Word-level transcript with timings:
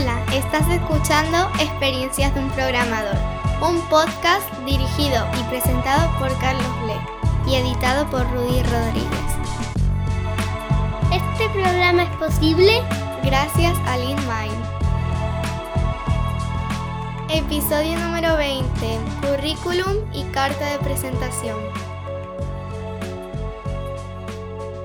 Hola, 0.00 0.24
estás 0.32 0.68
escuchando 0.68 1.50
Experiencias 1.58 2.32
de 2.32 2.40
un 2.40 2.48
Programador, 2.50 3.16
un 3.60 3.80
podcast 3.88 4.48
dirigido 4.64 5.26
y 5.40 5.42
presentado 5.50 6.16
por 6.20 6.28
Carlos 6.38 6.82
Bleck 6.84 7.48
y 7.48 7.56
editado 7.56 8.08
por 8.08 8.22
Rudy 8.30 8.62
Rodríguez. 8.62 9.28
Este 11.12 11.48
programa 11.48 12.04
es 12.04 12.10
posible 12.10 12.80
gracias 13.24 13.76
a 13.88 13.96
LeanMind. 13.96 14.64
Episodio 17.30 17.98
número 17.98 18.36
20. 18.36 18.98
Currículum 19.20 19.96
y 20.12 20.22
carta 20.26 20.64
de 20.70 20.78
presentación. 20.78 21.87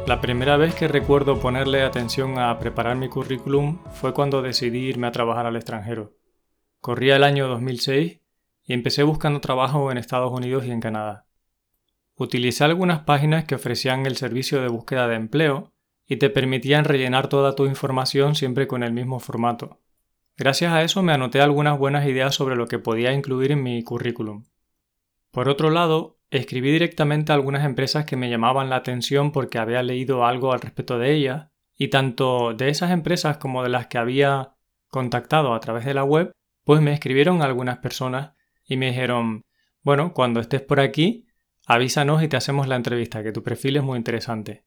La 0.06 0.20
primera 0.20 0.58
vez 0.58 0.76
que 0.76 0.90
recuerdo 0.90 1.40
ponerle 1.40 1.82
atención 1.82 2.38
a 2.38 2.60
preparar 2.60 2.98
mi 2.98 3.08
currículum 3.08 3.80
fue 3.94 4.14
cuando 4.14 4.42
decidí 4.42 4.80
irme 4.80 5.08
a 5.08 5.14
trabajar 5.14 5.46
al 5.46 5.56
extranjero. 5.56 6.14
Corría 6.82 7.16
el 7.16 7.24
año 7.24 7.48
2006 7.48 8.20
y 8.66 8.74
empecé 8.74 9.04
buscando 9.04 9.40
trabajo 9.40 9.92
en 9.92 9.98
Estados 9.98 10.34
Unidos 10.34 10.66
y 10.66 10.72
en 10.72 10.82
Canadá. 10.82 11.26
Utilicé 12.16 12.66
algunas 12.66 13.00
páginas 13.04 13.46
que 13.46 13.56
ofrecían 13.56 14.06
el 14.06 14.18
servicio 14.18 14.62
de 14.62 14.68
búsqueda 14.68 15.08
de 15.08 15.16
empleo 15.16 15.72
y 16.06 16.18
te 16.18 16.30
permitían 16.30 16.84
rellenar 16.84 17.30
toda 17.30 17.56
tu 17.56 17.66
información 17.66 18.36
siempre 18.36 18.68
con 18.68 18.84
el 18.84 18.92
mismo 18.92 19.22
formato. 19.22 19.80
Gracias 20.36 20.74
a 20.74 20.84
eso 20.84 21.02
me 21.02 21.14
anoté 21.14 21.40
algunas 21.40 21.80
buenas 21.80 22.06
ideas 22.06 22.36
sobre 22.36 22.58
lo 22.58 22.68
que 22.68 22.78
podía 22.78 23.14
incluir 23.14 23.54
en 23.54 23.64
mi 23.64 23.82
currículum. 23.84 24.44
Por 25.32 25.48
otro 25.48 25.70
lado, 25.70 26.18
escribí 26.38 26.72
directamente 26.72 27.32
a 27.32 27.36
algunas 27.36 27.64
empresas 27.64 28.06
que 28.06 28.16
me 28.16 28.30
llamaban 28.30 28.70
la 28.70 28.78
atención 28.78 29.32
porque 29.32 29.60
había 29.60 29.84
leído 29.84 30.26
algo 30.26 30.52
al 30.52 30.62
respecto 30.62 30.98
de 30.98 31.14
ellas, 31.14 31.50
y 31.78 31.90
tanto 31.90 32.54
de 32.54 32.70
esas 32.70 32.92
empresas 32.92 33.38
como 33.38 33.62
de 33.62 33.70
las 33.70 33.88
que 33.88 34.00
había 34.00 34.56
contactado 34.88 35.54
a 35.54 35.60
través 35.60 35.86
de 35.86 35.94
la 35.94 36.04
web, 36.04 36.32
pues 36.64 36.82
me 36.82 36.92
escribieron 36.92 37.42
algunas 37.42 37.78
personas 37.78 38.34
y 38.66 38.78
me 38.78 38.88
dijeron, 38.88 39.46
bueno, 39.84 40.14
cuando 40.14 40.40
estés 40.40 40.62
por 40.62 40.80
aquí, 40.80 41.28
avísanos 41.68 42.24
y 42.24 42.28
te 42.28 42.38
hacemos 42.38 42.68
la 42.68 42.78
entrevista, 42.78 43.22
que 43.22 43.32
tu 43.32 43.44
perfil 43.44 43.78
es 43.78 43.84
muy 43.84 43.98
interesante. 43.98 44.66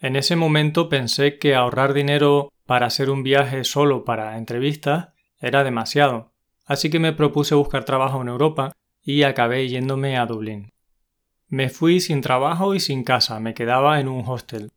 En 0.00 0.16
ese 0.16 0.36
momento 0.36 0.88
pensé 0.88 1.38
que 1.38 1.54
ahorrar 1.54 1.92
dinero 1.92 2.50
para 2.64 2.86
hacer 2.86 3.10
un 3.10 3.22
viaje 3.22 3.64
solo 3.64 4.04
para 4.04 4.38
entrevistas 4.38 5.08
era 5.38 5.64
demasiado, 5.64 6.32
así 6.64 6.88
que 6.88 6.98
me 6.98 7.12
propuse 7.12 7.54
buscar 7.54 7.84
trabajo 7.84 8.22
en 8.22 8.28
Europa 8.28 8.72
y 9.02 9.22
acabé 9.24 9.68
yéndome 9.68 10.16
a 10.16 10.26
Dublín. 10.26 10.70
Me 11.50 11.70
fui 11.70 12.00
sin 12.00 12.20
trabajo 12.20 12.74
y 12.74 12.80
sin 12.80 13.04
casa, 13.04 13.40
me 13.40 13.54
quedaba 13.54 14.00
en 14.00 14.08
un 14.08 14.22
hostel. 14.26 14.70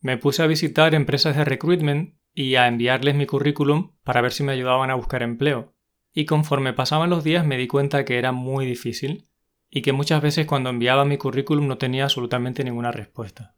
Me 0.00 0.16
puse 0.16 0.44
a 0.44 0.46
visitar 0.46 0.94
empresas 0.94 1.36
de 1.36 1.44
recruitment 1.44 2.14
y 2.32 2.54
a 2.54 2.68
enviarles 2.68 3.16
mi 3.16 3.26
currículum 3.26 3.92
para 4.04 4.20
ver 4.20 4.32
si 4.32 4.44
me 4.44 4.52
ayudaban 4.52 4.90
a 4.90 4.94
buscar 4.94 5.24
empleo. 5.24 5.74
Y 6.12 6.24
conforme 6.24 6.72
pasaban 6.72 7.10
los 7.10 7.24
días 7.24 7.44
me 7.44 7.56
di 7.56 7.66
cuenta 7.66 8.04
que 8.04 8.18
era 8.18 8.30
muy 8.30 8.64
difícil 8.64 9.28
y 9.70 9.82
que 9.82 9.92
muchas 9.92 10.22
veces 10.22 10.46
cuando 10.46 10.70
enviaba 10.70 11.04
mi 11.04 11.18
currículum 11.18 11.66
no 11.66 11.78
tenía 11.78 12.04
absolutamente 12.04 12.62
ninguna 12.62 12.92
respuesta. 12.92 13.56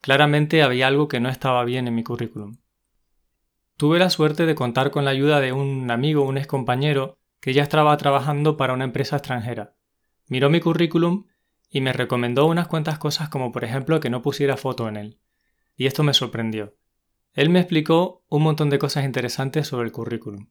Claramente 0.00 0.62
había 0.62 0.86
algo 0.86 1.08
que 1.08 1.18
no 1.18 1.28
estaba 1.28 1.64
bien 1.64 1.88
en 1.88 1.96
mi 1.96 2.04
currículum. 2.04 2.58
Tuve 3.76 3.98
la 3.98 4.10
suerte 4.10 4.46
de 4.46 4.54
contar 4.54 4.92
con 4.92 5.04
la 5.04 5.10
ayuda 5.10 5.40
de 5.40 5.50
un 5.50 5.90
amigo, 5.90 6.22
un 6.22 6.38
ex 6.38 6.46
compañero, 6.46 7.18
que 7.40 7.52
ya 7.52 7.64
estaba 7.64 7.96
trabajando 7.96 8.56
para 8.56 8.74
una 8.74 8.84
empresa 8.84 9.16
extranjera. 9.16 9.74
Miró 10.28 10.50
mi 10.50 10.60
currículum 10.60 11.26
y 11.74 11.80
me 11.80 11.92
recomendó 11.92 12.46
unas 12.46 12.68
cuantas 12.68 13.00
cosas 13.00 13.28
como 13.28 13.50
por 13.50 13.64
ejemplo 13.64 13.98
que 13.98 14.08
no 14.08 14.22
pusiera 14.22 14.56
foto 14.56 14.88
en 14.88 14.96
él. 14.96 15.18
Y 15.74 15.86
esto 15.86 16.04
me 16.04 16.14
sorprendió. 16.14 16.76
Él 17.32 17.50
me 17.50 17.58
explicó 17.58 18.24
un 18.28 18.42
montón 18.44 18.70
de 18.70 18.78
cosas 18.78 19.04
interesantes 19.04 19.66
sobre 19.66 19.86
el 19.86 19.90
currículum. 19.90 20.50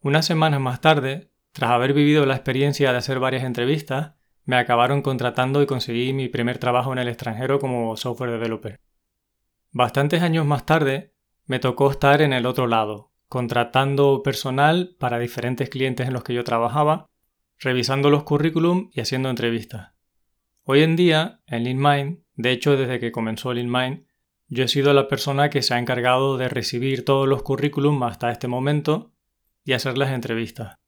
Unas 0.00 0.26
semanas 0.26 0.60
más 0.60 0.82
tarde, 0.82 1.30
tras 1.52 1.70
haber 1.70 1.94
vivido 1.94 2.26
la 2.26 2.34
experiencia 2.34 2.92
de 2.92 2.98
hacer 2.98 3.20
varias 3.20 3.42
entrevistas, 3.42 4.16
me 4.44 4.56
acabaron 4.56 5.00
contratando 5.00 5.62
y 5.62 5.66
conseguí 5.66 6.12
mi 6.12 6.28
primer 6.28 6.58
trabajo 6.58 6.92
en 6.92 6.98
el 6.98 7.08
extranjero 7.08 7.58
como 7.58 7.96
software 7.96 8.32
developer. 8.32 8.82
Bastantes 9.70 10.20
años 10.20 10.44
más 10.44 10.66
tarde, 10.66 11.14
me 11.46 11.58
tocó 11.58 11.90
estar 11.90 12.20
en 12.20 12.34
el 12.34 12.44
otro 12.44 12.66
lado, 12.66 13.12
contratando 13.28 14.22
personal 14.22 14.94
para 14.98 15.18
diferentes 15.18 15.70
clientes 15.70 16.06
en 16.06 16.12
los 16.12 16.22
que 16.22 16.34
yo 16.34 16.44
trabajaba, 16.44 17.06
revisando 17.58 18.10
los 18.10 18.24
currículum 18.24 18.90
y 18.92 19.00
haciendo 19.00 19.30
entrevistas. 19.30 19.93
Hoy 20.66 20.82
en 20.82 20.96
día, 20.96 21.42
en 21.46 21.64
LeanMind, 21.64 22.20
de 22.36 22.50
hecho 22.50 22.74
desde 22.78 22.98
que 22.98 23.12
comenzó 23.12 23.52
LeanMind, 23.52 24.06
yo 24.48 24.64
he 24.64 24.68
sido 24.68 24.94
la 24.94 25.08
persona 25.08 25.50
que 25.50 25.60
se 25.60 25.74
ha 25.74 25.78
encargado 25.78 26.38
de 26.38 26.48
recibir 26.48 27.04
todos 27.04 27.28
los 27.28 27.42
currículums 27.42 28.02
hasta 28.02 28.30
este 28.30 28.48
momento 28.48 29.12
y 29.62 29.74
hacer 29.74 29.98
las 29.98 30.10
entrevistas. 30.10 30.78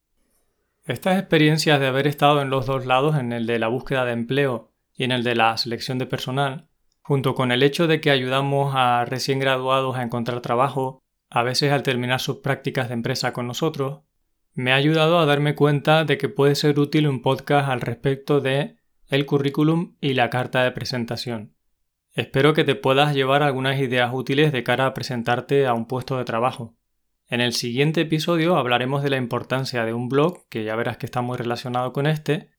Estas 0.87 1.19
experiencias 1.19 1.79
de 1.79 1.89
haber 1.89 2.07
estado 2.07 2.41
en 2.41 2.49
los 2.49 2.65
dos 2.65 2.87
lados, 2.87 3.19
en 3.19 3.35
el 3.35 3.45
de 3.45 3.59
la 3.59 3.69
búsqueda 3.69 4.07
de 4.07 4.13
empleo 4.13 4.73
y 4.95 5.05
en 5.05 5.13
el 5.13 5.23
de 5.23 5.35
la 5.35 5.55
selección 5.59 5.99
de 5.99 6.07
personal, 6.07 6.69
junto 7.03 7.35
con 7.35 7.53
el 7.53 7.63
hecho 7.63 7.87
de 7.87 8.01
que 8.01 8.11
ayudamos 8.11 8.73
a 8.75 9.05
recién 9.05 9.41
graduados 9.41 9.97
a 9.97 10.03
encontrar 10.03 10.41
trabajo, 10.41 11.03
a 11.29 11.43
veces 11.43 11.73
al 11.73 11.83
terminar 11.83 12.21
sus 12.21 12.39
prácticas 12.39 12.89
de 12.89 12.95
empresa 12.95 13.35
con 13.35 13.47
nosotros, 13.47 14.05
me 14.55 14.73
ha 14.73 14.77
ayudado 14.77 15.19
a 15.19 15.27
darme 15.27 15.55
cuenta 15.55 16.07
de 16.07 16.17
que 16.17 16.31
puede 16.31 16.55
ser 16.55 16.79
útil 16.79 17.09
un 17.09 17.21
podcast 17.21 17.69
al 17.69 17.83
respecto 17.83 18.41
de 18.41 18.79
el 19.09 19.27
currículum 19.27 19.97
y 20.01 20.15
la 20.15 20.31
carta 20.31 20.65
de 20.65 20.73
presentación. 20.73 21.55
Espero 22.13 22.55
que 22.55 22.65
te 22.65 22.75
puedas 22.75 23.15
llevar 23.15 23.43
algunas 23.43 23.79
ideas 23.79 24.11
útiles 24.13 24.53
de 24.53 24.65
cara 24.65 24.87
a 24.87 24.95
presentarte 24.95 25.67
a 25.67 25.75
un 25.75 25.87
puesto 25.87 26.17
de 26.17 26.25
trabajo. 26.25 26.77
En 27.29 27.41
el 27.41 27.53
siguiente 27.53 28.03
episodio 28.03 28.57
hablaremos 28.57 29.03
de 29.03 29.11
la 29.11 29.17
importancia 29.17 29.85
de 29.85 29.93
un 29.93 30.09
blog, 30.09 30.49
que 30.49 30.65
ya 30.65 30.77
verás 30.77 30.97
que 30.97 31.07
está 31.07 31.21
muy 31.23 31.37
relacionado 31.37 31.93
con 31.93 32.07
este, 32.07 32.51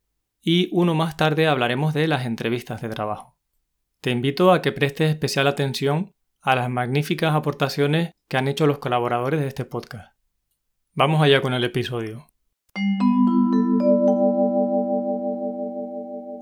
y 0.41 0.69
uno 0.71 0.93
más 0.93 1.17
tarde 1.17 1.47
hablaremos 1.47 1.93
de 1.93 2.07
las 2.07 2.25
entrevistas 2.25 2.81
de 2.81 2.89
trabajo. 2.89 3.37
Te 4.01 4.11
invito 4.11 4.51
a 4.51 4.61
que 4.61 4.71
prestes 4.71 5.09
especial 5.09 5.47
atención 5.47 6.13
a 6.41 6.55
las 6.55 6.69
magníficas 6.69 7.33
aportaciones 7.33 8.11
que 8.29 8.37
han 8.37 8.47
hecho 8.47 8.67
los 8.67 8.77
colaboradores 8.77 9.39
de 9.39 9.47
este 9.47 9.65
podcast. 9.65 10.15
Vamos 10.93 11.21
allá 11.21 11.41
con 11.41 11.53
el 11.53 11.63
episodio. 11.63 12.27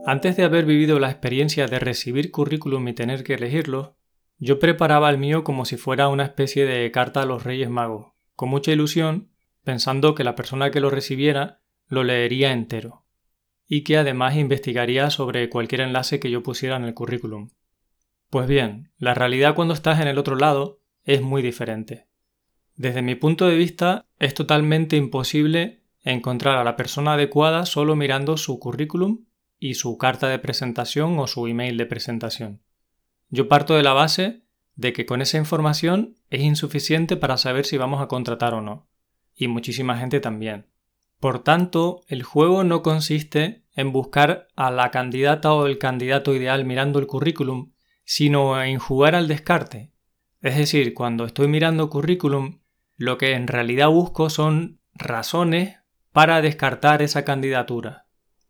Antes 0.07 0.37
de 0.37 0.43
haber 0.43 0.65
vivido 0.65 0.99
la 0.99 1.09
experiencia 1.09 1.65
de 1.65 1.79
recibir 1.79 2.29
currículum 2.29 2.87
y 2.87 2.93
tener 2.93 3.23
que 3.23 3.33
elegirlo, 3.33 3.97
yo 4.37 4.59
preparaba 4.59 5.09
el 5.09 5.17
mío 5.17 5.43
como 5.43 5.65
si 5.65 5.77
fuera 5.77 6.09
una 6.09 6.25
especie 6.25 6.67
de 6.67 6.91
carta 6.91 7.23
a 7.23 7.25
los 7.25 7.43
Reyes 7.43 7.71
Magos, 7.71 8.13
con 8.35 8.49
mucha 8.49 8.71
ilusión, 8.71 9.31
pensando 9.63 10.13
que 10.13 10.23
la 10.23 10.35
persona 10.35 10.69
que 10.69 10.79
lo 10.79 10.91
recibiera 10.91 11.61
lo 11.87 12.03
leería 12.03 12.51
entero, 12.51 13.03
y 13.67 13.83
que 13.83 13.97
además 13.97 14.35
investigaría 14.35 15.09
sobre 15.09 15.49
cualquier 15.49 15.81
enlace 15.81 16.19
que 16.19 16.29
yo 16.29 16.43
pusiera 16.43 16.75
en 16.75 16.83
el 16.83 16.93
currículum. 16.93 17.49
Pues 18.29 18.47
bien, 18.47 18.91
la 18.99 19.15
realidad 19.15 19.55
cuando 19.55 19.73
estás 19.73 19.99
en 20.01 20.07
el 20.07 20.19
otro 20.19 20.35
lado 20.35 20.81
es 21.03 21.23
muy 21.23 21.41
diferente. 21.41 22.05
Desde 22.75 23.01
mi 23.01 23.15
punto 23.15 23.47
de 23.47 23.55
vista, 23.55 24.05
es 24.19 24.35
totalmente 24.35 24.97
imposible 24.97 25.81
encontrar 26.03 26.57
a 26.57 26.63
la 26.63 26.75
persona 26.75 27.13
adecuada 27.13 27.65
solo 27.65 27.95
mirando 27.95 28.37
su 28.37 28.59
currículum 28.59 29.24
y 29.59 29.75
su 29.75 29.97
carta 29.97 30.27
de 30.27 30.39
presentación 30.39 31.17
o 31.19 31.27
su 31.27 31.47
email 31.47 31.77
de 31.77 31.85
presentación. 31.85 32.61
Yo 33.29 33.47
parto 33.47 33.75
de 33.75 33.83
la 33.83 33.93
base 33.93 34.43
de 34.75 34.93
que 34.93 35.05
con 35.05 35.21
esa 35.21 35.37
información 35.37 36.15
es 36.29 36.41
insuficiente 36.41 37.17
para 37.17 37.37
saber 37.37 37.65
si 37.65 37.77
vamos 37.77 38.01
a 38.01 38.07
contratar 38.07 38.53
o 38.53 38.61
no. 38.61 38.87
Y 39.35 39.47
muchísima 39.47 39.97
gente 39.97 40.19
también. 40.19 40.67
Por 41.19 41.39
tanto, 41.39 42.01
el 42.07 42.23
juego 42.23 42.63
no 42.63 42.83
consiste 42.83 43.63
en 43.73 43.91
buscar 43.91 44.47
a 44.55 44.71
la 44.71 44.91
candidata 44.91 45.53
o 45.53 45.65
el 45.65 45.77
candidato 45.77 46.33
ideal 46.33 46.65
mirando 46.65 46.99
el 46.99 47.07
currículum, 47.07 47.71
sino 48.03 48.61
en 48.61 48.79
jugar 48.79 49.15
al 49.15 49.27
descarte. 49.27 49.91
Es 50.41 50.57
decir, 50.57 50.93
cuando 50.93 51.25
estoy 51.25 51.47
mirando 51.47 51.89
currículum, 51.89 52.59
lo 52.97 53.17
que 53.17 53.33
en 53.33 53.47
realidad 53.47 53.89
busco 53.89 54.29
son 54.29 54.79
razones 54.93 55.77
para 56.11 56.41
descartar 56.41 57.01
esa 57.01 57.25
candidatura 57.25 58.04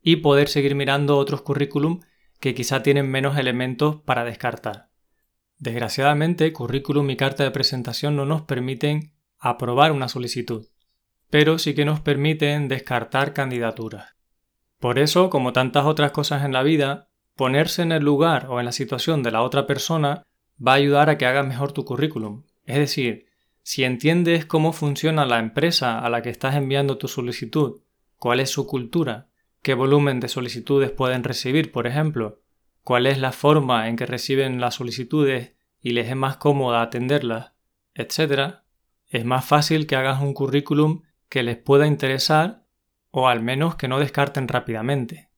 y 0.05 0.17
poder 0.17 0.49
seguir 0.49 0.75
mirando 0.75 1.17
otros 1.17 1.41
currículum 1.41 1.99
que 2.39 2.53
quizá 2.53 2.83
tienen 2.83 3.09
menos 3.09 3.39
elementos 3.39 4.01
para 4.03 4.23
descartar. 4.23 4.89
Desgraciadamente, 5.57 6.53
currículum 6.53 7.09
y 7.09 7.17
carta 7.17 7.43
de 7.43 7.49
presentación 7.49 8.15
no 8.15 8.23
nos 8.23 8.43
permiten 8.43 9.13
aprobar 9.39 9.91
una 9.91 10.07
solicitud, 10.07 10.67
pero 11.31 11.57
sí 11.57 11.73
que 11.73 11.85
nos 11.85 12.01
permiten 12.01 12.67
descartar 12.67 13.33
candidaturas. 13.33 14.15
Por 14.79 14.99
eso, 14.99 15.31
como 15.31 15.53
tantas 15.53 15.85
otras 15.85 16.11
cosas 16.11 16.45
en 16.45 16.53
la 16.53 16.61
vida, 16.61 17.09
ponerse 17.35 17.81
en 17.81 17.91
el 17.91 18.03
lugar 18.03 18.45
o 18.49 18.59
en 18.59 18.65
la 18.65 18.73
situación 18.73 19.23
de 19.23 19.31
la 19.31 19.41
otra 19.41 19.65
persona 19.65 20.23
va 20.65 20.73
a 20.73 20.75
ayudar 20.75 21.09
a 21.09 21.17
que 21.17 21.25
hagas 21.25 21.47
mejor 21.47 21.71
tu 21.71 21.83
currículum. 21.83 22.43
Es 22.65 22.77
decir, 22.77 23.25
si 23.63 23.83
entiendes 23.83 24.45
cómo 24.45 24.71
funciona 24.71 25.25
la 25.25 25.39
empresa 25.39 25.97
a 25.97 26.11
la 26.11 26.21
que 26.21 26.29
estás 26.29 26.53
enviando 26.53 26.99
tu 26.99 27.07
solicitud, 27.07 27.81
cuál 28.17 28.39
es 28.39 28.51
su 28.51 28.67
cultura, 28.67 29.29
qué 29.65 29.73
volumen 29.73 30.19
de 30.19 30.27
solicitudes 30.27 30.91
pueden 30.91 31.23
recibir, 31.23 31.71
por 31.71 31.87
ejemplo, 31.87 32.39
cuál 32.83 33.07
es 33.07 33.17
la 33.17 33.31
forma 33.31 33.89
en 33.89 33.95
que 33.95 34.05
reciben 34.05 34.61
las 34.61 34.75
solicitudes 34.75 35.55
y 35.81 35.93
les 35.93 36.07
es 36.07 36.15
más 36.15 36.37
cómoda 36.37 36.83
atenderlas, 36.83 37.53
etc., 37.95 38.57
es 39.07 39.25
más 39.25 39.43
fácil 39.43 39.87
que 39.87 39.95
hagas 39.95 40.21
un 40.21 40.35
currículum 40.35 41.01
que 41.29 41.41
les 41.41 41.57
pueda 41.57 41.87
interesar 41.87 42.67
o 43.09 43.27
al 43.27 43.41
menos 43.41 43.75
que 43.75 43.87
no 43.87 43.97
descarten 43.97 44.47
rápidamente. 44.47 45.31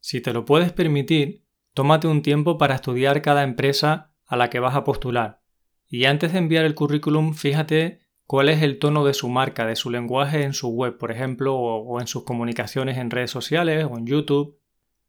Si 0.00 0.20
te 0.20 0.32
lo 0.32 0.44
puedes 0.44 0.72
permitir, 0.72 1.44
tómate 1.72 2.08
un 2.08 2.22
tiempo 2.22 2.58
para 2.58 2.74
estudiar 2.74 3.22
cada 3.22 3.44
empresa 3.44 4.10
a 4.26 4.36
la 4.36 4.50
que 4.50 4.58
vas 4.58 4.74
a 4.74 4.82
postular 4.82 5.40
y 5.88 6.06
antes 6.06 6.32
de 6.32 6.38
enviar 6.38 6.64
el 6.64 6.74
currículum 6.74 7.34
fíjate 7.34 8.00
cuál 8.32 8.48
es 8.48 8.62
el 8.62 8.78
tono 8.78 9.04
de 9.04 9.12
su 9.12 9.28
marca, 9.28 9.66
de 9.66 9.76
su 9.76 9.90
lenguaje 9.90 10.42
en 10.42 10.54
su 10.54 10.70
web, 10.70 10.96
por 10.96 11.10
ejemplo, 11.12 11.54
o, 11.54 12.00
en 12.00 12.06
sus 12.06 12.24
comunicaciones 12.24 12.96
en 12.96 13.10
redes 13.10 13.30
sociales 13.30 13.86
o 13.90 13.98
en 13.98 14.06
YouTube, 14.06 14.56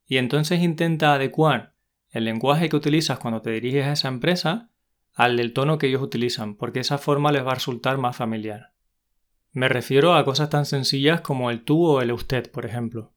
y 0.06 0.18
entonces 0.18 0.60
intenta 0.60 1.14
adecuar 1.14 1.74
el 2.10 2.26
lenguaje 2.26 2.68
que 2.68 2.76
utilizas 2.76 3.20
cuando 3.20 3.42
te 3.42 3.52
diriges 3.52 3.86
a 3.86 3.94
esa 3.94 4.10
empresa 4.10 4.72
al 5.14 5.38
del 5.38 5.54
tono 5.54 5.78
que 5.78 5.88
ellos 5.88 6.02
utilizan, 6.02 6.56
porque 6.56 6.82
esa 6.82 6.98
forma 6.98 7.32
les 7.32 7.46
va 7.46 7.52
a 7.52 7.56
resultar 7.56 7.98
más 7.98 8.18
familiar. 8.18 8.74
Me 9.54 9.70
refiero 9.70 10.16
a 10.16 10.26
cosas 10.26 10.50
tan 10.50 10.66
sencillas 10.66 11.22
como 11.22 11.50
el 11.50 11.64
tú 11.64 11.86
o 11.86 12.02
el 12.02 12.12
usted, 12.12 12.52
por 12.52 12.66
ejemplo. 12.66 13.14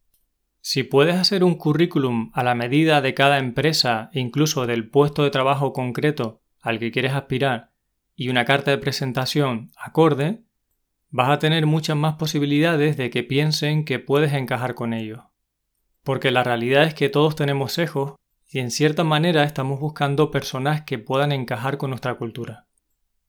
Si 0.61 0.85
puedes 0.85 1.17
hacer 1.17 1.43
un 1.43 1.57
currículum 1.57 2.31
a 2.33 2.45
la 2.45 2.55
medida 2.55 3.01
de 3.01 3.13
cada 3.13 3.39
empresa, 3.39 4.11
incluso 4.13 4.67
del 4.67 4.89
puesto 4.89 5.25
de 5.25 5.31
trabajo 5.31 5.73
concreto 5.73 6.43
al 6.61 6.79
que 6.79 6.93
quieres 6.93 7.13
aspirar, 7.13 7.73
y 8.17 8.31
una 8.31 8.47
carta 8.47 8.71
de 8.71 8.79
presentación 8.79 9.71
acorde, 9.77 10.43
vas 11.11 11.31
a 11.31 11.39
tener 11.39 11.67
muchas 11.67 11.97
más 11.97 12.17
posibilidades 12.17 12.97
de 12.97 13.11
que 13.11 13.23
piensen 13.23 13.85
que 13.85 13.99
puedes 13.99 14.33
encajar 14.33 14.75
con 14.75 14.95
ellos. 14.95 15.21
Porque 16.03 16.31
la 16.31 16.43
realidad 16.43 16.85
es 16.85 16.95
que 16.95 17.09
todos 17.09 17.37
tenemos 17.37 17.73
sesgos 17.73 18.15
y 18.49 18.61
en 18.61 18.71
cierta 18.71 19.05
manera 19.05 19.45
estamos 19.45 19.79
buscando 19.79 20.31
personas 20.31 20.83
que 20.83 20.99
puedan 20.99 21.31
encajar 21.31 21.77
con 21.77 21.91
nuestra 21.91 22.15
cultura. 22.15 22.67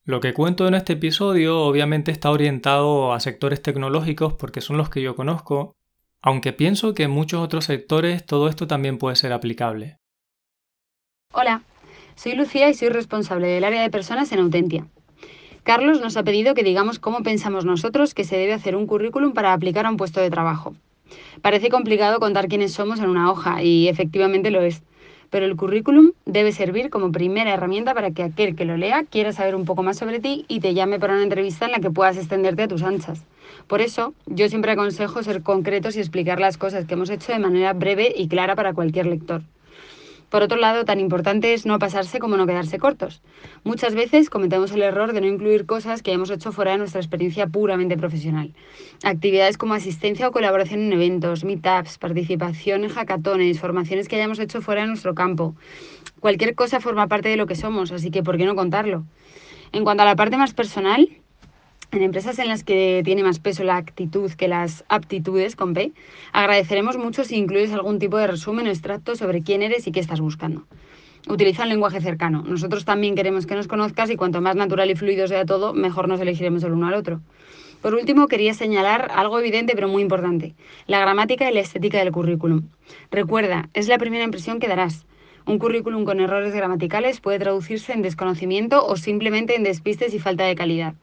Lo 0.04 0.20
que 0.20 0.32
cuento 0.32 0.66
en 0.66 0.74
este 0.74 0.94
episodio 0.94 1.60
obviamente 1.60 2.10
está 2.10 2.30
orientado 2.30 3.12
a 3.12 3.20
sectores 3.20 3.60
tecnológicos 3.60 4.32
porque 4.34 4.62
son 4.62 4.78
los 4.78 4.88
que 4.88 5.02
yo 5.02 5.14
conozco, 5.14 5.74
aunque 6.22 6.54
pienso 6.54 6.94
que 6.94 7.02
en 7.02 7.10
muchos 7.10 7.42
otros 7.42 7.66
sectores 7.66 8.24
todo 8.24 8.48
esto 8.48 8.66
también 8.66 8.96
puede 8.96 9.16
ser 9.16 9.34
aplicable. 9.34 9.98
Hola, 11.32 11.62
soy 12.18 12.34
Lucía 12.34 12.68
y 12.68 12.74
soy 12.74 12.88
responsable 12.88 13.46
del 13.46 13.62
área 13.62 13.80
de 13.80 13.90
personas 13.90 14.32
en 14.32 14.40
Autentia. 14.40 14.84
Carlos 15.62 16.00
nos 16.00 16.16
ha 16.16 16.24
pedido 16.24 16.52
que 16.52 16.64
digamos 16.64 16.98
cómo 16.98 17.22
pensamos 17.22 17.64
nosotros 17.64 18.12
que 18.12 18.24
se 18.24 18.36
debe 18.36 18.54
hacer 18.54 18.74
un 18.74 18.88
currículum 18.88 19.34
para 19.34 19.52
aplicar 19.52 19.86
a 19.86 19.90
un 19.90 19.96
puesto 19.96 20.20
de 20.20 20.28
trabajo. 20.28 20.74
Parece 21.42 21.68
complicado 21.68 22.18
contar 22.18 22.48
quiénes 22.48 22.72
somos 22.72 22.98
en 22.98 23.08
una 23.08 23.30
hoja 23.30 23.62
y 23.62 23.86
efectivamente 23.86 24.50
lo 24.50 24.62
es, 24.62 24.82
pero 25.30 25.46
el 25.46 25.54
currículum 25.54 26.10
debe 26.26 26.50
servir 26.50 26.90
como 26.90 27.12
primera 27.12 27.54
herramienta 27.54 27.94
para 27.94 28.10
que 28.10 28.24
aquel 28.24 28.56
que 28.56 28.64
lo 28.64 28.76
lea 28.76 29.04
quiera 29.04 29.32
saber 29.32 29.54
un 29.54 29.64
poco 29.64 29.84
más 29.84 29.96
sobre 29.96 30.18
ti 30.18 30.44
y 30.48 30.58
te 30.58 30.74
llame 30.74 30.98
para 30.98 31.14
una 31.14 31.22
entrevista 31.22 31.66
en 31.66 31.72
la 31.72 31.78
que 31.78 31.92
puedas 31.92 32.16
extenderte 32.16 32.64
a 32.64 32.68
tus 32.68 32.82
anchas. 32.82 33.22
Por 33.68 33.80
eso, 33.80 34.12
yo 34.26 34.48
siempre 34.48 34.72
aconsejo 34.72 35.22
ser 35.22 35.44
concretos 35.44 35.94
y 35.94 36.00
explicar 36.00 36.40
las 36.40 36.58
cosas 36.58 36.84
que 36.84 36.94
hemos 36.94 37.10
hecho 37.10 37.30
de 37.30 37.38
manera 37.38 37.74
breve 37.74 38.12
y 38.16 38.26
clara 38.26 38.56
para 38.56 38.74
cualquier 38.74 39.06
lector. 39.06 39.42
Por 40.30 40.42
otro 40.42 40.58
lado, 40.58 40.84
tan 40.84 41.00
importante 41.00 41.54
es 41.54 41.64
no 41.64 41.78
pasarse 41.78 42.18
como 42.18 42.36
no 42.36 42.46
quedarse 42.46 42.78
cortos. 42.78 43.22
Muchas 43.64 43.94
veces 43.94 44.28
cometemos 44.28 44.72
el 44.72 44.82
error 44.82 45.14
de 45.14 45.22
no 45.22 45.26
incluir 45.26 45.64
cosas 45.64 46.02
que 46.02 46.12
hemos 46.12 46.30
hecho 46.30 46.52
fuera 46.52 46.72
de 46.72 46.78
nuestra 46.78 47.00
experiencia 47.00 47.46
puramente 47.46 47.96
profesional. 47.96 48.52
Actividades 49.04 49.56
como 49.56 49.72
asistencia 49.72 50.28
o 50.28 50.32
colaboración 50.32 50.80
en 50.80 50.92
eventos, 50.92 51.44
meetups, 51.44 51.96
participación 51.96 52.84
en 52.84 52.90
hackatones, 52.90 53.58
formaciones 53.58 54.06
que 54.06 54.16
hayamos 54.16 54.38
hecho 54.38 54.60
fuera 54.60 54.82
de 54.82 54.88
nuestro 54.88 55.14
campo. 55.14 55.54
Cualquier 56.20 56.54
cosa 56.54 56.80
forma 56.80 57.06
parte 57.06 57.30
de 57.30 57.36
lo 57.36 57.46
que 57.46 57.54
somos, 57.54 57.90
así 57.90 58.10
que 58.10 58.22
¿por 58.22 58.36
qué 58.36 58.44
no 58.44 58.54
contarlo? 58.54 59.04
En 59.72 59.84
cuanto 59.84 60.02
a 60.02 60.06
la 60.06 60.16
parte 60.16 60.36
más 60.36 60.52
personal, 60.52 61.08
en 61.90 62.02
empresas 62.02 62.38
en 62.38 62.48
las 62.48 62.64
que 62.64 63.02
tiene 63.04 63.22
más 63.22 63.38
peso 63.38 63.64
la 63.64 63.76
actitud 63.76 64.30
que 64.32 64.48
las 64.48 64.84
aptitudes, 64.88 65.56
con 65.56 65.72
P, 65.74 65.92
agradeceremos 66.32 66.98
mucho 66.98 67.24
si 67.24 67.36
incluyes 67.36 67.72
algún 67.72 67.98
tipo 67.98 68.18
de 68.18 68.26
resumen 68.26 68.66
o 68.66 68.70
extracto 68.70 69.16
sobre 69.16 69.42
quién 69.42 69.62
eres 69.62 69.86
y 69.86 69.92
qué 69.92 70.00
estás 70.00 70.20
buscando. 70.20 70.64
Utiliza 71.28 71.62
un 71.62 71.70
lenguaje 71.70 72.00
cercano. 72.00 72.42
Nosotros 72.46 72.84
también 72.84 73.14
queremos 73.14 73.46
que 73.46 73.54
nos 73.54 73.68
conozcas 73.68 74.10
y 74.10 74.16
cuanto 74.16 74.40
más 74.40 74.56
natural 74.56 74.90
y 74.90 74.96
fluido 74.96 75.26
sea 75.28 75.44
todo, 75.44 75.74
mejor 75.74 76.08
nos 76.08 76.20
elegiremos 76.20 76.62
el 76.62 76.72
uno 76.72 76.88
al 76.88 76.94
otro. 76.94 77.20
Por 77.80 77.94
último, 77.94 78.28
quería 78.28 78.54
señalar 78.54 79.10
algo 79.14 79.38
evidente 79.38 79.74
pero 79.74 79.88
muy 79.88 80.02
importante, 80.02 80.54
la 80.86 81.00
gramática 81.00 81.50
y 81.50 81.54
la 81.54 81.60
estética 81.60 81.98
del 81.98 82.12
currículum. 82.12 82.68
Recuerda, 83.10 83.68
es 83.72 83.88
la 83.88 83.98
primera 83.98 84.24
impresión 84.24 84.58
que 84.58 84.68
darás. 84.68 85.06
Un 85.46 85.58
currículum 85.58 86.04
con 86.04 86.20
errores 86.20 86.54
gramaticales 86.54 87.20
puede 87.20 87.38
traducirse 87.38 87.92
en 87.92 88.02
desconocimiento 88.02 88.84
o 88.84 88.96
simplemente 88.96 89.54
en 89.54 89.62
despistes 89.62 90.12
y 90.12 90.18
falta 90.18 90.44
de 90.44 90.54
calidad. 90.54 90.94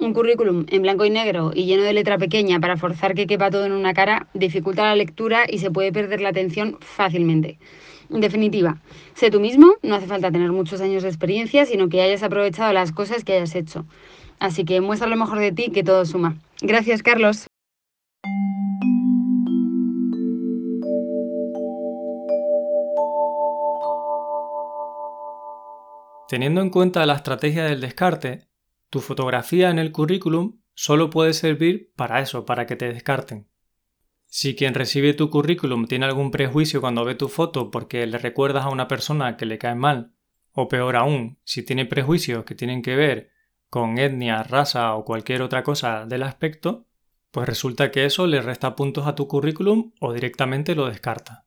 Un 0.00 0.14
currículum 0.14 0.64
en 0.68 0.82
blanco 0.82 1.04
y 1.04 1.10
negro 1.10 1.50
y 1.52 1.64
lleno 1.64 1.82
de 1.82 1.92
letra 1.92 2.18
pequeña 2.18 2.60
para 2.60 2.76
forzar 2.76 3.14
que 3.14 3.26
quepa 3.26 3.50
todo 3.50 3.66
en 3.66 3.72
una 3.72 3.94
cara 3.94 4.28
dificulta 4.32 4.84
la 4.84 4.94
lectura 4.94 5.44
y 5.48 5.58
se 5.58 5.72
puede 5.72 5.92
perder 5.92 6.20
la 6.20 6.28
atención 6.28 6.76
fácilmente. 6.80 7.58
En 8.10 8.20
definitiva, 8.20 8.80
sé 9.14 9.30
tú 9.30 9.40
mismo, 9.40 9.74
no 9.82 9.96
hace 9.96 10.06
falta 10.06 10.30
tener 10.30 10.52
muchos 10.52 10.80
años 10.80 11.02
de 11.02 11.08
experiencia, 11.08 11.66
sino 11.66 11.88
que 11.88 12.00
hayas 12.00 12.22
aprovechado 12.22 12.72
las 12.72 12.92
cosas 12.92 13.24
que 13.24 13.34
hayas 13.34 13.54
hecho. 13.54 13.86
Así 14.38 14.64
que 14.64 14.80
muestra 14.80 15.08
lo 15.08 15.16
mejor 15.16 15.40
de 15.40 15.52
ti, 15.52 15.70
que 15.70 15.82
todo 15.82 16.04
suma. 16.06 16.36
Gracias, 16.62 17.02
Carlos. 17.02 17.46
Teniendo 26.28 26.60
en 26.60 26.70
cuenta 26.70 27.06
la 27.06 27.14
estrategia 27.14 27.64
del 27.64 27.80
descarte, 27.80 28.47
tu 28.90 29.00
fotografía 29.00 29.70
en 29.70 29.78
el 29.78 29.92
currículum 29.92 30.60
solo 30.74 31.10
puede 31.10 31.32
servir 31.32 31.92
para 31.96 32.20
eso, 32.20 32.44
para 32.44 32.66
que 32.66 32.76
te 32.76 32.92
descarten. 32.92 33.48
Si 34.26 34.54
quien 34.54 34.74
recibe 34.74 35.14
tu 35.14 35.30
currículum 35.30 35.86
tiene 35.86 36.06
algún 36.06 36.30
prejuicio 36.30 36.80
cuando 36.80 37.04
ve 37.04 37.14
tu 37.14 37.28
foto 37.28 37.70
porque 37.70 38.06
le 38.06 38.18
recuerdas 38.18 38.64
a 38.64 38.70
una 38.70 38.86
persona 38.86 39.36
que 39.36 39.46
le 39.46 39.58
cae 39.58 39.74
mal, 39.74 40.12
o 40.52 40.68
peor 40.68 40.96
aún, 40.96 41.38
si 41.44 41.62
tiene 41.62 41.86
prejuicios 41.86 42.44
que 42.44 42.54
tienen 42.54 42.82
que 42.82 42.96
ver 42.96 43.30
con 43.70 43.98
etnia, 43.98 44.42
raza 44.42 44.94
o 44.94 45.04
cualquier 45.04 45.42
otra 45.42 45.62
cosa 45.62 46.04
del 46.06 46.22
aspecto, 46.22 46.86
pues 47.30 47.46
resulta 47.48 47.90
que 47.90 48.04
eso 48.04 48.26
le 48.26 48.40
resta 48.40 48.74
puntos 48.74 49.06
a 49.06 49.14
tu 49.14 49.28
currículum 49.28 49.92
o 50.00 50.12
directamente 50.12 50.74
lo 50.74 50.86
descarta. 50.86 51.46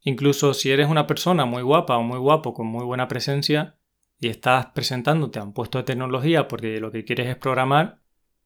Incluso 0.00 0.54
si 0.54 0.70
eres 0.70 0.88
una 0.88 1.06
persona 1.06 1.44
muy 1.44 1.62
guapa 1.62 1.96
o 1.96 2.02
muy 2.02 2.18
guapo 2.18 2.54
con 2.54 2.66
muy 2.66 2.84
buena 2.84 3.08
presencia, 3.08 3.78
y 4.22 4.28
estás 4.28 4.66
presentándote 4.66 5.40
a 5.40 5.42
un 5.42 5.52
puesto 5.52 5.78
de 5.78 5.84
tecnología 5.84 6.46
porque 6.46 6.78
lo 6.78 6.92
que 6.92 7.04
quieres 7.04 7.26
es 7.26 7.34
programar, 7.34 7.98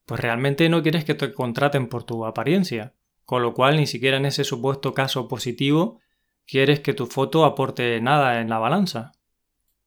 pues 0.06 0.18
realmente 0.18 0.70
no 0.70 0.82
quieres 0.82 1.04
que 1.04 1.12
te 1.12 1.34
contraten 1.34 1.88
por 1.88 2.02
tu 2.02 2.24
apariencia. 2.24 2.94
Con 3.26 3.42
lo 3.42 3.52
cual 3.52 3.76
ni 3.76 3.86
siquiera 3.86 4.16
en 4.16 4.24
ese 4.24 4.42
supuesto 4.42 4.94
caso 4.94 5.28
positivo 5.28 6.00
quieres 6.46 6.80
que 6.80 6.94
tu 6.94 7.04
foto 7.04 7.44
aporte 7.44 8.00
nada 8.00 8.40
en 8.40 8.48
la 8.48 8.58
balanza. 8.58 9.12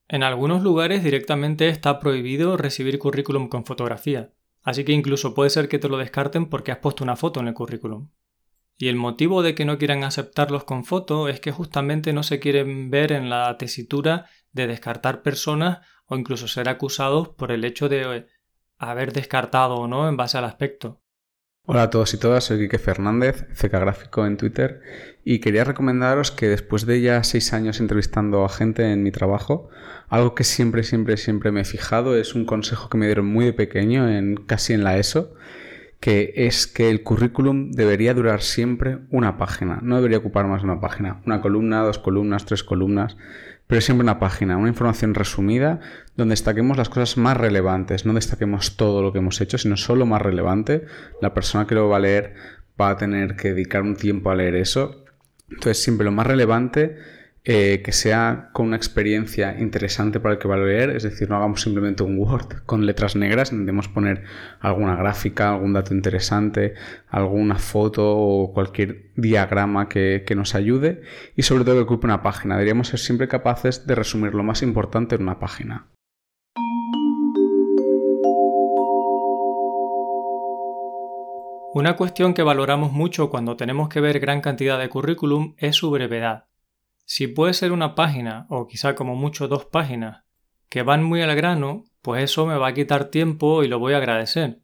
En 0.07 0.21
algunos 0.21 0.61
lugares 0.61 1.03
directamente 1.03 1.69
está 1.69 1.99
prohibido 1.99 2.55
recibir 2.55 2.99
currículum 2.99 3.47
con 3.49 3.65
fotografía, 3.65 4.31
así 4.61 4.83
que 4.83 4.91
incluso 4.91 5.33
puede 5.33 5.49
ser 5.49 5.69
que 5.69 5.79
te 5.79 5.89
lo 5.89 5.97
descarten 5.97 6.49
porque 6.49 6.71
has 6.71 6.77
puesto 6.77 7.03
una 7.03 7.15
foto 7.15 7.39
en 7.39 7.47
el 7.47 7.55
currículum. 7.55 8.09
Y 8.77 8.89
el 8.89 8.95
motivo 8.95 9.41
de 9.41 9.55
que 9.55 9.65
no 9.65 9.79
quieran 9.79 10.03
aceptarlos 10.03 10.65
con 10.65 10.85
foto 10.85 11.29
es 11.29 11.39
que 11.39 11.51
justamente 11.51 12.13
no 12.13 12.21
se 12.21 12.39
quieren 12.39 12.91
ver 12.91 13.11
en 13.11 13.31
la 13.31 13.57
tesitura 13.57 14.27
de 14.51 14.67
descartar 14.67 15.21
personas 15.21 15.79
o 16.05 16.15
incluso 16.15 16.47
ser 16.47 16.69
acusados 16.69 17.29
por 17.29 17.51
el 17.51 17.63
hecho 17.63 17.89
de 17.89 18.27
haber 18.77 19.13
descartado 19.13 19.75
o 19.75 19.87
no 19.87 20.07
en 20.09 20.17
base 20.17 20.37
al 20.37 20.45
aspecto. 20.45 21.01
Hola 21.71 21.83
a 21.83 21.89
todos 21.91 22.15
y 22.15 22.17
todas, 22.17 22.45
soy 22.45 22.57
Quique 22.57 22.79
Fernández, 22.79 23.45
CK 23.53 23.73
Gráfico 23.73 24.25
en 24.25 24.37
Twitter, 24.37 24.81
y 25.23 25.39
quería 25.39 25.65
recomendaros 25.65 26.31
que 26.31 26.47
después 26.47 26.87
de 26.87 26.99
ya 26.99 27.23
seis 27.23 27.53
años 27.53 27.79
entrevistando 27.79 28.43
a 28.43 28.49
gente 28.49 28.91
en 28.91 29.03
mi 29.03 29.11
trabajo, 29.11 29.69
algo 30.07 30.33
que 30.33 30.43
siempre, 30.43 30.81
siempre, 30.81 31.15
siempre 31.17 31.51
me 31.51 31.61
he 31.61 31.65
fijado 31.65 32.15
es 32.15 32.33
un 32.33 32.45
consejo 32.45 32.89
que 32.89 32.97
me 32.97 33.05
dieron 33.05 33.27
muy 33.27 33.45
de 33.45 33.53
pequeño, 33.53 34.09
en, 34.09 34.37
casi 34.37 34.73
en 34.73 34.83
la 34.83 34.97
ESO, 34.97 35.35
que 35.99 36.33
es 36.35 36.65
que 36.65 36.89
el 36.89 37.03
currículum 37.03 37.71
debería 37.71 38.15
durar 38.15 38.41
siempre 38.41 39.01
una 39.11 39.37
página, 39.37 39.77
no 39.83 39.97
debería 39.97 40.17
ocupar 40.17 40.47
más 40.47 40.63
de 40.63 40.69
una 40.71 40.81
página, 40.81 41.21
una 41.27 41.39
columna, 41.39 41.83
dos 41.83 41.99
columnas, 41.99 42.45
tres 42.45 42.63
columnas, 42.63 43.15
pero 43.69 43.81
siempre 43.81 44.01
una 44.01 44.17
página, 44.17 44.57
una 44.57 44.69
información 44.69 45.13
resumida 45.13 45.79
donde 46.15 46.31
destaquemos 46.31 46.75
las 46.75 46.89
cosas 46.89 47.17
más 47.17 47.37
relevantes, 47.37 48.03
no 48.03 48.13
destaquemos 48.15 48.77
todo 48.77 49.03
lo 49.03 49.13
que 49.13 49.19
hemos 49.19 49.39
hecho, 49.41 49.59
sino 49.59 49.77
solo 49.77 50.07
más 50.07 50.23
relevante. 50.23 50.87
La 51.21 51.35
persona 51.35 51.67
que 51.67 51.75
lo 51.75 51.87
va 51.87 51.97
a 51.97 51.99
leer 51.99 52.33
va 52.81 52.89
a 52.89 52.97
tener 52.97 53.35
que 53.35 53.49
dedicar 53.49 53.83
un 53.83 53.95
tiempo 53.95 54.31
a 54.31 54.35
leer 54.35 54.55
eso. 54.55 55.05
Entonces 55.51 55.83
siempre 55.83 56.03
lo 56.03 56.11
más 56.11 56.25
relevante 56.25 56.97
eh, 57.45 57.81
que 57.83 57.91
sea 57.91 58.49
con 58.53 58.67
una 58.67 58.75
experiencia 58.75 59.57
interesante 59.59 60.19
para 60.19 60.33
el 60.33 60.39
que 60.39 60.47
va 60.47 60.55
a 60.55 60.59
leer, 60.59 60.89
es 60.89 61.03
decir, 61.03 61.29
no 61.29 61.37
hagamos 61.37 61.61
simplemente 61.61 62.03
un 62.03 62.17
Word 62.17 62.63
con 62.65 62.85
letras 62.85 63.15
negras, 63.15 63.51
intentemos 63.51 63.87
poner 63.87 64.23
alguna 64.59 64.95
gráfica, 64.95 65.51
algún 65.53 65.73
dato 65.73 65.93
interesante, 65.93 66.73
alguna 67.07 67.55
foto 67.55 68.17
o 68.17 68.53
cualquier 68.53 69.11
diagrama 69.15 69.87
que, 69.87 70.23
que 70.27 70.35
nos 70.35 70.53
ayude 70.53 71.01
y 71.35 71.43
sobre 71.43 71.63
todo 71.63 71.75
que 71.75 71.81
ocupe 71.81 72.07
una 72.07 72.21
página. 72.21 72.55
Deberíamos 72.55 72.89
ser 72.89 72.99
siempre 72.99 73.27
capaces 73.27 73.87
de 73.87 73.95
resumir 73.95 74.33
lo 74.35 74.43
más 74.43 74.61
importante 74.61 75.15
en 75.15 75.21
una 75.21 75.39
página. 75.39 75.87
Una 81.71 81.95
cuestión 81.95 82.33
que 82.33 82.43
valoramos 82.43 82.91
mucho 82.91 83.29
cuando 83.29 83.55
tenemos 83.55 83.89
que 83.89 84.01
ver 84.01 84.19
gran 84.19 84.41
cantidad 84.41 84.79
de 84.79 84.89
currículum 84.89 85.53
es 85.57 85.75
su 85.75 85.91
brevedad. 85.91 86.48
Si 87.11 87.25
puede 87.25 87.55
ser 87.55 87.71
una 87.71 87.95
página 87.95 88.45
o 88.49 88.67
quizá 88.67 88.93
como 88.93 89.15
mucho 89.15 89.47
dos 89.47 89.65
páginas 89.65 90.25
que 90.69 90.83
van 90.83 91.03
muy 91.03 91.23
al 91.23 91.35
grano, 91.35 91.85
pues 92.03 92.23
eso 92.23 92.45
me 92.45 92.55
va 92.55 92.67
a 92.67 92.73
quitar 92.75 93.05
tiempo 93.05 93.63
y 93.63 93.67
lo 93.67 93.79
voy 93.79 93.93
a 93.93 93.97
agradecer. 93.97 94.61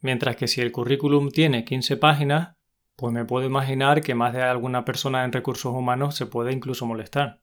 Mientras 0.00 0.36
que 0.36 0.48
si 0.48 0.62
el 0.62 0.72
currículum 0.72 1.28
tiene 1.28 1.66
15 1.66 1.98
páginas, 1.98 2.56
pues 2.96 3.12
me 3.12 3.26
puedo 3.26 3.46
imaginar 3.46 4.00
que 4.00 4.14
más 4.14 4.32
de 4.32 4.40
alguna 4.40 4.86
persona 4.86 5.22
en 5.22 5.32
recursos 5.32 5.74
humanos 5.74 6.14
se 6.14 6.24
puede 6.24 6.50
incluso 6.54 6.86
molestar. 6.86 7.42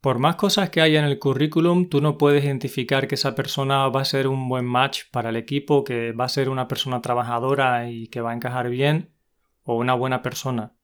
Por 0.00 0.20
más 0.20 0.36
cosas 0.36 0.70
que 0.70 0.80
haya 0.80 1.00
en 1.00 1.06
el 1.06 1.18
currículum, 1.18 1.88
tú 1.88 2.00
no 2.00 2.18
puedes 2.18 2.44
identificar 2.44 3.08
que 3.08 3.16
esa 3.16 3.34
persona 3.34 3.88
va 3.88 4.02
a 4.02 4.04
ser 4.04 4.28
un 4.28 4.48
buen 4.48 4.64
match 4.64 5.10
para 5.10 5.30
el 5.30 5.36
equipo, 5.36 5.82
que 5.82 6.12
va 6.12 6.26
a 6.26 6.28
ser 6.28 6.50
una 6.50 6.68
persona 6.68 7.02
trabajadora 7.02 7.90
y 7.90 8.06
que 8.06 8.20
va 8.20 8.30
a 8.30 8.34
encajar 8.34 8.70
bien, 8.70 9.12
o 9.64 9.74
una 9.74 9.94
buena 9.94 10.22
persona. 10.22 10.76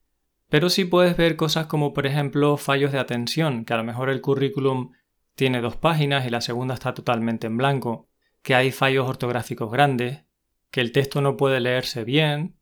Pero 0.49 0.71
sí 0.71 0.85
puedes 0.85 1.17
ver 1.17 1.37
cosas 1.37 1.67
como 1.67 1.93
por 1.93 2.07
ejemplo 2.07 2.57
fallos 2.57 2.93
de 2.93 2.99
atención, 2.99 3.65
que 3.65 3.75
a 3.75 3.77
lo 3.77 3.85
mejor 3.85 4.11
el 4.11 4.21
currículum 4.21 4.93
tiene 5.35 5.61
dos 5.61 5.77
páginas 5.77 6.27
y 6.27 6.31
la 6.31 6.41
segunda 6.41 6.75
está 6.75 6.95
totalmente 6.95 7.47
en 7.47 7.57
blanco, 7.57 8.09
que 8.43 8.55
hay 8.55 8.71
fallos 8.71 9.09
ortográficos 9.09 9.71
grandes, 9.71 10.25
que 10.71 10.81
el 10.81 10.93
texto 10.93 11.21
no 11.21 11.37
puede 11.37 11.61
leerse 11.61 12.05
bien, 12.05 12.57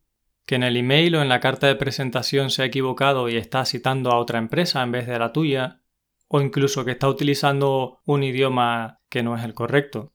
que 0.45 0.55
en 0.55 0.63
el 0.63 0.77
email 0.77 1.15
o 1.15 1.21
en 1.21 1.29
la 1.29 1.39
carta 1.39 1.67
de 1.67 1.75
presentación 1.75 2.49
se 2.49 2.63
ha 2.63 2.65
equivocado 2.65 3.29
y 3.29 3.37
está 3.37 3.65
citando 3.65 4.11
a 4.11 4.17
otra 4.17 4.39
empresa 4.39 4.83
en 4.83 4.91
vez 4.91 5.07
de 5.07 5.15
a 5.15 5.19
la 5.19 5.31
tuya, 5.31 5.81
o 6.27 6.41
incluso 6.41 6.85
que 6.85 6.91
está 6.91 7.07
utilizando 7.07 7.99
un 8.05 8.23
idioma 8.23 8.99
que 9.09 9.23
no 9.23 9.37
es 9.37 9.43
el 9.43 9.53
correcto. 9.53 10.11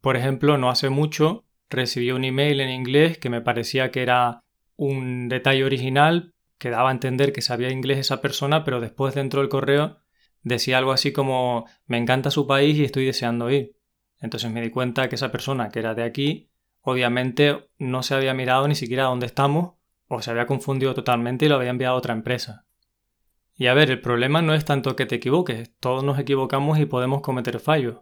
Por 0.00 0.16
ejemplo, 0.16 0.58
no 0.58 0.68
hace 0.68 0.90
mucho 0.90 1.44
recibí 1.70 2.12
un 2.12 2.24
email 2.24 2.60
en 2.60 2.70
inglés 2.70 3.18
que 3.18 3.30
me 3.30 3.40
parecía 3.40 3.90
que 3.90 4.02
era 4.02 4.44
un 4.76 5.28
detalle 5.28 5.64
original 5.64 6.33
que 6.64 6.70
daba 6.70 6.88
a 6.88 6.92
entender 6.92 7.34
que 7.34 7.42
sabía 7.42 7.68
inglés 7.68 7.98
esa 7.98 8.22
persona, 8.22 8.64
pero 8.64 8.80
después 8.80 9.14
dentro 9.14 9.42
del 9.42 9.50
correo 9.50 9.98
decía 10.42 10.78
algo 10.78 10.92
así 10.92 11.12
como 11.12 11.66
me 11.86 11.98
encanta 11.98 12.30
su 12.30 12.46
país 12.46 12.78
y 12.78 12.84
estoy 12.84 13.04
deseando 13.04 13.50
ir. 13.50 13.76
Entonces 14.18 14.50
me 14.50 14.62
di 14.62 14.70
cuenta 14.70 15.10
que 15.10 15.16
esa 15.16 15.30
persona 15.30 15.68
que 15.68 15.80
era 15.80 15.94
de 15.94 16.04
aquí, 16.04 16.50
obviamente 16.80 17.68
no 17.76 18.02
se 18.02 18.14
había 18.14 18.32
mirado 18.32 18.66
ni 18.66 18.76
siquiera 18.76 19.04
dónde 19.04 19.26
estamos 19.26 19.74
o 20.08 20.22
se 20.22 20.30
había 20.30 20.46
confundido 20.46 20.94
totalmente 20.94 21.44
y 21.44 21.50
lo 21.50 21.56
había 21.56 21.68
enviado 21.68 21.96
a 21.96 21.98
otra 21.98 22.14
empresa. 22.14 22.64
Y 23.54 23.66
a 23.66 23.74
ver, 23.74 23.90
el 23.90 24.00
problema 24.00 24.40
no 24.40 24.54
es 24.54 24.64
tanto 24.64 24.96
que 24.96 25.04
te 25.04 25.16
equivoques, 25.16 25.70
todos 25.80 26.02
nos 26.02 26.18
equivocamos 26.18 26.78
y 26.78 26.86
podemos 26.86 27.20
cometer 27.20 27.60
fallos. 27.60 27.98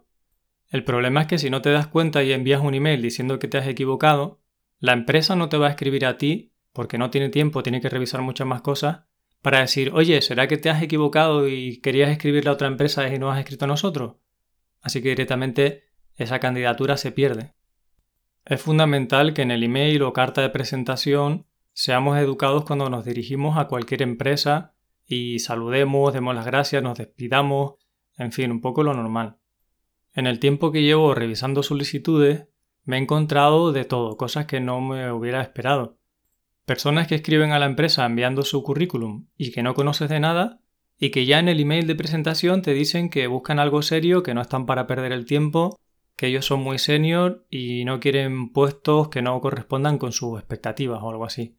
El 0.69 0.85
problema 0.85 1.19
es 1.19 1.27
que 1.27 1.37
si 1.37 1.49
no 1.49 1.61
te 1.61 1.73
das 1.73 1.87
cuenta 1.87 2.23
y 2.23 2.31
envías 2.31 2.61
un 2.61 2.75
email 2.75 3.01
diciendo 3.01 3.39
que 3.39 3.49
te 3.49 3.57
has 3.57 3.67
equivocado, 3.67 4.39
la 4.79 4.93
empresa 4.93 5.35
no 5.35 5.49
te 5.49 5.57
va 5.57 5.67
a 5.67 5.71
escribir 5.71 6.05
a 6.05 6.17
ti, 6.17 6.52
porque 6.73 6.97
no 6.97 7.09
tiene 7.09 7.29
tiempo, 7.29 7.63
tiene 7.63 7.79
que 7.79 7.89
revisar 7.89 8.21
muchas 8.21 8.47
más 8.47 8.61
cosas, 8.61 9.03
para 9.41 9.59
decir, 9.59 9.91
oye, 9.93 10.21
¿será 10.21 10.47
que 10.47 10.57
te 10.57 10.69
has 10.69 10.81
equivocado 10.81 11.47
y 11.47 11.79
querías 11.81 12.09
escribirle 12.09 12.49
a 12.49 12.53
otra 12.53 12.67
empresa 12.67 13.07
y 13.13 13.19
no 13.19 13.31
has 13.31 13.39
escrito 13.39 13.65
a 13.65 13.67
nosotros? 13.67 14.15
Así 14.81 15.01
que 15.01 15.09
directamente 15.09 15.83
esa 16.15 16.39
candidatura 16.39 16.97
se 16.97 17.11
pierde. 17.11 17.53
Es 18.45 18.61
fundamental 18.61 19.33
que 19.33 19.41
en 19.41 19.51
el 19.51 19.63
email 19.63 20.01
o 20.03 20.13
carta 20.13 20.41
de 20.41 20.49
presentación 20.49 21.45
seamos 21.73 22.17
educados 22.17 22.65
cuando 22.65 22.89
nos 22.89 23.05
dirigimos 23.05 23.57
a 23.57 23.67
cualquier 23.67 24.01
empresa 24.01 24.75
y 25.05 25.39
saludemos, 25.39 26.13
demos 26.13 26.35
las 26.35 26.45
gracias, 26.45 26.83
nos 26.83 26.97
despidamos, 26.97 27.75
en 28.17 28.31
fin, 28.31 28.51
un 28.51 28.61
poco 28.61 28.83
lo 28.83 28.93
normal. 28.93 29.37
En 30.13 30.27
el 30.27 30.39
tiempo 30.39 30.71
que 30.71 30.83
llevo 30.83 31.15
revisando 31.15 31.63
solicitudes, 31.63 32.47
me 32.83 32.97
he 32.97 32.99
encontrado 33.01 33.71
de 33.71 33.85
todo, 33.85 34.17
cosas 34.17 34.45
que 34.45 34.59
no 34.59 34.81
me 34.81 35.11
hubiera 35.11 35.41
esperado. 35.41 35.97
Personas 36.65 37.07
que 37.07 37.15
escriben 37.15 37.51
a 37.51 37.59
la 37.59 37.65
empresa 37.65 38.05
enviando 38.05 38.43
su 38.43 38.63
currículum 38.63 39.27
y 39.37 39.51
que 39.51 39.63
no 39.63 39.73
conoces 39.73 40.09
de 40.09 40.19
nada, 40.19 40.61
y 40.97 41.09
que 41.09 41.25
ya 41.25 41.39
en 41.39 41.49
el 41.49 41.59
email 41.59 41.87
de 41.87 41.95
presentación 41.95 42.61
te 42.61 42.73
dicen 42.73 43.09
que 43.09 43.27
buscan 43.27 43.59
algo 43.59 43.81
serio, 43.81 44.23
que 44.23 44.33
no 44.33 44.41
están 44.41 44.65
para 44.65 44.87
perder 44.87 45.11
el 45.11 45.25
tiempo, 45.25 45.77
que 46.15 46.27
ellos 46.27 46.45
son 46.45 46.61
muy 46.61 46.79
senior 46.79 47.45
y 47.49 47.83
no 47.85 47.99
quieren 47.99 48.53
puestos 48.53 49.09
que 49.09 49.21
no 49.21 49.39
correspondan 49.41 49.97
con 49.97 50.11
sus 50.11 50.39
expectativas 50.39 51.01
o 51.01 51.09
algo 51.09 51.25
así. 51.25 51.57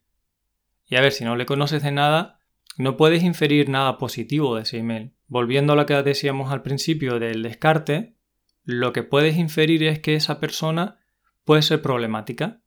Y 0.87 0.96
a 0.96 1.00
ver, 1.00 1.12
si 1.12 1.25
no 1.25 1.37
le 1.37 1.46
conoces 1.46 1.82
de 1.82 1.92
nada, 1.92 2.38
no 2.78 2.96
puedes 2.96 3.23
inferir 3.23 3.68
nada 3.68 3.99
positivo 3.99 4.56
de 4.56 4.62
ese 4.62 4.78
email. 4.78 5.12
Volviendo 5.26 5.73
a 5.73 5.76
lo 5.76 5.87
que 5.87 5.94
decíamos 6.02 6.52
al 6.52 6.62
principio 6.62 7.18
del 7.18 7.42
descarte, 7.42 8.16
lo 8.64 8.92
que 8.92 9.02
puedes 9.02 9.37
inferir 9.37 9.82
es 9.84 9.99
que 9.99 10.14
esa 10.14 10.40
persona 10.40 10.99
puede 11.44 11.62
ser 11.62 11.82
problemática. 11.82 12.62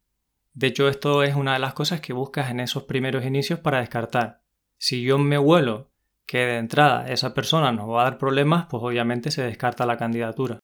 De 0.58 0.66
hecho, 0.66 0.88
esto 0.88 1.22
es 1.22 1.36
una 1.36 1.54
de 1.54 1.60
las 1.60 1.76
cosas 1.76 2.02
que 2.02 2.14
buscas 2.14 2.50
en 2.50 2.60
esos 2.60 2.86
primeros 2.86 3.24
inicios 3.24 3.60
para 3.60 3.80
descartar. 3.80 4.42
Si 4.80 5.04
yo 5.04 5.20
me 5.20 5.38
huelo 5.38 5.92
que 6.26 6.40
de 6.40 6.58
entrada 6.58 7.08
esa 7.12 7.36
persona 7.36 7.72
nos 7.72 7.88
va 7.88 8.02
a 8.02 8.04
dar 8.06 8.18
problemas, 8.18 8.66
pues 8.68 8.82
obviamente 8.82 9.30
se 9.30 9.44
descarta 9.44 9.86
la 9.86 9.98
candidatura. 9.98 10.58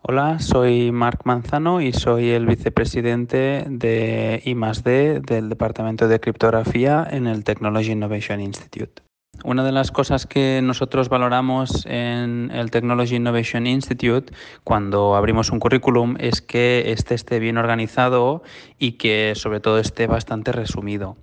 Hola, 0.00 0.38
soy 0.38 0.92
Marc 0.92 1.26
Manzano 1.26 1.82
y 1.82 1.92
soy 1.92 2.30
el 2.30 2.46
vicepresidente 2.46 3.66
de 3.68 4.40
I+D 4.42 5.20
del 5.20 5.50
Departamento 5.50 6.08
de 6.08 6.18
Criptografía 6.18 7.06
en 7.10 7.26
el 7.26 7.44
Technology 7.44 7.90
Innovation 7.90 8.40
Institute. 8.40 9.02
Una 9.44 9.62
de 9.62 9.70
las 9.70 9.92
cosas 9.92 10.26
que 10.26 10.60
nosotros 10.62 11.08
valoramos 11.08 11.86
en 11.86 12.50
el 12.52 12.72
Technology 12.72 13.16
Innovation 13.16 13.68
Institute 13.68 14.32
cuando 14.64 15.14
abrimos 15.14 15.50
un 15.50 15.60
currículum 15.60 16.16
es 16.18 16.42
que 16.42 16.90
este 16.90 17.14
esté 17.14 17.38
bien 17.38 17.56
organizado 17.56 18.42
y 18.80 18.92
que 18.92 19.34
sobre 19.36 19.60
todo 19.60 19.78
esté 19.78 20.08
bastante 20.08 20.50
resumido. 20.50 21.16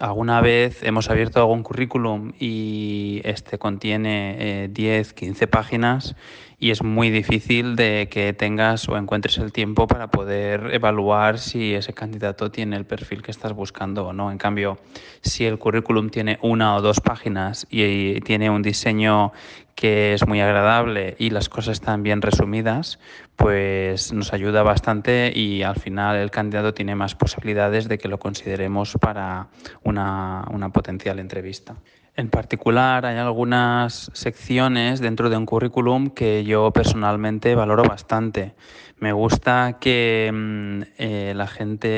Alguna 0.00 0.40
vez 0.40 0.82
hemos 0.82 1.10
abierto 1.10 1.40
algún 1.40 1.62
currículum 1.62 2.32
y 2.40 3.20
este 3.22 3.58
contiene 3.58 4.70
10, 4.72 5.10
eh, 5.10 5.14
15 5.14 5.46
páginas 5.46 6.16
y 6.58 6.70
es 6.70 6.82
muy 6.82 7.10
difícil 7.10 7.76
de 7.76 8.08
que 8.10 8.32
tengas 8.32 8.88
o 8.88 8.96
encuentres 8.96 9.36
el 9.36 9.52
tiempo 9.52 9.86
para 9.86 10.08
poder 10.08 10.72
evaluar 10.72 11.38
si 11.38 11.74
ese 11.74 11.92
candidato 11.92 12.50
tiene 12.50 12.76
el 12.76 12.86
perfil 12.86 13.22
que 13.22 13.30
estás 13.30 13.52
buscando 13.52 14.06
o 14.06 14.14
no. 14.14 14.32
En 14.32 14.38
cambio, 14.38 14.78
si 15.20 15.44
el 15.44 15.58
currículum 15.58 16.08
tiene 16.08 16.38
una 16.40 16.76
o 16.76 16.80
dos 16.80 17.00
páginas 17.00 17.66
y 17.68 18.22
tiene 18.22 18.48
un 18.48 18.62
diseño 18.62 19.32
que 19.80 20.12
es 20.12 20.26
muy 20.26 20.42
agradable 20.42 21.16
y 21.18 21.30
las 21.30 21.48
cosas 21.48 21.78
están 21.78 22.02
bien 22.02 22.20
resumidas, 22.20 22.98
pues 23.34 24.12
nos 24.12 24.34
ayuda 24.34 24.62
bastante 24.62 25.32
y 25.34 25.62
al 25.62 25.76
final 25.76 26.16
el 26.16 26.30
candidato 26.30 26.74
tiene 26.74 26.94
más 26.94 27.14
posibilidades 27.14 27.88
de 27.88 27.96
que 27.96 28.06
lo 28.06 28.18
consideremos 28.18 28.98
para 29.00 29.48
una, 29.82 30.44
una 30.50 30.68
potencial 30.68 31.18
entrevista. 31.18 31.76
En 32.16 32.28
particular, 32.28 33.06
hay 33.06 33.16
algunas 33.16 34.10
secciones 34.12 35.00
dentro 35.00 35.30
de 35.30 35.36
un 35.36 35.46
currículum 35.46 36.10
que 36.10 36.44
yo 36.44 36.70
personalmente 36.72 37.54
valoro 37.54 37.84
bastante. 37.84 38.54
Me 38.98 39.12
gusta 39.14 39.78
que 39.80 40.30
mm, 40.30 40.82
eh, 40.98 41.32
la 41.34 41.46
gente 41.46 41.88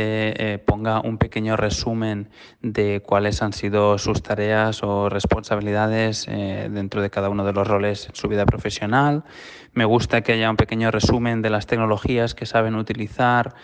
eh, 0.54 0.58
ponga 0.58 1.00
un 1.00 1.18
pequeño 1.18 1.56
resumen 1.56 2.28
de 2.60 3.02
cuáles 3.04 3.42
han 3.42 3.52
sido 3.52 3.98
sus 3.98 4.22
tareas 4.22 4.84
o 4.84 5.08
responsabilidades 5.08 6.26
eh, 6.28 6.68
dentro 6.70 7.02
de 7.02 7.10
cada 7.10 7.28
uno 7.28 7.44
de 7.44 7.52
los 7.54 7.66
roles 7.66 8.08
en 8.08 8.14
su 8.14 8.28
vida 8.28 8.46
profesional. 8.46 9.24
Me 9.72 9.84
gusta 9.84 10.20
que 10.20 10.34
haya 10.34 10.48
un 10.48 10.56
pequeño 10.56 10.92
resumen 10.92 11.42
de 11.42 11.50
las 11.50 11.66
tecnologías 11.66 12.36
que 12.36 12.46
saben 12.46 12.76
utilizar 12.76 13.54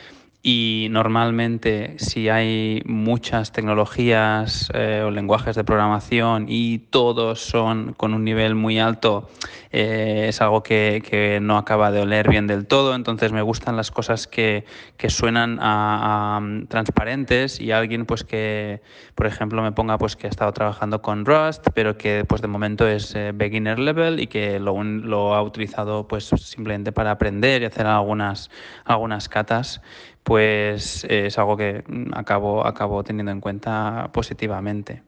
y 0.41 0.87
normalmente 0.91 1.97
si 1.99 2.29
hay 2.29 2.83
muchas 2.87 3.51
tecnologías 3.51 4.71
eh, 4.73 5.03
o 5.05 5.11
lenguajes 5.11 5.57
de 5.57 5.65
programación 5.65 6.47
y 6.49 6.79
todos 6.79 7.41
son 7.41 7.93
con 7.95 8.15
un 8.15 8.25
nivel 8.25 8.55
muy 8.55 8.79
alto, 8.79 9.29
eh, 9.73 10.27
es 10.29 10.41
algo 10.41 10.63
que, 10.63 11.03
que, 11.05 11.41
no 11.41 11.59
acaba 11.59 11.91
de 11.91 12.03
oler 12.03 12.29
bien 12.29 12.47
del 12.47 12.67
todo. 12.67 12.95
Entonces 12.95 13.33
me 13.33 13.43
gustan 13.43 13.77
las 13.77 13.91
cosas 13.91 14.29
que, 14.29 14.65
que 14.97 15.11
suenan 15.11 15.59
a, 15.61 16.41
transparentes 16.69 17.61
y 17.61 17.73
alguien 17.73 18.07
pues 18.07 18.23
que, 18.23 18.81
por 19.17 19.27
ejemplo, 19.27 19.61
me 19.61 19.73
ponga 19.73 19.99
pues 19.99 20.15
que 20.15 20.29
ha 20.29 20.31
estado 20.31 20.53
trabajando 20.53 21.03
con 21.03 21.27
Rust, 21.27 21.67
pero 21.75 21.99
que 21.99 22.25
pues 22.25 22.43
de 22.43 22.49
momento 22.49 22.87
es 22.87 23.13
eh, 23.17 23.33
beginner 23.35 23.81
level 23.81 24.21
y 24.21 24.29
que 24.29 24.61
lo, 24.61 24.83
lo 24.85 25.35
ha 25.35 25.43
utilizado 25.43 26.07
pues 26.07 26.27
simplemente 26.27 26.93
para 26.93 27.11
aprender 27.11 27.63
y 27.63 27.65
hacer 27.65 27.87
algunas, 27.87 28.51
algunas 28.85 29.29
catas 29.29 29.83
pues 30.23 31.05
es 31.09 31.39
algo 31.39 31.57
que 31.57 31.85
acabo, 32.13 32.67
acabo 32.67 33.03
teniendo 33.05 33.33
en 33.33 33.41
cuenta 33.41 34.11
positivamente. 34.13 35.03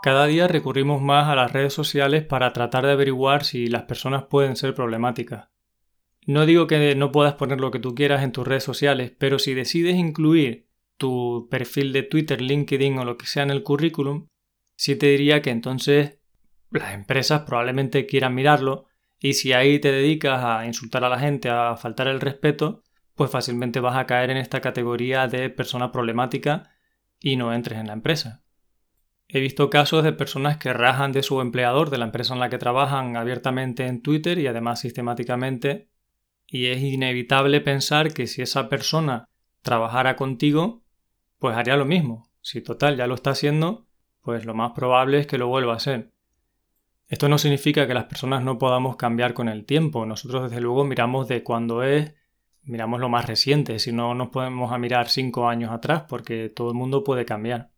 Cada 0.00 0.26
día 0.26 0.46
recurrimos 0.48 1.02
más 1.02 1.28
a 1.28 1.34
las 1.34 1.52
redes 1.52 1.74
sociales 1.74 2.24
para 2.24 2.52
tratar 2.52 2.86
de 2.86 2.92
averiguar 2.92 3.44
si 3.44 3.66
las 3.66 3.82
personas 3.82 4.24
pueden 4.24 4.56
ser 4.56 4.72
problemáticas. 4.72 5.48
No 6.24 6.46
digo 6.46 6.66
que 6.66 6.94
no 6.94 7.10
puedas 7.10 7.34
poner 7.34 7.60
lo 7.60 7.70
que 7.70 7.80
tú 7.80 7.94
quieras 7.94 8.22
en 8.22 8.32
tus 8.32 8.46
redes 8.46 8.62
sociales, 8.62 9.12
pero 9.18 9.38
si 9.38 9.54
decides 9.54 9.96
incluir 9.96 10.68
tu 10.96 11.48
perfil 11.50 11.92
de 11.92 12.04
Twitter, 12.04 12.40
LinkedIn 12.40 12.98
o 12.98 13.04
lo 13.04 13.18
que 13.18 13.26
sea 13.26 13.42
en 13.42 13.50
el 13.50 13.62
currículum, 13.62 14.28
sí 14.76 14.94
te 14.94 15.06
diría 15.06 15.42
que 15.42 15.50
entonces 15.50 16.17
las 16.70 16.94
empresas 16.94 17.42
probablemente 17.42 18.06
quieran 18.06 18.34
mirarlo 18.34 18.86
Y 19.20 19.34
si 19.34 19.52
ahí 19.52 19.78
te 19.80 19.90
dedicas 19.90 20.44
a 20.44 20.66
insultar 20.66 21.04
a 21.04 21.08
la 21.08 21.18
gente, 21.18 21.48
a 21.48 21.76
faltar 21.76 22.08
el 22.08 22.20
respeto, 22.20 22.82
pues 23.14 23.30
fácilmente 23.30 23.80
vas 23.80 23.96
a 23.96 24.06
caer 24.06 24.30
en 24.30 24.36
esta 24.36 24.60
categoría 24.60 25.26
de 25.26 25.50
persona 25.50 25.90
problemática 25.90 26.70
y 27.20 27.36
no 27.36 27.52
entres 27.52 27.80
en 27.80 27.88
la 27.88 27.94
empresa. 27.94 28.44
He 29.26 29.40
visto 29.40 29.68
casos 29.70 30.04
de 30.04 30.12
personas 30.12 30.56
que 30.56 30.72
rajan 30.72 31.12
de 31.12 31.22
su 31.22 31.40
empleador, 31.40 31.90
de 31.90 31.98
la 31.98 32.06
empresa 32.06 32.32
en 32.32 32.40
la 32.40 32.48
que 32.48 32.58
trabajan 32.58 33.16
abiertamente 33.16 33.86
en 33.86 34.02
Twitter 34.02 34.38
y 34.38 34.46
además 34.46 34.80
sistemáticamente, 34.80 35.88
y 36.46 36.66
es 36.66 36.78
inevitable 36.80 37.60
pensar 37.60 38.14
que 38.14 38.26
si 38.26 38.40
esa 38.40 38.68
persona 38.68 39.28
trabajara 39.62 40.16
contigo, 40.16 40.82
pues 41.38 41.56
haría 41.56 41.76
lo 41.76 41.84
mismo. 41.84 42.30
Si 42.40 42.62
total 42.62 42.96
ya 42.96 43.06
lo 43.06 43.16
está 43.16 43.30
haciendo, 43.30 43.86
pues 44.22 44.46
lo 44.46 44.54
más 44.54 44.72
probable 44.72 45.18
es 45.18 45.26
que 45.26 45.36
lo 45.36 45.48
vuelva 45.48 45.74
a 45.74 45.76
hacer. 45.76 46.10
Esto 47.08 47.30
no 47.30 47.38
significa 47.38 47.86
que 47.86 47.94
las 47.94 48.04
personas 48.04 48.42
no 48.42 48.58
podamos 48.58 48.96
cambiar 48.96 49.32
con 49.32 49.48
el 49.48 49.64
tiempo. 49.64 50.04
Nosotros 50.04 50.50
desde 50.50 50.60
luego 50.60 50.84
miramos 50.84 51.26
de 51.26 51.42
cuándo 51.42 51.82
es, 51.82 52.14
miramos 52.64 53.00
lo 53.00 53.08
más 53.08 53.26
reciente, 53.26 53.78
si 53.78 53.92
no 53.92 54.14
nos 54.14 54.28
podemos 54.28 54.72
a 54.72 54.78
mirar 54.78 55.08
cinco 55.08 55.48
años 55.48 55.72
atrás 55.72 56.04
porque 56.06 56.50
todo 56.50 56.68
el 56.68 56.74
mundo 56.74 57.04
puede 57.04 57.24
cambiar. 57.24 57.70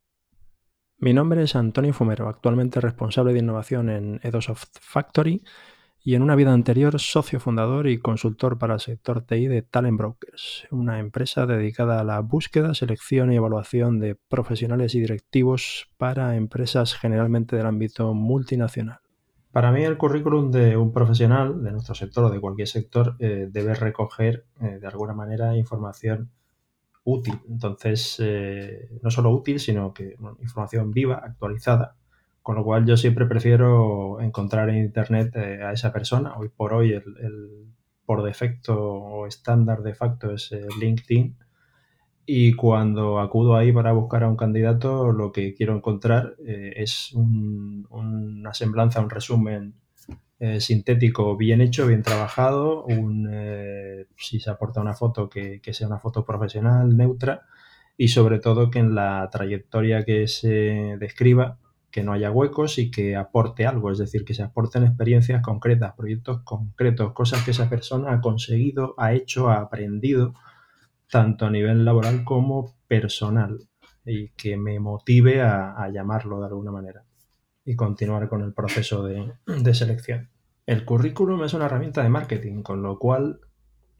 Mi 0.98 1.14
nombre 1.14 1.44
es 1.44 1.54
Antonio 1.54 1.94
Fumero, 1.94 2.28
actualmente 2.28 2.80
responsable 2.80 3.32
de 3.32 3.38
innovación 3.38 3.88
en 3.88 4.20
Edosoft 4.24 4.66
Factory 4.80 5.44
y 6.02 6.16
en 6.16 6.22
una 6.22 6.34
vida 6.34 6.52
anterior 6.52 6.98
socio 6.98 7.38
fundador 7.38 7.86
y 7.86 7.98
consultor 7.98 8.58
para 8.58 8.74
el 8.74 8.80
sector 8.80 9.22
TI 9.22 9.46
de 9.46 9.62
Talent 9.62 9.96
Brokers, 9.96 10.66
una 10.72 10.98
empresa 10.98 11.46
dedicada 11.46 12.00
a 12.00 12.04
la 12.04 12.18
búsqueda, 12.18 12.74
selección 12.74 13.32
y 13.32 13.36
evaluación 13.36 14.00
de 14.00 14.16
profesionales 14.16 14.96
y 14.96 15.00
directivos 15.00 15.88
para 15.98 16.34
empresas 16.34 16.94
generalmente 16.94 17.54
del 17.54 17.66
ámbito 17.66 18.12
multinacional. 18.12 19.00
Para 19.52 19.72
mí 19.72 19.82
el 19.82 19.98
currículum 19.98 20.50
de 20.52 20.76
un 20.76 20.92
profesional 20.92 21.62
de 21.62 21.72
nuestro 21.72 21.94
sector 21.94 22.24
o 22.24 22.30
de 22.30 22.40
cualquier 22.40 22.68
sector 22.68 23.16
eh, 23.18 23.48
debe 23.50 23.74
recoger 23.74 24.44
eh, 24.60 24.78
de 24.80 24.86
alguna 24.86 25.12
manera 25.12 25.56
información 25.56 26.30
útil. 27.02 27.34
Entonces, 27.48 28.16
eh, 28.20 28.88
no 29.02 29.10
solo 29.10 29.30
útil, 29.30 29.58
sino 29.58 29.92
que 29.92 30.16
información 30.40 30.92
viva, 30.92 31.16
actualizada. 31.16 31.96
Con 32.42 32.56
lo 32.56 32.64
cual 32.64 32.86
yo 32.86 32.96
siempre 32.96 33.26
prefiero 33.26 34.20
encontrar 34.20 34.70
en 34.70 34.76
Internet 34.78 35.36
a 35.36 35.72
esa 35.72 35.92
persona. 35.92 36.36
Hoy 36.36 36.48
por 36.48 36.72
hoy 36.72 36.92
el, 36.92 37.66
por 38.06 38.22
defecto 38.22 38.80
o 38.80 39.26
estándar 39.26 39.82
de 39.82 39.94
facto 39.94 40.32
es 40.32 40.50
LinkedIn 40.80 41.36
y 42.26 42.52
cuando 42.54 43.18
acudo 43.18 43.56
ahí 43.56 43.72
para 43.72 43.92
buscar 43.92 44.24
a 44.24 44.28
un 44.28 44.36
candidato, 44.36 45.12
lo 45.12 45.32
que 45.32 45.54
quiero 45.54 45.74
encontrar 45.74 46.36
eh, 46.46 46.74
es 46.76 47.12
una 47.12 48.54
semblanza, 48.54 49.00
un 49.00 49.10
resumen 49.10 49.74
eh, 50.38 50.60
sintético 50.60 51.36
bien 51.36 51.60
hecho, 51.60 51.86
bien 51.86 52.02
trabajado, 52.02 52.84
un, 52.84 53.28
eh, 53.30 54.06
si 54.16 54.40
se 54.40 54.48
aporta 54.48 54.80
una 54.80 54.94
foto 54.94 55.28
que, 55.28 55.60
sea 55.72 55.86
una 55.86 55.98
foto 55.98 56.24
profesional, 56.24 56.96
neutra, 56.96 57.42
y 57.96 58.08
sobre 58.08 58.38
todo 58.38 58.70
que 58.70 58.78
en 58.78 58.94
la 58.94 59.28
trayectoria 59.30 60.04
que 60.04 60.28
se 60.28 60.96
describa, 60.98 61.58
que 61.90 62.02
no 62.02 62.12
haya 62.12 62.30
huecos 62.30 62.78
y 62.78 62.90
que 62.90 63.16
aporte 63.16 63.66
algo, 63.66 63.90
es 63.90 63.98
decir, 63.98 64.24
que 64.24 64.32
se 64.32 64.42
aporten 64.42 64.84
experiencias 64.84 65.42
concretas, 65.42 65.94
proyectos 65.94 66.40
concretos, 66.42 67.12
cosas 67.12 67.44
que 67.44 67.50
esa 67.50 67.68
persona 67.68 68.12
ha 68.12 68.20
conseguido, 68.20 68.94
ha 68.96 69.12
hecho, 69.12 69.50
ha 69.50 69.56
aprendido 69.56 70.34
tanto 71.10 71.46
a 71.46 71.50
nivel 71.50 71.84
laboral 71.84 72.24
como 72.24 72.76
personal 72.88 73.58
y 74.04 74.30
que 74.30 74.56
me 74.56 74.80
motive 74.80 75.42
a, 75.42 75.88
llamarlo 75.92 76.40
de 76.40 76.46
alguna 76.46 76.72
manera 76.72 77.04
y 77.64 77.76
continuar 77.76 78.28
con 78.28 78.42
el 78.42 78.54
proceso 78.54 79.04
de, 79.04 79.74
selección. 79.74 80.30
El 80.66 80.84
currículum 80.84 81.44
es 81.44 81.54
una 81.54 81.66
herramienta 81.66 82.02
de 82.02 82.08
marketing, 82.08 82.62
con 82.62 82.82
lo 82.82 82.98
cual 82.98 83.40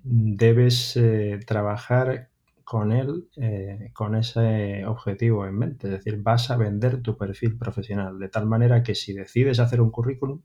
debes 0.03 0.96
eh, 0.96 1.40
trabajar 1.46 2.31
con 2.64 2.92
él 2.92 3.29
eh, 3.37 3.90
con 3.92 4.14
ese 4.14 4.87
objetivo 4.87 5.44
en 5.44 5.59
mente, 5.59 5.88
es 5.88 5.92
decir, 5.92 6.23
vas 6.23 6.51
a 6.51 6.57
vender 6.57 7.03
tu 7.03 7.16
perfil 7.16 7.59
profesional, 7.59 8.18
de 8.18 8.29
tal 8.29 8.46
manera 8.46 8.85
que 8.85 8.94
si 8.94 9.12
decides 9.12 9.59
hacer 9.59 9.81
un 9.81 9.90
currículum, 9.90 10.42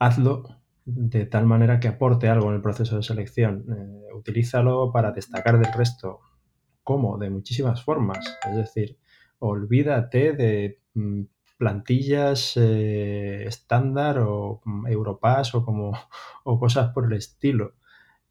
hazlo 0.00 0.59
de 0.84 1.26
tal 1.26 1.46
manera 1.46 1.80
que 1.80 1.88
aporte 1.88 2.28
algo 2.28 2.48
en 2.48 2.56
el 2.56 2.62
proceso 2.62 2.96
de 2.96 3.02
selección. 3.02 3.64
Eh, 3.68 4.14
utilízalo 4.14 4.92
para 4.92 5.12
destacar 5.12 5.58
del 5.58 5.72
resto. 5.72 6.20
¿Cómo? 6.82 7.18
De 7.18 7.30
muchísimas 7.30 7.82
formas. 7.84 8.38
Es 8.48 8.56
decir, 8.56 8.98
olvídate 9.38 10.32
de 10.32 10.80
mm, 10.94 11.22
plantillas 11.58 12.56
eh, 12.56 13.44
estándar 13.46 14.18
o 14.20 14.60
mm, 14.64 14.86
Europass 14.88 15.54
o, 15.54 15.64
como, 15.64 15.92
o 16.44 16.58
cosas 16.58 16.92
por 16.92 17.06
el 17.06 17.12
estilo. 17.12 17.74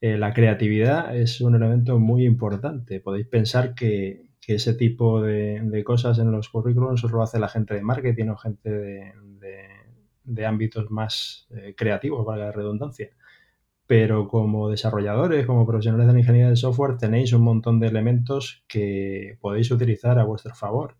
Eh, 0.01 0.17
la 0.17 0.33
creatividad 0.33 1.15
es 1.15 1.41
un 1.41 1.55
elemento 1.55 1.99
muy 1.99 2.25
importante. 2.25 2.99
Podéis 2.99 3.27
pensar 3.27 3.75
que, 3.75 4.27
ese 4.49 4.73
tipo 4.73 5.21
de, 5.21 5.83
cosas 5.85 6.17
en 6.17 6.31
los 6.31 6.49
currículums 6.49 7.01
solo 7.01 7.21
hace 7.21 7.37
la 7.37 7.49
gente 7.49 7.75
de 7.75 7.83
marketing 7.83 8.29
o 8.29 8.35
gente 8.35 8.71
de 8.71 9.13
de 9.39 9.78
ámbitos 10.45 10.89
más 10.91 11.47
eh, 11.51 11.73
creativos, 11.77 12.25
valga 12.25 12.45
la 12.45 12.51
redundancia. 12.51 13.09
Pero 13.87 14.27
como 14.27 14.69
desarrolladores, 14.69 15.45
como 15.45 15.65
profesionales 15.65 16.07
de 16.07 16.13
la 16.13 16.19
ingeniería 16.19 16.49
de 16.49 16.55
software, 16.55 16.97
tenéis 16.97 17.33
un 17.33 17.41
montón 17.41 17.79
de 17.79 17.87
elementos 17.87 18.63
que 18.67 19.37
podéis 19.41 19.71
utilizar 19.71 20.19
a 20.19 20.25
vuestro 20.25 20.53
favor. 20.55 20.95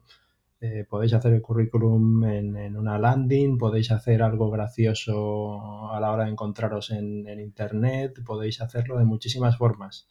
Eh, 0.62 0.86
podéis 0.90 1.14
hacer 1.14 1.34
el 1.34 1.42
currículum 1.42 2.24
en, 2.26 2.76
una 2.76 2.98
landing, 2.98 3.58
podéis 3.58 3.92
hacer 3.92 4.22
algo 4.22 4.50
gracioso 4.50 5.92
a 5.94 6.00
la 6.02 6.12
hora 6.12 6.26
de 6.26 6.32
encontraros 6.32 6.92
en, 6.92 7.28
en, 7.28 7.40
Internet, 7.40 8.22
podéis 8.26 8.60
hacerlo 8.62 8.98
de 8.98 9.06
muchísimas 9.06 9.58
formas. 9.58 10.10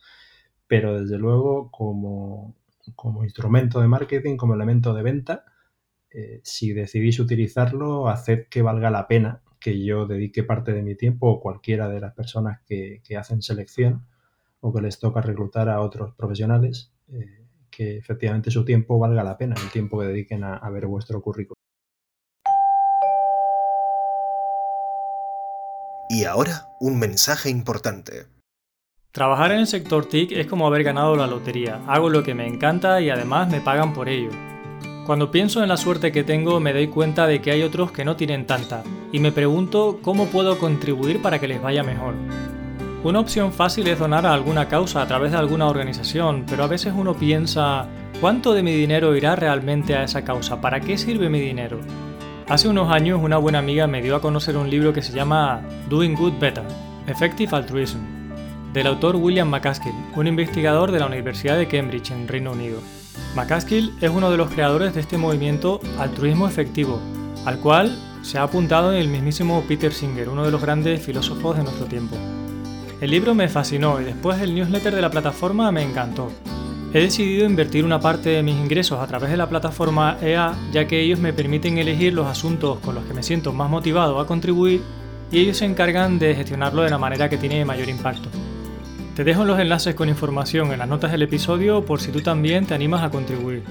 Pero 0.67 1.01
desde 1.01 1.19
luego, 1.19 1.71
como, 1.71 2.55
como 2.95 3.25
instrumento 3.25 3.81
de 3.81 3.89
marketing, 3.89 4.37
como 4.37 4.55
elemento 4.55 4.95
de 4.95 5.03
venta, 5.03 5.45
eh, 6.11 6.41
si 6.43 6.73
decidís 6.73 7.21
utilizarlo, 7.21 8.09
haced 8.09 8.47
que 8.49 8.63
valga 8.63 8.91
la 8.91 9.07
pena 9.07 9.43
que 9.61 9.85
yo 9.85 10.07
dedique 10.07 10.43
parte 10.45 10.73
de 10.73 10.83
mi 10.83 10.95
tiempo 10.95 11.29
o 11.29 11.41
cualquiera 11.41 11.89
de 11.89 12.01
las 12.01 12.15
personas 12.15 12.61
que, 12.67 13.03
hacen 13.19 13.43
selección 13.43 14.07
o 14.61 14.73
que 14.73 14.81
les 14.81 14.99
toca 14.99 15.21
reclutar 15.21 15.69
a 15.69 15.81
otros 15.81 16.15
profesionales, 16.15 16.93
eh, 17.13 17.45
que 17.71 17.97
efectivamente 17.97 18.51
su 18.51 18.65
tiempo 18.65 18.99
valga 18.99 19.25
la 19.25 19.37
pena, 19.37 19.57
el 19.63 19.71
tiempo 19.71 20.01
que 20.01 20.07
dediquen 20.07 20.45
a, 20.45 20.57
a 20.57 20.71
ver 20.71 20.87
vuestro 20.87 21.21
currículum. 21.21 21.55
Y 26.11 26.25
ahora, 26.25 26.69
un 26.81 26.99
mensaje 26.99 27.51
importante. 27.51 28.27
Trabajar 29.13 29.53
en 29.53 29.59
el 29.59 29.67
sector 29.67 30.07
TIC 30.07 30.33
es 30.33 30.47
como 30.47 30.67
haber 30.67 30.83
ganado 30.83 31.17
la 31.17 31.27
lotería. 31.27 31.83
Hago 31.87 32.09
lo 32.09 32.23
que 32.23 32.35
me 32.35 32.47
encanta 32.47 33.01
y 33.01 33.11
además 33.11 33.51
me 33.51 33.61
pagan 33.61 33.93
por 33.93 34.09
ello. 34.09 34.31
Cuando 35.09 35.31
pienso 35.31 35.63
en 35.63 35.71
la 35.71 35.79
suerte 35.79 36.13
que 36.13 36.23
tengo 36.23 36.61
me 36.61 36.75
doy 36.75 36.89
cuenta 36.89 37.27
de 37.27 37.41
que 37.41 37.51
hay 37.51 37.63
otros 37.63 37.93
que 37.93 38.05
no 38.05 38.17
tienen 38.17 38.47
tanta 38.47 38.83
y 39.11 39.21
me 39.21 39.33
pregunto 39.33 40.01
cómo 40.03 40.27
puedo 40.27 40.59
contribuir 40.59 41.23
para 41.23 41.39
que 41.39 41.49
les 41.49 41.63
vaya 41.63 41.83
mejor. 41.83 42.13
Una 43.03 43.21
opción 43.21 43.51
fácil 43.55 43.89
es 43.89 43.99
donar 43.99 44.27
a 44.27 44.35
alguna 44.35 44.69
causa 44.69 45.01
a 45.01 45.07
través 45.07 45.33
de 45.33 45.39
alguna 45.39 45.67
organización, 45.67 46.45
pero 46.47 46.63
a 46.63 46.67
veces 46.67 46.93
uno 46.95 47.15
piensa, 47.15 47.87
¿cuánto 48.21 48.53
de 48.53 48.63
mi 48.63 48.75
dinero 48.75 49.17
irá 49.17 49.35
realmente 49.35 49.97
a 49.97 50.05
esa 50.05 50.25
causa? 50.25 50.61
¿Para 50.61 50.81
qué 50.81 50.99
sirve 50.99 51.31
mi 51.31 51.41
dinero? 51.41 51.81
Hace 52.47 52.69
unos 52.69 52.93
años 52.93 53.19
una 53.23 53.39
buena 53.39 53.61
amiga 53.61 53.87
me 53.87 54.03
dio 54.03 54.15
a 54.15 54.21
conocer 54.21 54.59
un 54.59 54.69
libro 54.69 54.93
que 54.93 55.01
se 55.01 55.15
llama 55.15 55.63
Doing 55.89 56.17
Good 56.17 56.39
Better, 56.39 56.65
Effective 57.07 57.57
Altruism, 57.57 58.01
del 58.75 58.87
autor 58.87 59.17
William 59.17 59.49
McCaskill, 59.49 59.95
un 60.17 60.27
investigador 60.27 60.93
de 60.93 60.99
la 61.01 61.07
Universidad 61.07 61.57
de 61.57 61.67
Cambridge 61.67 62.11
en 62.11 62.29
Reino 62.29 62.53
Unido. 62.53 62.83
McCaskill 63.35 63.95
es 64.01 64.11
uno 64.11 64.31
de 64.31 64.37
los 64.37 64.51
creadores 64.51 64.95
de 64.95 65.01
este 65.01 65.19
movimiento 65.19 65.81
altruismo 65.99 66.49
efectivo, 66.49 67.01
al 67.45 67.59
cual 67.59 67.97
se 68.23 68.39
ha 68.39 68.43
apuntado 68.43 68.93
el 68.93 69.09
mismísimo 69.09 69.63
Peter 69.69 69.93
Singer, 69.93 70.29
uno 70.29 70.45
de 70.45 70.51
los 70.51 70.61
grandes 70.61 71.03
filósofos 71.03 71.57
de 71.57 71.63
nuestro 71.63 71.87
tiempo. 71.87 72.17
El 73.01 73.11
libro 73.11 73.35
me 73.35 73.49
fascinó 73.49 74.01
y 74.01 74.05
después 74.05 74.41
el 74.41 74.55
newsletter 74.55 74.95
de 74.95 75.03
la 75.03 75.11
plataforma 75.11 75.71
me 75.71 75.83
encantó. 75.83 76.33
He 76.93 77.01
decidido 77.01 77.45
invertir 77.45 77.85
una 77.85 78.01
parte 78.01 78.31
de 78.31 78.43
mis 78.43 78.57
ingresos 78.57 78.99
a 78.99 79.07
través 79.07 79.31
de 79.31 79.37
la 79.37 79.49
plataforma 79.49 80.17
EA 80.23 80.55
ya 80.73 80.87
que 80.87 81.01
ellos 81.01 81.21
me 81.21 81.35
permiten 81.35 81.77
elegir 81.79 82.15
los 82.15 82.27
asuntos 82.27 82.81
con 82.81 82.95
los 82.95 83.05
que 83.05 83.15
me 83.15 83.23
siento 83.23 83.53
más 83.53 83.71
motivado 83.71 84.19
a 84.19 84.27
contribuir 84.27 84.83
y 85.31 85.39
ellos 85.39 85.59
se 85.59 85.67
encargan 85.67 86.19
de 86.19 86.35
gestionarlo 86.35 86.83
de 86.83 86.91
la 86.91 86.99
manera 86.99 87.29
que 87.29 87.37
tiene 87.37 87.65
mayor 87.65 87.89
impacto. 87.91 88.31
Te 89.19 89.25
dejo 89.25 89.45
los 89.45 89.59
enlaces 89.59 89.97
con 89.97 90.09
información 90.09 90.71
en 90.71 90.79
las 90.79 90.89
notas 90.89 91.11
del 91.11 91.23
episodio 91.23 91.85
por 91.85 92.01
si 92.01 92.13
tú 92.13 92.21
también 92.21 92.67
te 92.67 92.75
animas 92.75 93.03
a 93.03 93.11
contribuir. 93.11 93.65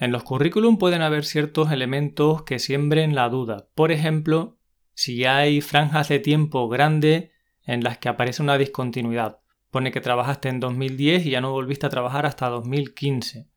En 0.00 0.10
los 0.10 0.24
currículum 0.24 0.76
pueden 0.76 1.02
haber 1.02 1.24
ciertos 1.24 1.70
elementos 1.70 2.42
que 2.42 2.58
siembren 2.58 3.14
la 3.14 3.28
duda. 3.28 3.68
Por 3.76 3.92
ejemplo, 3.92 4.58
si 4.94 5.24
hay 5.24 5.60
franjas 5.60 6.08
de 6.08 6.18
tiempo 6.18 6.68
grande 6.68 7.30
en 7.64 7.84
las 7.84 7.98
que 7.98 8.08
aparece 8.08 8.42
una 8.42 8.58
discontinuidad. 8.58 9.38
Pone 9.70 9.92
que 9.92 10.00
trabajaste 10.00 10.48
en 10.48 10.58
2010 10.58 11.24
y 11.24 11.30
ya 11.30 11.40
no 11.40 11.52
volviste 11.52 11.86
a 11.86 11.90
trabajar 11.90 12.26
hasta 12.26 12.48
2015. 12.48 13.48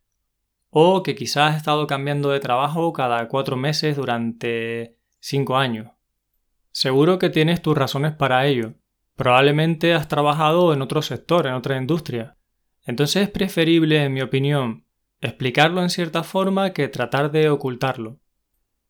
O 0.69 1.01
que 1.01 1.15
quizás 1.15 1.53
has 1.53 1.57
estado 1.57 1.87
cambiando 1.87 2.29
de 2.29 2.39
trabajo 2.39 2.93
cada 2.93 3.27
cuatro 3.27 3.57
meses 3.57 3.95
durante 3.95 4.99
cinco 5.19 5.57
años. 5.57 5.89
Seguro 6.71 7.17
que 7.17 7.31
tienes 7.31 7.63
tus 7.63 7.75
razones 7.75 8.13
para 8.13 8.45
ello. 8.45 8.75
Probablemente 9.15 9.93
has 9.93 10.07
trabajado 10.07 10.73
en 10.73 10.81
otro 10.81 11.01
sector, 11.01 11.47
en 11.47 11.53
otra 11.53 11.77
industria. 11.77 12.37
Entonces 12.83 13.23
es 13.23 13.29
preferible, 13.29 14.03
en 14.03 14.13
mi 14.13 14.21
opinión, 14.21 14.85
explicarlo 15.21 15.81
en 15.81 15.89
cierta 15.89 16.23
forma 16.23 16.71
que 16.71 16.87
tratar 16.87 17.31
de 17.31 17.49
ocultarlo. 17.49 18.19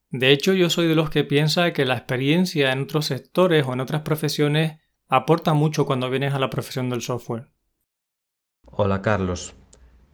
De 0.10 0.32
hecho, 0.32 0.54
yo 0.54 0.70
soy 0.70 0.88
de 0.88 0.96
los 0.96 1.10
que 1.10 1.24
piensa 1.24 1.74
que 1.74 1.86
la 1.86 1.96
experiencia 1.96 2.72
en 2.72 2.82
otros 2.82 3.06
sectores 3.06 3.66
o 3.68 3.74
en 3.74 3.82
otras 3.82 4.02
profesiones 4.02 4.80
aporta 5.08 5.54
mucho 5.54 5.86
cuando 5.86 6.10
vienes 6.10 6.34
a 6.34 6.40
la 6.40 6.50
profesión 6.50 6.90
del 6.90 7.02
software. 7.02 7.50
Hola 8.66 9.02
Carlos. 9.02 9.56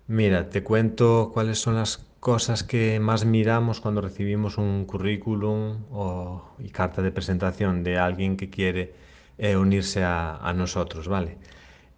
Mira, 0.07 0.49
te 0.49 0.63
cuento 0.63 1.31
cuáles 1.33 1.59
son 1.59 1.75
las 1.75 2.05
cosas 2.19 2.63
que 2.63 2.99
más 2.99 3.25
miramos 3.25 3.79
cuando 3.79 4.01
recibimos 4.01 4.57
un 4.57 4.85
currículum 4.85 5.85
o, 5.89 6.55
y 6.59 6.69
carta 6.69 7.01
de 7.01 7.11
presentación 7.11 7.83
de 7.83 7.97
alguien 7.97 8.37
que 8.37 8.49
quiere 8.49 8.93
eh, 9.41 9.57
unirse 9.57 10.03
a, 10.03 10.53
nosotros, 10.55 11.07
¿vale? 11.07 11.37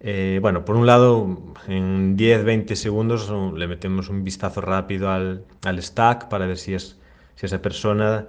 Eh, 0.00 0.38
bueno, 0.40 0.64
por 0.64 0.76
un 0.76 0.86
lado, 0.86 1.54
en 1.68 2.16
10-20 2.16 2.74
segundos 2.74 3.30
le 3.54 3.66
metemos 3.68 4.08
un 4.08 4.24
vistazo 4.24 4.62
rápido 4.62 5.10
al, 5.10 5.44
al 5.62 5.82
stack 5.82 6.28
para 6.28 6.46
ver 6.46 6.56
si 6.56 6.72
es 6.72 6.98
si 7.34 7.44
esa 7.44 7.60
persona 7.60 8.26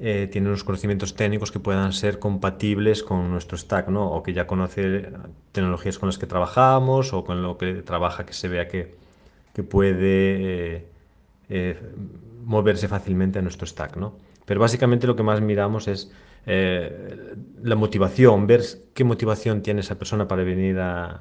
eh, 0.00 0.28
tiene 0.32 0.48
unos 0.48 0.64
conocimientos 0.64 1.14
técnicos 1.14 1.52
que 1.52 1.60
puedan 1.60 1.92
ser 1.92 2.18
compatibles 2.18 3.02
con 3.02 3.30
nuestro 3.30 3.58
stack, 3.58 3.88
¿no? 3.88 4.10
O 4.12 4.22
que 4.22 4.32
ya 4.32 4.46
conoce 4.46 5.10
tecnologías 5.52 5.98
con 5.98 6.08
las 6.08 6.16
que 6.16 6.26
trabajamos 6.26 7.12
o 7.12 7.24
con 7.24 7.42
lo 7.42 7.58
que 7.58 7.74
trabaja 7.82 8.24
que 8.24 8.32
se 8.32 8.48
vea 8.48 8.66
que, 8.66 8.94
que 9.54 9.62
puede 9.62 10.86
eh, 11.50 11.76
moverse 12.46 12.88
fácilmente 12.88 13.40
a 13.40 13.42
nuestro 13.42 13.66
stack, 13.66 13.96
¿no? 13.96 14.14
Pero 14.46 14.58
básicamente 14.58 15.06
lo 15.06 15.16
que 15.16 15.22
más 15.22 15.42
miramos 15.42 15.88
es 15.88 16.10
la 16.48 17.74
motivación, 17.76 18.46
ver 18.46 18.62
qué 18.94 19.04
motivación 19.04 19.62
tiene 19.62 19.80
esa 19.80 19.98
persona 19.98 20.26
para 20.26 20.42
venir 20.42 20.78
a, 20.78 21.20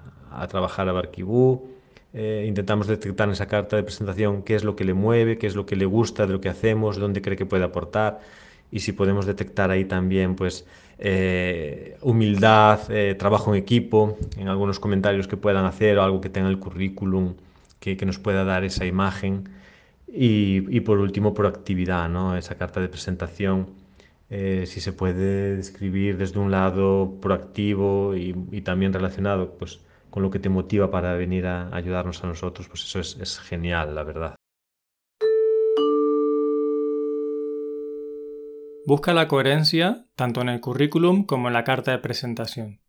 trabajar 0.49 0.87
a 0.87 0.93
Barkibú, 0.93 1.69
eh, 2.13 2.45
intentamos 2.47 2.87
detectar 2.87 3.27
en 3.27 3.33
esa 3.33 3.47
carta 3.47 3.75
de 3.75 3.83
presentación 3.83 4.43
qué 4.43 4.55
es 4.55 4.63
lo 4.63 4.75
que 4.75 4.85
le 4.85 4.93
mueve, 4.93 5.37
qué 5.37 5.47
es 5.47 5.55
lo 5.55 5.65
que 5.65 5.75
le 5.75 5.85
gusta 5.85 6.25
de 6.25 6.33
lo 6.33 6.41
que 6.41 6.49
hacemos, 6.49 6.97
dónde 6.97 7.21
cree 7.21 7.35
que 7.35 7.45
puede 7.45 7.63
aportar 7.63 8.21
y 8.71 8.79
si 8.79 8.91
podemos 8.91 9.25
detectar 9.25 9.71
ahí 9.71 9.85
también 9.85 10.35
pues 10.35 10.65
eh, 10.99 11.97
humildad, 12.01 12.79
eh, 12.89 13.15
trabajo 13.15 13.53
en 13.53 13.61
equipo, 13.61 14.17
en 14.37 14.47
algunos 14.47 14.79
comentarios 14.79 15.27
que 15.27 15.37
puedan 15.37 15.65
hacer 15.65 15.97
o 15.97 16.03
algo 16.03 16.21
que 16.21 16.29
tenga 16.29 16.49
el 16.49 16.59
currículum 16.59 17.35
que, 17.79 17.97
que 17.97 18.05
nos 18.05 18.19
pueda 18.19 18.43
dar 18.43 18.63
esa 18.63 18.85
imagen 18.85 19.49
y, 20.07 20.75
y, 20.75 20.79
por 20.81 20.99
último 20.99 21.33
proactividad, 21.33 22.09
¿no? 22.09 22.37
esa 22.37 22.55
carta 22.55 22.79
de 22.79 22.87
presentación. 22.89 23.67
Si 24.29 24.81
se 24.81 24.93
puede 24.93 25.55
describir 25.55 26.17
desde 26.17 26.39
un 26.39 26.51
lado 26.51 27.17
proactivo 27.21 28.15
y, 28.15 28.61
también 28.61 28.93
relacionado 28.93 29.57
pues 29.57 29.79
con 30.09 30.23
lo 30.23 30.31
que 30.31 30.39
te 30.39 30.49
motiva 30.49 30.91
para 30.91 31.13
venir 31.15 31.45
a 31.45 31.73
ayudarnos 31.75 32.23
a 32.23 32.27
nosotros, 32.27 32.67
pues 32.67 32.83
eso 32.83 32.99
es, 32.99 33.17
es 33.21 33.39
genial, 33.39 33.95
la 33.95 34.03
verdad. 34.03 34.35
Busca 38.85 39.13
la 39.13 39.27
coherencia 39.27 40.05
tanto 40.15 40.41
en 40.41 40.49
el 40.49 40.61
currículum 40.61 41.25
como 41.25 41.47
en 41.47 41.53
la 41.53 41.63
carta 41.63 41.91
de 41.91 41.99
presentación. 41.99 42.79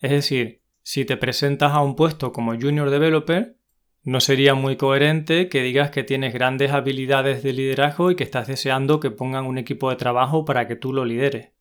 Es 0.00 0.10
decir, 0.10 0.62
si 0.82 1.04
te 1.04 1.16
presentas 1.16 1.72
a 1.72 1.80
un 1.80 1.96
puesto 1.96 2.32
como 2.32 2.58
junior 2.58 2.90
developer, 2.90 3.57
no 4.02 4.20
sería 4.20 4.54
muy 4.54 4.76
coherente 4.76 5.48
que 5.48 5.62
digas 5.62 5.90
que 5.90 6.04
tienes 6.04 6.32
grandes 6.32 6.70
habilidades 6.72 7.42
de 7.42 7.52
liderazgo 7.52 8.10
y 8.10 8.16
que 8.16 8.24
estás 8.24 8.46
deseando 8.46 9.00
que 9.00 9.10
pongan 9.10 9.46
un 9.46 9.58
equipo 9.58 9.90
de 9.90 9.96
trabajo 9.96 10.44
para 10.44 10.66
que 10.66 10.76
tú 10.76 10.92
lo 10.92 11.04
lideres. 11.04 11.52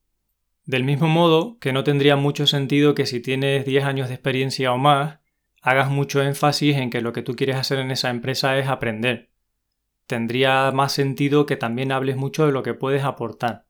Del 0.65 0.83
mismo 0.83 1.07
modo 1.07 1.57
que 1.59 1.73
no 1.73 1.83
tendría 1.83 2.15
mucho 2.15 2.45
sentido 2.45 2.93
que 2.93 3.05
si 3.05 3.21
tienes 3.21 3.65
10 3.65 3.85
años 3.85 4.07
de 4.09 4.15
experiencia 4.15 4.73
o 4.73 4.77
más, 4.77 5.19
hagas 5.61 5.89
mucho 5.89 6.21
énfasis 6.21 6.77
en 6.77 6.89
que 6.89 7.01
lo 7.01 7.13
que 7.13 7.21
tú 7.21 7.35
quieres 7.35 7.55
hacer 7.55 7.79
en 7.79 7.91
esa 7.91 8.09
empresa 8.09 8.57
es 8.57 8.67
aprender. 8.67 9.29
Tendría 10.07 10.71
más 10.71 10.93
sentido 10.93 11.45
que 11.45 11.57
también 11.57 11.91
hables 11.91 12.15
mucho 12.15 12.45
de 12.45 12.51
lo 12.51 12.63
que 12.63 12.73
puedes 12.73 13.03
aportar. 13.03 13.65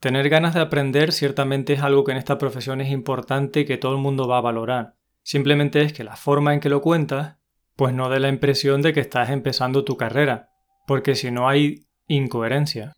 Tener 0.00 0.28
ganas 0.28 0.54
de 0.54 0.60
aprender 0.60 1.12
ciertamente 1.12 1.72
es 1.72 1.82
algo 1.82 2.04
que 2.04 2.12
en 2.12 2.18
esta 2.18 2.38
profesión 2.38 2.80
es 2.80 2.90
importante 2.90 3.60
y 3.60 3.64
que 3.64 3.78
todo 3.78 3.92
el 3.92 4.02
mundo 4.02 4.28
va 4.28 4.38
a 4.38 4.42
valorar. 4.42 4.94
Simplemente 5.24 5.82
es 5.82 5.92
que 5.92 6.04
la 6.04 6.16
forma 6.16 6.54
en 6.54 6.60
que 6.60 6.68
lo 6.68 6.80
cuentas, 6.80 7.37
pues 7.78 7.94
no 7.94 8.10
dé 8.10 8.18
la 8.18 8.28
impresión 8.28 8.82
de 8.82 8.92
que 8.92 8.98
estás 8.98 9.30
empezando 9.30 9.84
tu 9.84 9.96
carrera, 9.96 10.50
porque 10.84 11.14
si 11.14 11.30
no 11.30 11.48
hay 11.48 11.86
incoherencia. 12.08 12.92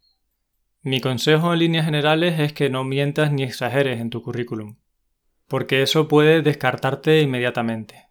Mi 0.81 1.03
consejo 1.03 1.53
en 1.53 1.59
líneas 1.59 1.85
generales 1.85 2.41
es 2.41 2.55
que 2.55 2.71
no 2.71 2.83
mientas 2.83 3.31
ni 3.31 3.43
exageres 3.43 4.01
en 4.01 4.09
tu 4.09 4.23
currículum, 4.23 4.79
porque 5.49 5.83
eso 5.83 6.09
puede 6.09 6.41
descartarte 6.41 7.21
inmediatamente. 7.21 8.07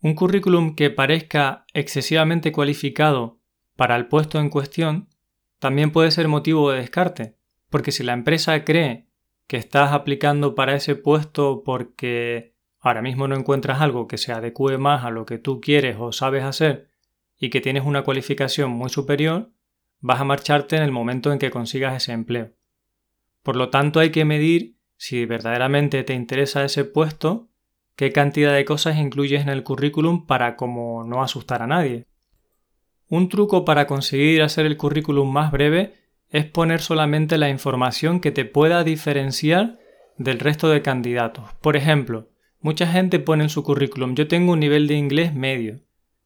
Un 0.00 0.14
currículum 0.14 0.76
que 0.76 0.88
parezca 0.88 1.66
excesivamente 1.74 2.52
cualificado 2.52 3.42
para 3.76 3.94
el 3.96 4.08
puesto 4.08 4.40
en 4.40 4.48
cuestión 4.48 5.10
también 5.58 5.90
puede 5.90 6.10
ser 6.10 6.26
motivo 6.26 6.70
de 6.70 6.78
descarte, 6.78 7.36
porque 7.68 7.92
si 7.92 8.02
la 8.02 8.14
empresa 8.14 8.64
cree 8.64 9.08
que 9.46 9.58
estás 9.58 9.92
aplicando 9.92 10.54
para 10.54 10.74
ese 10.74 10.96
puesto 10.96 11.62
porque 11.62 12.51
ahora 12.82 13.00
mismo 13.00 13.28
no 13.28 13.36
encuentras 13.36 13.80
algo 13.80 14.08
que 14.08 14.18
se 14.18 14.32
adecue 14.32 14.76
más 14.76 15.04
a 15.04 15.10
lo 15.10 15.24
que 15.24 15.38
tú 15.38 15.60
quieres 15.60 15.96
o 15.98 16.12
sabes 16.12 16.42
hacer 16.42 16.90
y 17.38 17.48
que 17.48 17.60
tienes 17.60 17.84
una 17.84 18.02
cualificación 18.02 18.70
muy 18.70 18.90
superior, 18.90 19.52
vas 20.00 20.20
a 20.20 20.24
marcharte 20.24 20.76
en 20.76 20.82
el 20.82 20.90
momento 20.90 21.32
en 21.32 21.38
que 21.38 21.50
consigas 21.50 21.94
ese 21.94 22.12
empleo. 22.12 22.52
Por 23.42 23.56
lo 23.56 23.70
tanto, 23.70 24.00
hay 24.00 24.10
que 24.10 24.24
medir 24.24 24.76
si 24.96 25.24
verdaderamente 25.26 26.02
te 26.02 26.14
interesa 26.14 26.64
ese 26.64 26.84
puesto, 26.84 27.48
qué 27.96 28.12
cantidad 28.12 28.52
de 28.52 28.64
cosas 28.64 28.96
incluyes 28.98 29.42
en 29.42 29.48
el 29.48 29.62
currículum 29.62 30.26
para 30.26 30.56
como 30.56 31.04
no 31.04 31.22
asustar 31.22 31.62
a 31.62 31.66
nadie. 31.66 32.06
Un 33.08 33.28
truco 33.28 33.64
para 33.64 33.86
conseguir 33.86 34.42
hacer 34.42 34.66
el 34.66 34.76
currículum 34.76 35.32
más 35.32 35.52
breve 35.52 35.94
es 36.30 36.46
poner 36.46 36.80
solamente 36.80 37.38
la 37.38 37.48
información 37.48 38.20
que 38.20 38.30
te 38.30 38.44
pueda 38.44 38.84
diferenciar 38.84 39.78
del 40.16 40.40
resto 40.40 40.68
de 40.68 40.82
candidatos. 40.82 41.52
Por 41.60 41.76
ejemplo, 41.76 42.31
mucha 42.62 42.86
gente 42.86 43.18
pone 43.18 43.44
en 43.44 43.50
su 43.50 43.62
currículum 43.62 44.14
yo 44.14 44.28
tengo 44.28 44.52
un 44.52 44.60
nivel 44.60 44.86
de 44.86 44.94
inglés 44.94 45.34
medio 45.34 45.80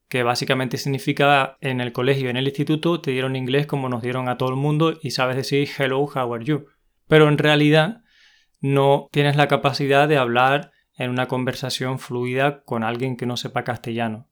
que 0.09 0.22
básicamente 0.22 0.79
significa 0.79 1.59
en 1.61 1.81
el 1.81 1.92
colegio, 1.92 2.31
en 2.31 2.37
el 2.37 2.46
instituto, 2.46 3.01
te 3.01 3.11
dieron 3.11 3.37
inglés 3.37 3.66
como 3.66 3.88
nos 3.88 4.03
dieron 4.03 4.29
a 4.29 4.38
todo 4.38 4.51
el 4.51 4.57
mundo 4.57 4.99
y 5.03 5.11
sabes 5.11 5.37
decir 5.37 5.68
hello, 5.79 6.01
how 6.03 6.33
are 6.33 6.44
you. 6.44 6.66
Pero 7.09 7.29
en 7.29 7.38
realidad 7.38 8.03
no 8.61 9.09
tienes 9.11 9.37
la 9.37 9.49
capacidad 9.49 10.09
de 10.09 10.16
hablar 10.16 10.72
en 10.96 11.11
una 11.11 11.27
conversación 11.27 11.99
fluida 11.99 12.62
con 12.62 12.85
alguien 12.85 13.16
que 13.16 13.27
no 13.27 13.37
sepa 13.37 13.64
castellano. 13.64 14.29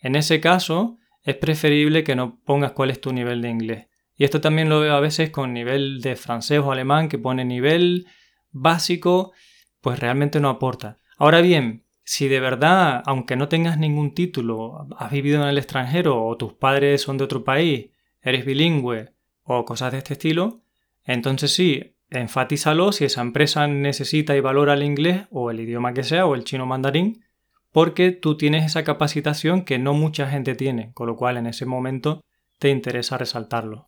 En 0.00 0.16
ese 0.16 0.40
caso, 0.40 0.98
es 1.22 1.36
preferible 1.36 2.04
que 2.04 2.16
no 2.16 2.40
pongas 2.44 2.72
cuál 2.72 2.90
es 2.90 3.00
tu 3.00 3.12
nivel 3.12 3.42
de 3.42 3.50
inglés. 3.50 3.86
Y 4.16 4.24
esto 4.24 4.40
también 4.40 4.68
lo 4.68 4.80
veo 4.80 4.94
a 4.94 5.00
veces 5.00 5.30
con 5.30 5.52
nivel 5.52 6.00
de 6.00 6.16
francés 6.16 6.60
o 6.60 6.72
alemán 6.72 7.08
que 7.08 7.18
pone 7.18 7.44
nivel 7.44 8.06
básico, 8.50 9.32
pues 9.80 9.98
realmente 10.00 10.40
no 10.40 10.48
aporta. 10.48 10.98
Ahora 11.18 11.40
bien, 11.40 11.84
si 12.04 12.28
de 12.28 12.38
verdad, 12.38 13.02
aunque 13.04 13.34
no 13.34 13.48
tengas 13.48 13.76
ningún 13.76 14.14
título, 14.14 14.86
has 14.96 15.10
vivido 15.10 15.42
en 15.42 15.48
el 15.48 15.58
extranjero 15.58 16.24
o 16.24 16.36
tus 16.36 16.52
padres 16.52 17.02
son 17.02 17.18
de 17.18 17.24
otro 17.24 17.42
país, 17.42 17.90
eres 18.22 18.46
bilingüe 18.46 19.12
o 19.42 19.64
cosas 19.64 19.90
de 19.90 19.98
este 19.98 20.12
estilo, 20.12 20.62
entonces 21.04 21.52
sí, 21.52 21.96
enfatízalo 22.08 22.92
si 22.92 23.04
esa 23.04 23.20
empresa 23.20 23.66
necesita 23.66 24.36
y 24.36 24.40
valora 24.40 24.74
el 24.74 24.84
inglés 24.84 25.26
o 25.32 25.50
el 25.50 25.58
idioma 25.58 25.92
que 25.92 26.04
sea 26.04 26.24
o 26.24 26.36
el 26.36 26.44
chino 26.44 26.66
mandarín, 26.66 27.24
porque 27.72 28.12
tú 28.12 28.36
tienes 28.36 28.64
esa 28.64 28.84
capacitación 28.84 29.64
que 29.64 29.80
no 29.80 29.94
mucha 29.94 30.28
gente 30.28 30.54
tiene, 30.54 30.92
con 30.94 31.08
lo 31.08 31.16
cual 31.16 31.36
en 31.36 31.48
ese 31.48 31.66
momento 31.66 32.22
te 32.60 32.70
interesa 32.70 33.18
resaltarlo. 33.18 33.87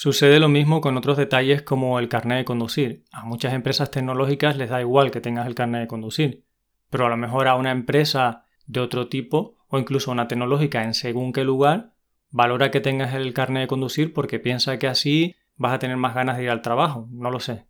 Sucede 0.00 0.38
lo 0.38 0.48
mismo 0.48 0.80
con 0.80 0.96
otros 0.96 1.16
detalles 1.16 1.62
como 1.62 1.98
el 1.98 2.08
carnet 2.08 2.38
de 2.38 2.44
conducir. 2.44 3.02
A 3.10 3.24
muchas 3.24 3.52
empresas 3.52 3.90
tecnológicas 3.90 4.56
les 4.56 4.70
da 4.70 4.80
igual 4.80 5.10
que 5.10 5.20
tengas 5.20 5.48
el 5.48 5.56
carnet 5.56 5.80
de 5.80 5.88
conducir 5.88 6.44
pero 6.90 7.06
a 7.06 7.08
lo 7.08 7.16
mejor 7.16 7.48
a 7.48 7.56
una 7.56 7.70
empresa 7.70 8.44
de 8.66 8.80
otro 8.80 9.08
tipo 9.08 9.56
o 9.68 9.78
incluso 9.78 10.10
a 10.10 10.14
una 10.14 10.28
tecnológica 10.28 10.84
en 10.84 10.94
según 10.94 11.32
qué 11.32 11.44
lugar, 11.44 11.94
valora 12.30 12.70
que 12.70 12.80
tengas 12.80 13.14
el 13.14 13.32
carnet 13.34 13.62
de 13.62 13.68
conducir 13.68 14.12
porque 14.12 14.38
piensa 14.38 14.78
que 14.78 14.86
así 14.86 15.36
vas 15.56 15.72
a 15.72 15.78
tener 15.78 15.96
más 15.96 16.14
ganas 16.14 16.36
de 16.36 16.44
ir 16.44 16.50
al 16.50 16.62
trabajo, 16.62 17.08
no 17.10 17.30
lo 17.30 17.40
sé. 17.40 17.66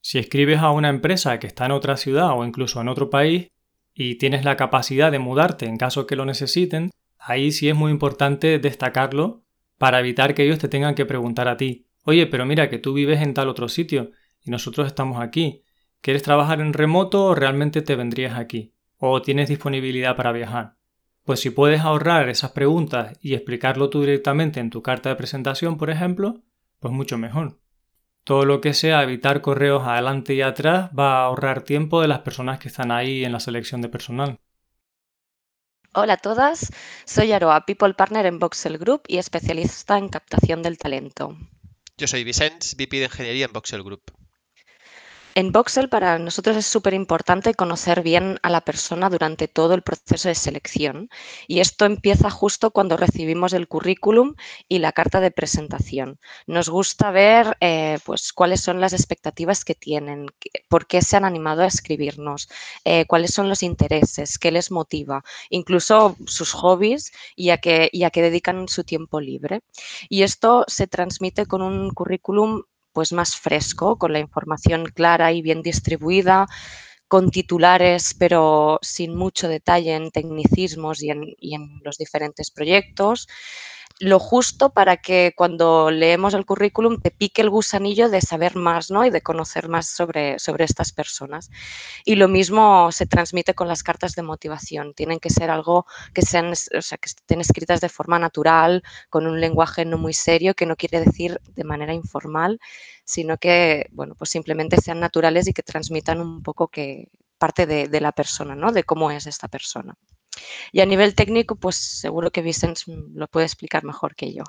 Si 0.00 0.18
escribes 0.18 0.58
a 0.58 0.70
una 0.70 0.88
empresa 0.88 1.38
que 1.38 1.46
está 1.46 1.66
en 1.66 1.72
otra 1.72 1.96
ciudad 1.96 2.36
o 2.36 2.44
incluso 2.44 2.80
en 2.80 2.88
otro 2.88 3.08
país 3.08 3.48
y 3.94 4.16
tienes 4.16 4.44
la 4.44 4.56
capacidad 4.56 5.12
de 5.12 5.20
mudarte 5.20 5.66
en 5.66 5.76
caso 5.76 6.06
que 6.06 6.16
lo 6.16 6.24
necesiten, 6.24 6.90
ahí 7.18 7.52
sí 7.52 7.68
es 7.68 7.76
muy 7.76 7.92
importante 7.92 8.58
destacarlo 8.58 9.44
para 9.82 9.98
evitar 9.98 10.32
que 10.36 10.44
ellos 10.44 10.60
te 10.60 10.68
tengan 10.68 10.94
que 10.94 11.06
preguntar 11.06 11.48
a 11.48 11.56
ti, 11.56 11.88
oye, 12.04 12.28
pero 12.28 12.46
mira 12.46 12.70
que 12.70 12.78
tú 12.78 12.92
vives 12.92 13.20
en 13.20 13.34
tal 13.34 13.48
otro 13.48 13.68
sitio 13.68 14.12
y 14.44 14.52
nosotros 14.52 14.86
estamos 14.86 15.20
aquí, 15.20 15.64
¿Quieres 16.02 16.24
trabajar 16.24 16.60
en 16.60 16.72
remoto 16.72 17.26
o 17.26 17.34
realmente 17.36 17.80
te 17.80 17.94
vendrías 17.94 18.36
aquí? 18.36 18.74
¿O 18.98 19.22
tienes 19.22 19.48
disponibilidad 19.48 20.16
para 20.16 20.32
viajar? 20.32 20.74
Pues 21.22 21.38
si 21.38 21.50
puedes 21.50 21.82
ahorrar 21.82 22.28
esas 22.28 22.50
preguntas 22.50 23.16
y 23.20 23.34
explicarlo 23.34 23.88
tú 23.88 24.00
directamente 24.00 24.58
en 24.58 24.70
tu 24.70 24.82
carta 24.82 25.10
de 25.10 25.14
presentación, 25.14 25.78
por 25.78 25.90
ejemplo, 25.90 26.42
pues 26.80 26.92
mucho 26.92 27.18
mejor. 27.18 27.60
Todo 28.24 28.44
lo 28.46 28.60
que 28.60 28.74
sea 28.74 29.04
evitar 29.04 29.42
correos 29.42 29.86
adelante 29.86 30.34
y 30.34 30.42
atrás 30.42 30.90
va 30.90 31.20
a 31.20 31.26
ahorrar 31.26 31.62
tiempo 31.62 32.02
de 32.02 32.08
las 32.08 32.18
personas 32.20 32.58
que 32.58 32.66
están 32.66 32.90
ahí 32.90 33.24
en 33.24 33.30
la 33.30 33.38
selección 33.38 33.80
de 33.80 33.88
personal. 33.88 34.40
Hola 35.94 36.14
a 36.14 36.16
todas, 36.16 36.72
soy 37.04 37.32
Aroa, 37.32 37.66
People 37.66 37.92
Partner 37.92 38.24
en 38.24 38.38
Voxel 38.38 38.78
Group 38.78 39.02
y 39.08 39.18
especialista 39.18 39.98
en 39.98 40.08
captación 40.08 40.62
del 40.62 40.78
talento. 40.78 41.36
Yo 41.98 42.06
soy 42.06 42.24
Vicente, 42.24 42.66
VP 42.78 42.96
de 42.96 43.04
Ingeniería 43.04 43.44
en 43.44 43.52
Voxel 43.52 43.82
Group. 43.82 44.00
En 45.34 45.50
Voxel 45.50 45.88
para 45.88 46.18
nosotros 46.18 46.58
es 46.58 46.66
súper 46.66 46.92
importante 46.92 47.54
conocer 47.54 48.02
bien 48.02 48.38
a 48.42 48.50
la 48.50 48.60
persona 48.60 49.08
durante 49.08 49.48
todo 49.48 49.72
el 49.72 49.80
proceso 49.80 50.28
de 50.28 50.34
selección 50.34 51.08
y 51.48 51.60
esto 51.60 51.86
empieza 51.86 52.28
justo 52.28 52.70
cuando 52.70 52.98
recibimos 52.98 53.54
el 53.54 53.66
currículum 53.66 54.34
y 54.68 54.78
la 54.80 54.92
carta 54.92 55.20
de 55.20 55.30
presentación. 55.30 56.18
Nos 56.46 56.68
gusta 56.68 57.10
ver 57.10 57.56
eh, 57.60 57.98
pues, 58.04 58.34
cuáles 58.34 58.60
son 58.60 58.80
las 58.80 58.92
expectativas 58.92 59.64
que 59.64 59.74
tienen, 59.74 60.26
por 60.68 60.86
qué 60.86 61.00
se 61.00 61.16
han 61.16 61.24
animado 61.24 61.62
a 61.62 61.66
escribirnos, 61.66 62.50
eh, 62.84 63.06
cuáles 63.06 63.32
son 63.32 63.48
los 63.48 63.62
intereses, 63.62 64.38
qué 64.38 64.50
les 64.50 64.70
motiva, 64.70 65.24
incluso 65.48 66.14
sus 66.26 66.52
hobbies 66.52 67.10
y 67.36 67.50
a, 67.50 67.56
qué, 67.56 67.88
y 67.90 68.04
a 68.04 68.10
qué 68.10 68.20
dedican 68.20 68.68
su 68.68 68.84
tiempo 68.84 69.18
libre. 69.18 69.62
Y 70.10 70.24
esto 70.24 70.64
se 70.68 70.86
transmite 70.86 71.46
con 71.46 71.62
un 71.62 71.90
currículum 71.92 72.64
pues 72.92 73.12
más 73.12 73.36
fresco, 73.36 73.98
con 73.98 74.12
la 74.12 74.20
información 74.20 74.86
clara 74.86 75.32
y 75.32 75.42
bien 75.42 75.62
distribuida, 75.62 76.46
con 77.08 77.30
titulares, 77.30 78.14
pero 78.18 78.78
sin 78.82 79.14
mucho 79.14 79.48
detalle 79.48 79.94
en 79.94 80.10
tecnicismos 80.10 81.02
y 81.02 81.10
en, 81.10 81.24
y 81.38 81.54
en 81.54 81.80
los 81.84 81.98
diferentes 81.98 82.50
proyectos 82.50 83.28
lo 84.02 84.18
justo 84.18 84.70
para 84.70 84.96
que 84.96 85.32
cuando 85.36 85.92
leemos 85.92 86.34
el 86.34 86.44
currículum 86.44 87.00
te 87.00 87.12
pique 87.12 87.40
el 87.40 87.50
gusanillo 87.50 88.08
de 88.08 88.20
saber 88.20 88.56
más 88.56 88.90
¿no? 88.90 89.06
y 89.06 89.10
de 89.10 89.22
conocer 89.22 89.68
más 89.68 89.86
sobre, 89.86 90.40
sobre 90.40 90.64
estas 90.64 90.90
personas. 90.90 91.50
Y 92.04 92.16
lo 92.16 92.26
mismo 92.26 92.90
se 92.90 93.06
transmite 93.06 93.54
con 93.54 93.68
las 93.68 93.84
cartas 93.84 94.16
de 94.16 94.22
motivación. 94.22 94.92
Tienen 94.94 95.20
que 95.20 95.30
ser 95.30 95.50
algo 95.50 95.86
que, 96.14 96.22
sean, 96.22 96.50
o 96.50 96.82
sea, 96.82 96.98
que 96.98 97.10
estén 97.10 97.40
escritas 97.40 97.80
de 97.80 97.88
forma 97.88 98.18
natural, 98.18 98.82
con 99.08 99.28
un 99.28 99.40
lenguaje 99.40 99.84
no 99.84 99.98
muy 99.98 100.14
serio, 100.14 100.54
que 100.54 100.66
no 100.66 100.74
quiere 100.74 100.98
decir 100.98 101.40
de 101.54 101.62
manera 101.62 101.94
informal, 101.94 102.58
sino 103.04 103.38
que 103.38 103.86
bueno, 103.92 104.16
pues 104.16 104.30
simplemente 104.30 104.80
sean 104.80 104.98
naturales 104.98 105.46
y 105.46 105.52
que 105.52 105.62
transmitan 105.62 106.20
un 106.20 106.42
poco 106.42 106.66
que 106.66 107.06
parte 107.38 107.66
de, 107.66 107.86
de 107.86 108.00
la 108.00 108.10
persona, 108.10 108.56
¿no? 108.56 108.72
de 108.72 108.82
cómo 108.82 109.12
es 109.12 109.28
esta 109.28 109.46
persona. 109.46 109.96
Y 110.72 110.80
a 110.80 110.86
nivel 110.86 111.14
técnico, 111.14 111.56
pues 111.56 111.76
seguro 111.76 112.30
que 112.30 112.42
Vicens 112.42 112.84
lo 112.86 113.28
puede 113.28 113.46
explicar 113.46 113.84
mejor 113.84 114.14
que 114.14 114.32
yo. 114.32 114.44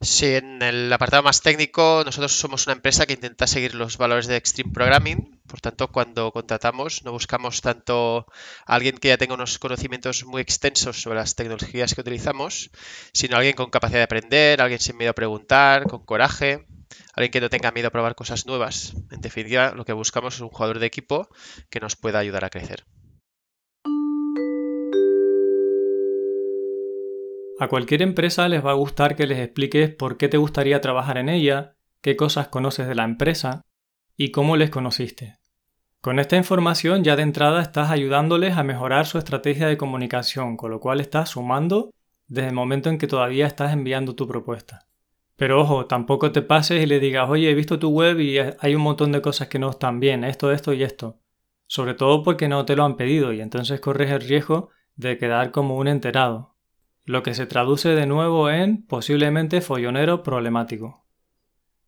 Sí, 0.00 0.34
en 0.34 0.62
el 0.62 0.92
apartado 0.92 1.22
más 1.22 1.40
técnico, 1.40 2.02
nosotros 2.04 2.32
somos 2.32 2.66
una 2.66 2.74
empresa 2.74 3.06
que 3.06 3.14
intenta 3.14 3.46
seguir 3.46 3.74
los 3.74 3.96
valores 3.96 4.26
de 4.26 4.36
Extreme 4.36 4.72
Programming. 4.72 5.40
Por 5.46 5.60
tanto, 5.60 5.88
cuando 5.88 6.32
contratamos, 6.32 7.04
no 7.04 7.12
buscamos 7.12 7.60
tanto 7.60 8.26
a 8.66 8.74
alguien 8.74 8.96
que 8.96 9.08
ya 9.08 9.18
tenga 9.18 9.34
unos 9.34 9.58
conocimientos 9.58 10.24
muy 10.24 10.40
extensos 10.40 11.02
sobre 11.02 11.18
las 11.18 11.34
tecnologías 11.34 11.94
que 11.94 12.00
utilizamos, 12.00 12.70
sino 13.12 13.36
alguien 13.36 13.54
con 13.54 13.70
capacidad 13.70 14.00
de 14.00 14.04
aprender, 14.04 14.60
alguien 14.62 14.80
sin 14.80 14.96
miedo 14.96 15.10
a 15.10 15.14
preguntar, 15.14 15.86
con 15.88 16.04
coraje, 16.04 16.66
alguien 17.14 17.30
que 17.30 17.40
no 17.40 17.50
tenga 17.50 17.70
miedo 17.70 17.88
a 17.88 17.90
probar 17.90 18.14
cosas 18.14 18.46
nuevas. 18.46 18.94
En 19.10 19.20
definitiva, 19.20 19.72
lo 19.74 19.84
que 19.84 19.92
buscamos 19.92 20.34
es 20.34 20.40
un 20.40 20.48
jugador 20.48 20.78
de 20.78 20.86
equipo 20.86 21.28
que 21.70 21.80
nos 21.80 21.96
pueda 21.96 22.18
ayudar 22.18 22.44
a 22.44 22.50
crecer. 22.50 22.84
A 27.62 27.68
cualquier 27.68 28.02
empresa 28.02 28.48
les 28.48 28.66
va 28.66 28.72
a 28.72 28.74
gustar 28.74 29.14
que 29.14 29.24
les 29.24 29.38
expliques 29.38 29.88
por 29.88 30.16
qué 30.16 30.28
te 30.28 30.36
gustaría 30.36 30.80
trabajar 30.80 31.16
en 31.16 31.28
ella, 31.28 31.76
qué 32.00 32.16
cosas 32.16 32.48
conoces 32.48 32.88
de 32.88 32.96
la 32.96 33.04
empresa 33.04 33.62
y 34.16 34.32
cómo 34.32 34.56
les 34.56 34.68
conociste. 34.68 35.36
Con 36.00 36.18
esta 36.18 36.36
información 36.36 37.04
ya 37.04 37.14
de 37.14 37.22
entrada 37.22 37.62
estás 37.62 37.92
ayudándoles 37.92 38.56
a 38.56 38.64
mejorar 38.64 39.06
su 39.06 39.16
estrategia 39.16 39.68
de 39.68 39.76
comunicación, 39.76 40.56
con 40.56 40.72
lo 40.72 40.80
cual 40.80 40.98
estás 40.98 41.28
sumando 41.28 41.92
desde 42.26 42.48
el 42.48 42.54
momento 42.54 42.90
en 42.90 42.98
que 42.98 43.06
todavía 43.06 43.46
estás 43.46 43.72
enviando 43.72 44.16
tu 44.16 44.26
propuesta. 44.26 44.88
Pero 45.36 45.60
ojo, 45.60 45.86
tampoco 45.86 46.32
te 46.32 46.42
pases 46.42 46.82
y 46.82 46.86
le 46.86 46.98
digas, 46.98 47.30
oye, 47.30 47.48
he 47.48 47.54
visto 47.54 47.78
tu 47.78 47.90
web 47.90 48.18
y 48.18 48.38
hay 48.40 48.74
un 48.74 48.82
montón 48.82 49.12
de 49.12 49.22
cosas 49.22 49.46
que 49.46 49.60
no 49.60 49.70
están 49.70 50.00
bien, 50.00 50.24
esto, 50.24 50.50
esto 50.50 50.72
y 50.72 50.82
esto. 50.82 51.20
Sobre 51.68 51.94
todo 51.94 52.24
porque 52.24 52.48
no 52.48 52.64
te 52.64 52.74
lo 52.74 52.82
han 52.84 52.96
pedido 52.96 53.32
y 53.32 53.40
entonces 53.40 53.78
corres 53.78 54.10
el 54.10 54.22
riesgo 54.22 54.70
de 54.96 55.16
quedar 55.16 55.52
como 55.52 55.76
un 55.76 55.86
enterado 55.86 56.51
lo 57.04 57.22
que 57.22 57.34
se 57.34 57.46
traduce 57.46 57.90
de 57.90 58.06
nuevo 58.06 58.50
en 58.50 58.86
posiblemente 58.86 59.60
follonero 59.60 60.22
problemático. 60.22 61.04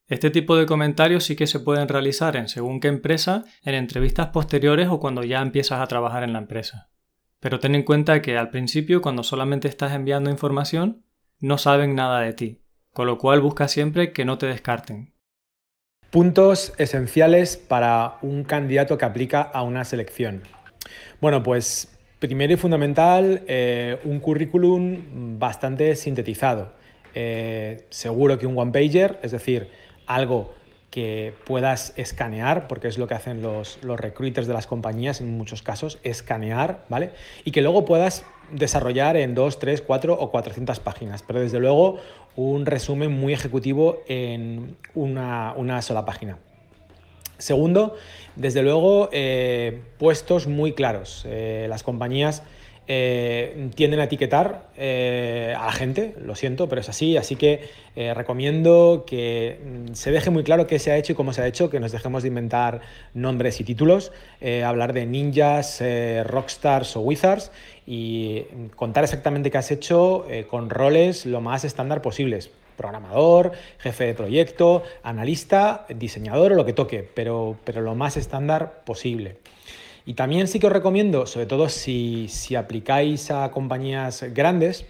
Este 0.07 0.31
tipo 0.31 0.57
de 0.57 0.66
comentarios 0.66 1.24
sí 1.24 1.37
que 1.37 1.46
se 1.46 1.61
pueden 1.61 1.88
realizar 1.88 2.37
en 2.37 2.48
según 2.48 2.81
qué 2.81 2.88
empresa, 2.88 3.44
en 3.62 3.74
entrevistas 3.74 4.29
posteriores 4.29 4.88
o 4.88 5.00
cuando 5.00 5.22
ya 5.22 5.40
empiezas 5.40 5.81
a 5.81 5.87
trabajar 5.87 6.24
en 6.24 6.35
la 6.35 6.40
empresa. 6.40 6.90
Pero 7.40 7.59
ten 7.59 7.74
en 7.74 7.85
cuenta 7.85 8.20
que 8.20 8.37
al 8.37 8.50
principio, 8.50 9.00
cuando 9.00 9.22
solamente 9.22 9.68
estás 9.68 9.92
enviando 9.92 10.31
información, 10.31 11.05
no 11.40 11.59
saben 11.59 11.94
nada 11.94 12.20
de 12.20 12.33
ti, 12.33 12.62
con 12.92 13.07
lo 13.07 13.18
cual 13.18 13.40
busca 13.40 13.68
siempre 13.68 14.12
que 14.12 14.24
no 14.24 14.37
te 14.37 14.46
descarten. 14.46 15.14
Puntos 16.11 16.74
esenciales 16.79 17.57
para 17.57 18.18
un 18.22 18.44
candidato 18.44 18.98
que 18.98 19.05
aplica 19.05 19.42
a 19.42 19.62
una 19.62 19.85
selección. 19.85 20.42
Bueno, 21.20 21.42
pues 21.42 21.94
Primero 22.25 22.55
y 22.55 22.57
fundamental, 22.57 23.43
eh, 23.47 23.99
un 24.05 24.19
currículum 24.19 25.39
bastante 25.39 25.95
sintetizado. 25.95 26.73
Eh, 27.15 27.85
seguro 27.91 28.39
que 28.39 28.47
un 28.47 28.57
one-pager, 28.57 29.19
es 29.23 29.31
decir, 29.31 29.69
algo 30.07 30.55
que 30.91 31.35
puedas 31.45 31.93
escanear, 31.99 32.67
porque 32.67 32.89
es 32.89 32.97
lo 32.97 33.07
que 33.07 33.13
hacen 33.13 33.43
los, 33.43 33.79
los 33.85 34.01
recruiters 34.01 34.47
de 34.47 34.55
las 34.55 34.67
compañías 34.67 35.21
en 35.21 35.37
muchos 35.37 35.61
casos, 35.61 35.99
escanear, 36.03 36.87
¿vale? 36.89 37.11
Y 37.45 37.51
que 37.51 37.61
luego 37.61 37.85
puedas 37.85 38.25
desarrollar 38.51 39.19
en 39.19 39.35
2, 39.35 39.59
3, 39.59 39.83
4 39.83 40.15
o 40.19 40.31
400 40.31 40.81
páginas, 40.81 41.23
pero 41.23 41.41
desde 41.41 41.61
luego 41.61 41.99
un 42.37 42.65
resumen 42.65 43.13
muy 43.13 43.35
ejecutivo 43.35 43.99
en 44.09 44.79
una, 44.95 45.53
una 45.59 45.83
sola 45.83 46.07
página. 46.07 46.39
Segundo, 47.37 47.97
desde 48.37 48.62
luego, 48.62 49.09
eh, 49.12 49.81
puestos 49.99 50.47
muy 50.47 50.73
claros. 50.73 51.25
Eh, 51.27 51.66
las 51.68 51.83
compañías 51.83 52.42
eh, 52.87 53.70
tienden 53.77 54.01
a 54.01 54.05
etiquetar 54.05 54.68
a 54.77 55.66
la 55.66 55.73
gente, 55.73 56.14
lo 56.20 56.35
siento, 56.35 56.68
pero 56.68 56.81
es 56.81 56.88
así, 56.88 57.16
así 57.16 57.37
que 57.37 57.70
recomiendo 58.14 59.05
que 59.07 59.59
mm, 59.64 59.94
se 59.94 60.11
deje 60.11 60.31
muy 60.31 60.42
claro 60.42 60.66
qué 60.66 60.79
se 60.79 60.90
ha 60.90 60.97
hecho 60.99 61.12
y 61.12 61.14
cómo 61.14 61.33
se 61.33 61.42
ha 61.42 61.47
hecho, 61.47 61.70
que 61.70 61.81
nos 61.81 61.92
dejemos 61.92 62.25
de 62.25 62.29
inventar 62.29 62.81
nombres 63.14 63.61
y 63.61 63.64
títulos, 63.64 64.12
hablar 64.64 64.92
de 64.92 65.07
ninjas, 65.07 65.83
rockstars 66.25 66.97
o 66.97 67.01
wizards 67.01 67.53
y 67.87 68.42
contar 68.75 69.05
exactamente 69.05 69.51
qué 69.51 69.59
has 69.59 69.70
hecho 69.70 70.27
con 70.51 70.68
roles 70.68 71.25
lo 71.25 71.40
más 71.40 71.64
estándar 71.64 72.03
posibles 72.03 72.51
programador, 72.77 73.53
jefe 73.79 74.05
de 74.05 74.15
proyecto, 74.15 74.83
analista, 75.03 75.87
diseñador 75.89 76.53
o 76.53 76.55
lo 76.55 76.65
que 76.65 76.73
toque, 76.73 77.09
pero, 77.15 77.57
pero 77.65 77.81
lo 77.81 77.95
más 77.95 78.17
estándar 78.17 78.83
posible. 78.85 79.39
Y 80.07 80.15
también 80.15 80.49
sí 80.49 80.59
que 80.59 80.67
os 80.67 80.73
recomiendo, 80.73 81.27
sobre 81.27 81.47
todo 81.47 81.69
si, 81.69 82.29
aplicáis 82.57 83.31
a 83.31 83.51
compañías 83.51 84.23
grandes, 84.35 84.85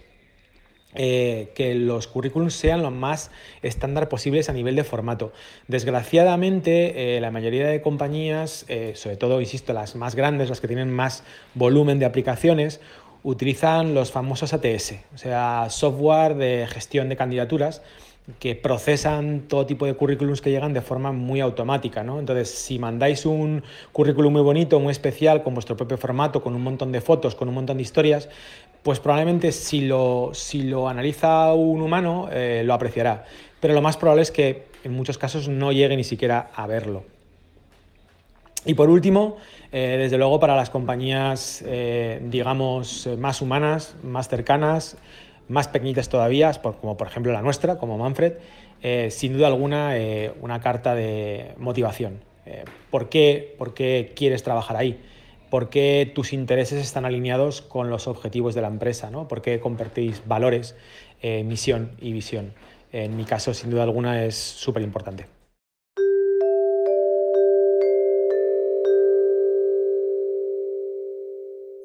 eh, 0.97 1.51
que 1.55 1.75
los 1.75 2.07
currículums 2.07 2.53
sean 2.53 2.81
lo 2.81 2.91
más 2.91 3.29
estándar 3.61 4.07
posibles 4.07 4.49
a 4.49 4.53
nivel 4.53 4.75
de 4.75 4.83
formato. 4.83 5.31
Desgraciadamente, 5.67 7.17
eh, 7.17 7.21
la 7.21 7.31
mayoría 7.31 7.67
de 7.67 7.81
compañías, 7.81 8.65
eh, 8.67 8.93
sobre 8.95 9.17
todo, 9.17 9.39
insisto, 9.39 9.73
las 9.73 9.95
más 9.95 10.15
grandes, 10.15 10.49
las 10.49 10.61
que 10.61 10.67
tienen 10.67 10.91
más 10.91 11.23
volumen 11.53 11.99
de 11.99 12.05
aplicaciones, 12.05 12.81
utilizan 13.25 13.95
los 13.95 14.11
famosos 14.11 14.53
ATS, 14.53 14.93
o 15.13 15.17
sea, 15.17 15.67
software 15.69 16.35
de 16.35 16.67
gestión 16.69 17.09
de 17.09 17.15
candidaturas 17.15 17.81
que 18.39 18.55
procesan 18.55 19.41
todo 19.47 19.65
tipo 19.65 19.85
de 19.85 19.95
currículums 19.95 20.41
que 20.41 20.51
llegan 20.51 20.73
de 20.73 20.81
forma 20.81 21.11
muy 21.11 21.41
automática. 21.41 22.03
¿no? 22.03 22.19
Entonces, 22.19 22.49
si 22.49 22.79
mandáis 22.79 23.25
un 23.25 23.63
currículum 23.91 24.33
muy 24.33 24.41
bonito, 24.41 24.79
muy 24.79 24.91
especial, 24.91 25.43
con 25.43 25.55
vuestro 25.55 25.75
propio 25.75 25.97
formato, 25.97 26.41
con 26.41 26.55
un 26.55 26.61
montón 26.63 26.91
de 26.91 27.01
fotos, 27.01 27.35
con 27.35 27.49
un 27.49 27.55
montón 27.55 27.77
de 27.77 27.83
historias, 27.83 28.29
pues 28.83 28.99
probablemente 28.99 29.51
si 29.51 29.81
lo, 29.81 30.31
si 30.33 30.63
lo 30.63 30.87
analiza 30.87 31.51
un 31.53 31.81
humano, 31.81 32.29
eh, 32.31 32.61
lo 32.63 32.73
apreciará. 32.73 33.25
Pero 33.59 33.73
lo 33.73 33.81
más 33.81 33.97
probable 33.97 34.21
es 34.21 34.31
que 34.31 34.65
en 34.83 34.93
muchos 34.93 35.17
casos 35.17 35.47
no 35.47 35.71
llegue 35.71 35.97
ni 35.97 36.03
siquiera 36.03 36.51
a 36.55 36.67
verlo. 36.67 37.14
Y 38.65 38.73
por 38.73 38.89
último, 38.89 39.37
eh, 39.71 39.97
desde 39.99 40.17
luego 40.17 40.39
para 40.39 40.55
las 40.55 40.71
compañías, 40.71 41.63
eh, 41.67 42.19
digamos, 42.23 43.05
eh, 43.05 43.15
más 43.15 43.41
humanas, 43.41 43.95
más 44.03 44.27
cercanas, 44.27 44.97
más 45.47 45.67
pequeñitas 45.67 46.09
todavía, 46.09 46.51
como 46.81 46.97
por 46.97 47.07
ejemplo 47.07 47.31
la 47.31 47.43
nuestra, 47.43 47.77
como 47.77 47.97
Manfred, 47.99 48.33
sin 49.09 49.33
duda 49.33 49.47
alguna 49.47 49.95
una 50.41 50.59
carta 50.59 50.93
de 50.95 51.53
motivación. 51.57 52.19
¿por, 52.91 53.09
qué, 53.09 53.55
¿Por 53.57 53.73
qué 53.73 54.13
quieres 54.15 54.43
trabajar 54.43 54.77
ahí? 54.77 55.01
¿Por 55.49 55.69
qué 55.69 56.11
tus 56.13 56.33
intereses 56.33 56.83
están 56.83 57.05
alineados 57.05 57.61
con 57.61 57.89
los 57.89 58.07
objetivos 58.07 58.53
de 58.53 58.61
la 58.61 58.67
empresa? 58.67 59.09
¿no? 59.09 59.27
¿Por 59.27 59.41
qué 59.41 59.59
compartís 59.59 60.23
valores, 60.27 60.75
misión 61.21 61.91
y 61.99 62.11
visión? 62.11 62.53
En 62.91 63.15
mi 63.17 63.25
caso, 63.25 63.53
sin 63.53 63.69
duda 63.69 63.83
alguna, 63.83 64.23
es 64.23 64.35
súper 64.35 64.83
importante. 64.83 65.34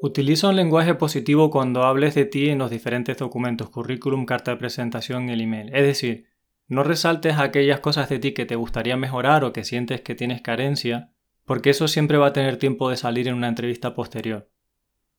Utiliza 0.03 0.49
un 0.49 0.55
lenguaje 0.55 0.95
positivo 0.95 1.51
cuando 1.51 1.83
hables 1.83 2.15
de 2.15 2.25
ti 2.25 2.49
en 2.49 2.57
los 2.57 2.71
diferentes 2.71 3.17
documentos, 3.19 3.69
currículum, 3.69 4.25
carta 4.25 4.49
de 4.49 4.57
presentación 4.57 5.29
y 5.29 5.33
el 5.33 5.41
email. 5.41 5.69
Es 5.75 5.83
decir, 5.83 6.25
no 6.67 6.81
resaltes 6.81 7.37
aquellas 7.37 7.81
cosas 7.81 8.09
de 8.09 8.17
ti 8.17 8.33
que 8.33 8.47
te 8.47 8.55
gustaría 8.55 8.97
mejorar 8.97 9.43
o 9.43 9.53
que 9.53 9.63
sientes 9.63 10.01
que 10.01 10.15
tienes 10.15 10.41
carencia, 10.41 11.11
porque 11.45 11.69
eso 11.69 11.87
siempre 11.87 12.17
va 12.17 12.27
a 12.27 12.33
tener 12.33 12.57
tiempo 12.57 12.89
de 12.89 12.97
salir 12.97 13.27
en 13.27 13.35
una 13.35 13.47
entrevista 13.47 13.93
posterior. 13.93 14.49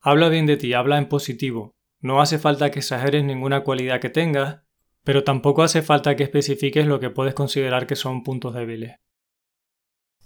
Habla 0.00 0.28
bien 0.28 0.46
de 0.46 0.56
ti, 0.56 0.72
habla 0.72 0.98
en 0.98 1.06
positivo. 1.06 1.76
No 2.00 2.20
hace 2.20 2.40
falta 2.40 2.72
que 2.72 2.80
exageres 2.80 3.22
ninguna 3.22 3.60
cualidad 3.60 4.00
que 4.00 4.10
tengas, 4.10 4.62
pero 5.04 5.22
tampoco 5.22 5.62
hace 5.62 5.82
falta 5.82 6.16
que 6.16 6.24
especifiques 6.24 6.88
lo 6.88 6.98
que 6.98 7.10
puedes 7.10 7.34
considerar 7.34 7.86
que 7.86 7.94
son 7.94 8.24
puntos 8.24 8.52
débiles. 8.52 8.96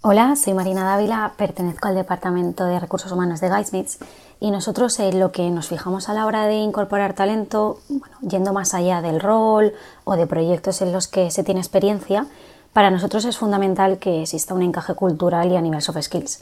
Hola, 0.02 0.36
soy 0.36 0.52
Marina 0.52 0.84
Dávila, 0.84 1.32
pertenezco 1.36 1.88
al 1.88 1.94
Departamento 1.94 2.64
de 2.64 2.78
Recursos 2.78 3.10
Humanos 3.10 3.40
de 3.40 3.48
Guysmiths 3.48 3.98
y 4.38 4.50
nosotros 4.50 5.00
en 5.00 5.18
lo 5.18 5.32
que 5.32 5.50
nos 5.50 5.68
fijamos 5.68 6.08
a 6.08 6.14
la 6.14 6.26
hora 6.26 6.46
de 6.46 6.56
incorporar 6.56 7.14
talento, 7.14 7.80
yendo 8.20 8.52
más 8.52 8.74
allá 8.74 9.00
del 9.00 9.18
rol 9.18 9.72
o 10.04 10.14
de 10.14 10.26
proyectos 10.26 10.80
en 10.82 10.92
los 10.92 11.08
que 11.08 11.30
se 11.30 11.42
tiene 11.42 11.60
experiencia, 11.60 12.26
para 12.72 12.90
nosotros 12.90 13.24
es 13.24 13.38
fundamental 13.38 13.98
que 13.98 14.22
exista 14.22 14.54
un 14.54 14.62
encaje 14.62 14.94
cultural 14.94 15.50
y 15.50 15.56
a 15.56 15.62
nivel 15.62 15.82
soft 15.82 16.02
skills. 16.02 16.40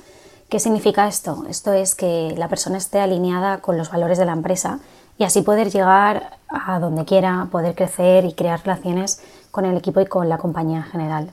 ¿Qué 0.50 0.58
significa 0.58 1.06
esto? 1.06 1.44
Esto 1.48 1.72
es 1.72 1.94
que 1.94 2.34
la 2.36 2.48
persona 2.48 2.76
esté 2.76 3.00
alineada 3.00 3.58
con 3.58 3.78
los 3.78 3.90
valores 3.90 4.18
de 4.18 4.26
la 4.26 4.32
empresa 4.32 4.80
y 5.16 5.24
así 5.24 5.40
poder 5.40 5.70
llegar 5.70 6.38
a 6.48 6.80
donde 6.80 7.04
quiera, 7.04 7.46
poder 7.50 7.74
crecer 7.76 8.26
y 8.26 8.34
crear 8.34 8.60
relaciones 8.60 9.22
con 9.52 9.64
el 9.64 9.76
equipo 9.76 10.00
y 10.00 10.06
con 10.06 10.28
la 10.28 10.38
compañía 10.38 10.78
en 10.78 10.84
general. 10.84 11.32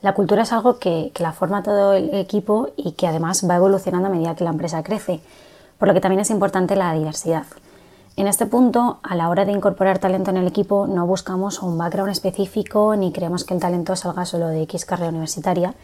La 0.00 0.14
cultura 0.14 0.42
es 0.42 0.52
algo 0.52 0.78
que, 0.78 1.10
la 1.18 1.32
forma 1.32 1.64
todo 1.64 1.92
el 1.92 2.14
equipo 2.14 2.68
y 2.76 2.92
que 2.92 3.08
además 3.08 3.44
va 3.48 3.56
evolucionando 3.56 4.06
a 4.06 4.12
medida 4.12 4.36
que 4.36 4.44
la 4.44 4.50
empresa 4.50 4.84
crece, 4.84 5.20
por 5.76 5.88
lo 5.88 5.94
que 5.94 6.00
también 6.00 6.20
es 6.20 6.30
importante 6.30 6.76
la 6.76 6.92
diversidad. 6.92 7.44
En 8.14 8.28
este 8.28 8.46
punto, 8.46 8.98
a 9.02 9.16
la 9.16 9.28
hora 9.28 9.44
de 9.44 9.52
incorporar 9.52 9.98
talento 9.98 10.30
en 10.30 10.36
el 10.36 10.46
equipo, 10.46 10.86
no 10.86 11.04
buscamos 11.04 11.62
un 11.62 11.76
background 11.76 12.12
específico 12.12 12.94
ni 12.94 13.10
creemos 13.10 13.44
que 13.44 13.54
el 13.54 13.60
talento 13.60 13.96
salga 13.96 14.24
solo 14.24 14.46
de 14.48 14.62
X 14.62 14.84
carrera 14.84 15.10
universitaria, 15.10 15.74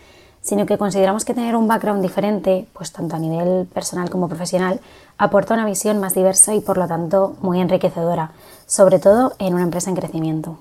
sino 0.40 0.64
que 0.64 0.78
consideramos 0.78 1.24
que 1.24 1.34
tener 1.34 1.56
un 1.56 1.66
background 1.66 2.02
diferente, 2.02 2.68
pues 2.72 2.92
tanto 2.92 3.16
a 3.16 3.18
nivel 3.18 3.66
personal 3.66 4.10
como 4.10 4.28
profesional, 4.28 4.80
aporta 5.18 5.54
una 5.54 5.66
visión 5.66 5.98
más 5.98 6.14
diversa 6.14 6.54
y 6.54 6.60
por 6.60 6.76
lo 6.76 6.86
tanto 6.86 7.34
muy 7.40 7.60
enriquecedora, 7.60 8.30
sobre 8.66 9.00
todo 9.00 9.32
en 9.40 9.54
una 9.54 9.64
empresa 9.64 9.90
en 9.90 9.96
crecimiento. 9.96 10.58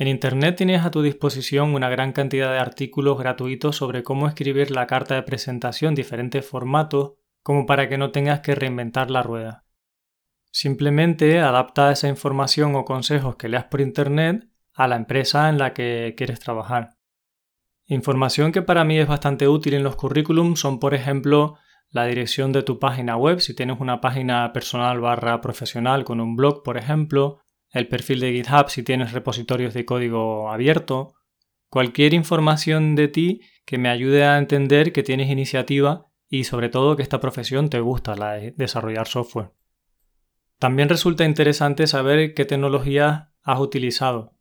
En 0.00 0.06
Internet 0.06 0.54
tienes 0.54 0.84
a 0.84 0.92
tu 0.92 1.02
disposición 1.02 1.74
una 1.74 1.88
gran 1.88 2.12
cantidad 2.12 2.52
de 2.52 2.60
artículos 2.60 3.18
gratuitos 3.18 3.74
sobre 3.74 4.04
cómo 4.04 4.28
escribir 4.28 4.70
la 4.70 4.86
carta 4.86 5.16
de 5.16 5.24
presentación 5.24 5.88
en 5.88 5.94
diferentes 5.96 6.46
formatos, 6.46 7.14
como 7.42 7.66
para 7.66 7.88
que 7.88 7.98
no 7.98 8.12
tengas 8.12 8.38
que 8.38 8.54
reinventar 8.54 9.10
la 9.10 9.24
rueda. 9.24 9.64
Simplemente 10.52 11.40
adapta 11.40 11.90
esa 11.90 12.06
información 12.06 12.76
o 12.76 12.84
consejos 12.84 13.34
que 13.34 13.48
leas 13.48 13.64
por 13.64 13.80
Internet 13.80 14.48
a 14.72 14.86
la 14.86 14.94
empresa 14.94 15.48
en 15.48 15.58
la 15.58 15.74
que 15.74 16.14
quieres 16.16 16.38
trabajar. 16.38 16.90
Información 17.86 18.52
que 18.52 18.62
para 18.62 18.84
mí 18.84 19.00
es 19.00 19.08
bastante 19.08 19.48
útil 19.48 19.74
en 19.74 19.82
los 19.82 19.96
currículums 19.96 20.60
son, 20.60 20.78
por 20.78 20.94
ejemplo, 20.94 21.56
la 21.90 22.04
dirección 22.04 22.52
de 22.52 22.62
tu 22.62 22.78
página 22.78 23.16
web, 23.16 23.40
si 23.40 23.52
tienes 23.52 23.80
una 23.80 24.00
página 24.00 24.52
personal 24.52 25.00
barra 25.00 25.40
profesional 25.40 26.04
con 26.04 26.20
un 26.20 26.36
blog, 26.36 26.62
por 26.62 26.76
ejemplo, 26.76 27.40
el 27.70 27.88
perfil 27.88 28.20
de 28.20 28.32
GitHub 28.32 28.68
si 28.68 28.82
tienes 28.82 29.12
repositorios 29.12 29.74
de 29.74 29.84
código 29.84 30.50
abierto, 30.50 31.14
cualquier 31.68 32.14
información 32.14 32.94
de 32.94 33.08
ti 33.08 33.40
que 33.64 33.78
me 33.78 33.88
ayude 33.88 34.24
a 34.24 34.38
entender 34.38 34.92
que 34.92 35.02
tienes 35.02 35.30
iniciativa 35.30 36.06
y 36.28 36.44
sobre 36.44 36.68
todo 36.68 36.96
que 36.96 37.02
esta 37.02 37.20
profesión 37.20 37.70
te 37.70 37.80
gusta, 37.80 38.14
la 38.14 38.32
de 38.34 38.52
desarrollar 38.52 39.06
software. 39.06 39.52
También 40.58 40.88
resulta 40.88 41.24
interesante 41.24 41.86
saber 41.86 42.34
qué 42.34 42.44
tecnologías 42.44 43.28
has 43.42 43.60
utilizado. 43.60 44.34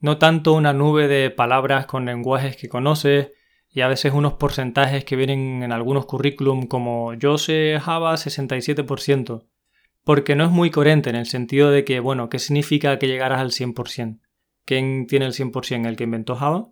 No 0.00 0.18
tanto 0.18 0.52
una 0.52 0.72
nube 0.72 1.06
de 1.06 1.30
palabras 1.30 1.86
con 1.86 2.04
lenguajes 2.04 2.56
que 2.56 2.68
conoces 2.68 3.30
y 3.68 3.80
a 3.80 3.88
veces 3.88 4.12
unos 4.12 4.34
porcentajes 4.34 5.04
que 5.04 5.16
vienen 5.16 5.62
en 5.62 5.72
algunos 5.72 6.06
currículum 6.06 6.66
como 6.66 7.14
yo 7.14 7.38
sé 7.38 7.78
Java 7.80 8.14
67%, 8.14 9.46
porque 10.04 10.34
no 10.36 10.44
es 10.44 10.50
muy 10.50 10.70
coherente 10.70 11.10
en 11.10 11.16
el 11.16 11.26
sentido 11.26 11.70
de 11.70 11.84
que, 11.84 12.00
bueno, 12.00 12.28
¿qué 12.28 12.38
significa 12.38 12.98
que 12.98 13.06
llegaras 13.06 13.40
al 13.40 13.50
100%? 13.50 14.20
¿Quién 14.64 15.06
tiene 15.06 15.26
el 15.26 15.32
100%? 15.32 15.86
¿El 15.86 15.96
que 15.96 16.04
inventó 16.04 16.36
Java? 16.36 16.70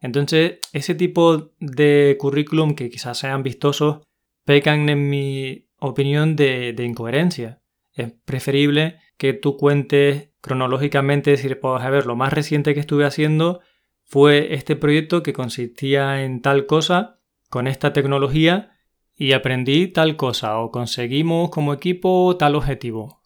Entonces, 0.00 0.58
ese 0.72 0.94
tipo 0.94 1.52
de 1.60 2.16
currículum 2.18 2.74
que 2.74 2.90
quizás 2.90 3.18
sean 3.18 3.42
vistosos 3.42 4.00
pecan, 4.44 4.88
en 4.88 5.08
mi 5.08 5.68
opinión, 5.78 6.34
de, 6.34 6.72
de 6.72 6.84
incoherencia. 6.84 7.62
Es 7.92 8.12
preferible 8.24 8.98
que 9.16 9.32
tú 9.32 9.56
cuentes 9.56 10.30
cronológicamente, 10.40 11.30
decir, 11.30 11.60
pues 11.60 11.82
a 11.82 11.90
ver, 11.90 12.06
lo 12.06 12.16
más 12.16 12.32
reciente 12.32 12.74
que 12.74 12.80
estuve 12.80 13.04
haciendo 13.04 13.60
fue 14.02 14.54
este 14.54 14.74
proyecto 14.74 15.22
que 15.22 15.32
consistía 15.32 16.24
en 16.24 16.42
tal 16.42 16.66
cosa, 16.66 17.20
con 17.48 17.66
esta 17.66 17.92
tecnología, 17.92 18.76
y 19.22 19.34
aprendí 19.34 19.86
tal 19.86 20.16
cosa 20.16 20.58
o 20.58 20.72
conseguimos 20.72 21.50
como 21.50 21.72
equipo 21.72 22.36
tal 22.36 22.56
objetivo. 22.56 23.22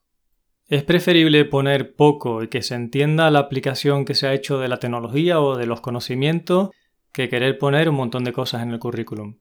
Es 0.67 0.83
preferible 0.83 1.47
poner 1.47 1.97
poco 1.97 2.43
y 2.43 2.49
que 2.49 2.61
se 2.61 2.75
entienda 2.75 3.31
la 3.31 3.39
aplicación 3.39 4.05
que 4.05 4.15
se 4.15 4.27
ha 4.27 4.35
hecho 4.35 4.59
de 4.59 4.69
la 4.69 4.79
tecnología 4.79 5.41
o 5.41 5.57
de 5.57 5.65
los 5.65 5.81
conocimientos 5.81 6.69
que 7.13 7.31
querer 7.31 7.57
poner 7.57 7.89
un 7.89 7.95
montón 7.95 8.25
de 8.25 8.35
cosas 8.35 8.63
en 8.63 8.73
el 8.73 8.79
currículum. 8.79 9.39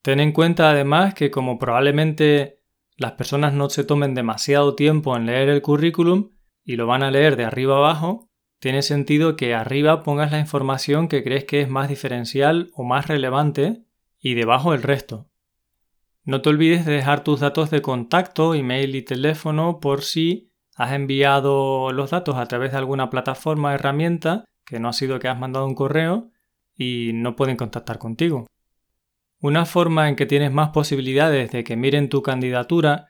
Ten 0.00 0.20
en 0.20 0.32
cuenta 0.32 0.70
además 0.70 1.12
que 1.12 1.30
como 1.30 1.58
probablemente 1.58 2.62
las 2.96 3.12
personas 3.12 3.52
no 3.52 3.68
se 3.68 3.84
tomen 3.84 4.14
demasiado 4.14 4.74
tiempo 4.74 5.14
en 5.14 5.26
leer 5.26 5.50
el 5.50 5.60
currículum 5.60 6.30
y 6.64 6.76
lo 6.76 6.86
van 6.86 7.02
a 7.02 7.10
leer 7.10 7.36
de 7.36 7.44
arriba 7.44 7.76
abajo, 7.76 8.30
tiene 8.60 8.80
sentido 8.80 9.36
que 9.36 9.52
arriba 9.52 10.02
pongas 10.04 10.32
la 10.32 10.40
información 10.40 11.06
que 11.08 11.22
crees 11.22 11.44
que 11.44 11.60
es 11.60 11.68
más 11.68 11.90
diferencial 11.90 12.70
o 12.72 12.82
más 12.82 13.08
relevante 13.08 13.82
y 14.18 14.32
debajo 14.32 14.72
el 14.72 14.82
resto. 14.82 15.28
No 16.24 16.40
te 16.40 16.50
olvides 16.50 16.86
de 16.86 16.92
dejar 16.92 17.24
tus 17.24 17.40
datos 17.40 17.70
de 17.70 17.82
contacto, 17.82 18.54
email 18.54 18.94
y 18.94 19.02
teléfono 19.02 19.80
por 19.80 20.02
si 20.02 20.52
has 20.76 20.92
enviado 20.92 21.90
los 21.92 22.10
datos 22.10 22.36
a 22.36 22.46
través 22.46 22.72
de 22.72 22.78
alguna 22.78 23.10
plataforma 23.10 23.70
o 23.70 23.72
herramienta, 23.72 24.44
que 24.64 24.78
no 24.78 24.88
ha 24.88 24.92
sido 24.92 25.18
que 25.18 25.28
has 25.28 25.38
mandado 25.38 25.66
un 25.66 25.74
correo 25.74 26.30
y 26.76 27.10
no 27.14 27.34
pueden 27.34 27.56
contactar 27.56 27.98
contigo. 27.98 28.46
Una 29.40 29.66
forma 29.66 30.08
en 30.08 30.14
que 30.14 30.26
tienes 30.26 30.52
más 30.52 30.70
posibilidades 30.70 31.50
de 31.50 31.64
que 31.64 31.76
miren 31.76 32.08
tu 32.08 32.22
candidatura 32.22 33.08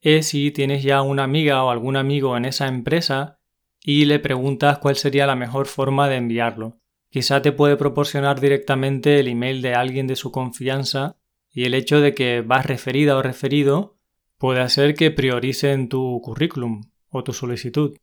es 0.00 0.28
si 0.28 0.52
tienes 0.52 0.84
ya 0.84 1.02
una 1.02 1.24
amiga 1.24 1.64
o 1.64 1.70
algún 1.70 1.96
amigo 1.96 2.36
en 2.36 2.44
esa 2.44 2.68
empresa 2.68 3.40
y 3.80 4.04
le 4.04 4.20
preguntas 4.20 4.78
cuál 4.78 4.94
sería 4.94 5.26
la 5.26 5.34
mejor 5.34 5.66
forma 5.66 6.08
de 6.08 6.16
enviarlo. 6.16 6.78
Quizá 7.10 7.42
te 7.42 7.50
puede 7.50 7.76
proporcionar 7.76 8.40
directamente 8.40 9.18
el 9.18 9.26
email 9.26 9.60
de 9.60 9.74
alguien 9.74 10.06
de 10.06 10.14
su 10.14 10.30
confianza 10.30 11.16
y 11.52 11.64
el 11.64 11.74
hecho 11.74 12.00
de 12.00 12.14
que 12.14 12.40
vas 12.40 12.66
referida 12.66 13.16
o 13.16 13.22
referido 13.22 13.96
puede 14.38 14.60
hacer 14.60 14.94
que 14.94 15.10
prioricen 15.10 15.88
tu 15.88 16.20
currículum 16.22 16.82
o 17.10 17.22
tu 17.22 17.32
solicitud. 17.32 17.96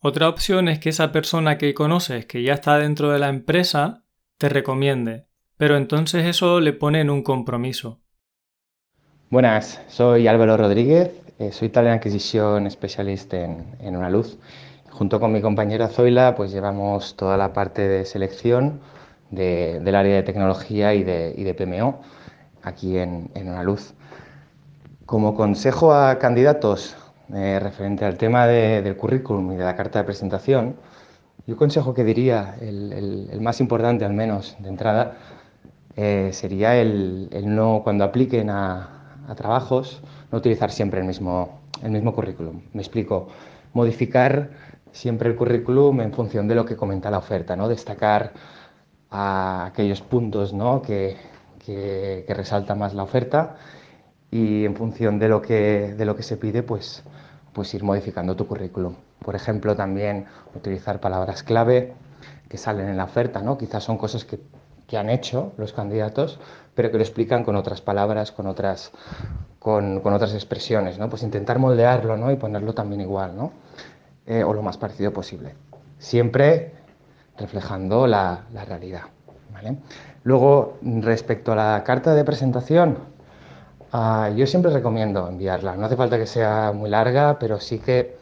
Otra 0.00 0.28
opción 0.28 0.68
es 0.68 0.80
que 0.80 0.90
esa 0.90 1.12
persona 1.12 1.56
que 1.56 1.72
conoces 1.72 2.26
que 2.26 2.42
ya 2.42 2.54
está 2.54 2.76
dentro 2.78 3.10
de 3.10 3.18
la 3.18 3.28
empresa 3.28 4.04
te 4.36 4.48
recomiende, 4.48 5.26
pero 5.56 5.76
entonces 5.76 6.26
eso 6.26 6.60
le 6.60 6.72
pone 6.72 7.00
en 7.00 7.08
un 7.08 7.22
compromiso. 7.22 8.00
Buenas, 9.30 9.80
soy 9.88 10.26
Álvaro 10.26 10.56
Rodríguez, 10.56 11.12
eh, 11.38 11.52
soy 11.52 11.68
Talent 11.70 11.96
Acquisition 11.96 12.70
Specialist 12.70 13.32
en, 13.34 13.64
en 13.80 13.96
Una 13.96 14.10
Luz. 14.10 14.36
Junto 14.90 15.18
con 15.18 15.32
mi 15.32 15.40
compañera 15.40 15.88
Zoila, 15.88 16.34
pues 16.34 16.52
llevamos 16.52 17.16
toda 17.16 17.36
la 17.36 17.52
parte 17.52 17.88
de 17.88 18.04
selección 18.04 18.80
del 19.30 19.94
área 19.94 20.14
de 20.14 20.22
tecnología 20.22 20.94
y 20.94 21.02
de, 21.02 21.34
y 21.36 21.42
de 21.42 21.54
PMO 21.54 22.00
aquí 22.64 22.98
en, 22.98 23.30
Una 23.34 23.62
Luz. 23.62 23.94
Como 25.06 25.34
consejo 25.34 25.92
a 25.92 26.18
candidatos 26.18 26.96
eh, 27.32 27.58
referente 27.60 28.04
al 28.04 28.16
tema 28.16 28.46
del 28.46 28.96
currículum 28.96 29.52
y 29.52 29.56
de 29.56 29.64
la 29.64 29.76
carta 29.76 29.98
de 29.98 30.04
presentación, 30.04 30.76
yo 31.46 31.56
consejo 31.56 31.92
que 31.92 32.04
diría, 32.04 32.56
el, 32.60 33.38
más 33.40 33.60
importante 33.60 34.04
al 34.04 34.14
menos 34.14 34.56
de 34.58 34.68
entrada, 34.68 35.18
eh, 35.96 36.30
sería 36.32 36.76
el, 36.76 37.28
no, 37.44 37.82
cuando 37.84 38.04
apliquen 38.04 38.50
a, 38.50 38.90
trabajos, 39.36 40.02
no 40.32 40.38
utilizar 40.38 40.70
siempre 40.70 41.00
el 41.00 41.06
mismo, 41.06 41.60
el 41.82 41.90
mismo 41.90 42.14
currículum. 42.14 42.62
Me 42.72 42.82
explico, 42.82 43.28
modificar 43.72 44.50
siempre 44.92 45.28
el 45.28 45.36
currículum 45.36 46.00
en 46.00 46.12
función 46.12 46.48
de 46.48 46.54
lo 46.54 46.64
que 46.64 46.76
comenta 46.76 47.10
la 47.10 47.18
oferta, 47.18 47.56
¿no? 47.56 47.68
destacar 47.68 48.32
a 49.10 49.66
aquellos 49.66 50.00
puntos 50.02 50.52
¿no? 50.52 50.82
que, 50.82 51.16
que, 51.64 52.24
resalta 52.28 52.74
más 52.74 52.94
la 52.94 53.02
oferta 53.02 53.56
y 54.30 54.64
en 54.64 54.74
función 54.76 55.18
de 55.18 55.28
lo 55.28 55.42
que, 55.42 55.94
de 55.96 56.04
lo 56.04 56.16
que 56.16 56.22
se 56.22 56.36
pide, 56.36 56.62
pues, 56.62 57.02
pues 57.52 57.72
ir 57.74 57.82
modificando 57.84 58.36
tu 58.36 58.46
currículum. 58.46 58.96
Por 59.20 59.34
ejemplo, 59.34 59.76
también 59.76 60.26
utilizar 60.54 61.00
palabras 61.00 61.42
clave 61.42 61.94
que 62.48 62.58
salen 62.58 62.88
en 62.88 62.96
la 62.96 63.04
oferta, 63.04 63.40
¿no? 63.42 63.56
Quizás 63.58 63.84
son 63.84 63.96
cosas 63.96 64.24
que 64.24 64.38
que 64.86 64.98
han 64.98 65.10
hecho 65.10 65.52
los 65.56 65.72
candidatos, 65.72 66.38
pero 66.74 66.90
que 66.90 66.98
lo 66.98 67.02
explican 67.02 67.44
con 67.44 67.56
otras 67.56 67.80
palabras, 67.80 68.32
con 68.32 68.46
otras, 68.46 68.92
con, 69.58 70.00
otras 70.04 70.34
expresiones, 70.34 70.98
¿no? 70.98 71.08
Pues 71.08 71.22
intentar 71.22 71.58
moldearlo, 71.58 72.16
¿no? 72.16 72.30
Y 72.30 72.36
ponerlo 72.36 72.74
también 72.74 73.00
igual, 73.00 73.36
¿no? 73.36 73.52
Eh, 74.26 74.44
o 74.44 74.52
lo 74.52 74.62
más 74.62 74.78
parecido 74.78 75.12
posible. 75.12 75.54
Siempre 75.98 76.72
reflejando 77.36 78.06
la, 78.06 78.44
realidad, 78.66 79.02
Luego, 80.24 80.78
respecto 80.82 81.52
a 81.52 81.56
la 81.56 81.84
carta 81.84 82.14
de 82.14 82.24
presentación, 82.24 82.98
ah, 83.92 84.30
yo 84.34 84.46
siempre 84.46 84.72
recomiendo 84.72 85.28
enviarla. 85.28 85.76
No 85.76 85.86
hace 85.86 85.96
falta 85.96 86.18
que 86.18 86.26
sea 86.26 86.72
muy 86.72 86.90
larga, 86.90 87.38
pero 87.38 87.60
sí 87.60 87.78
que 87.78 88.16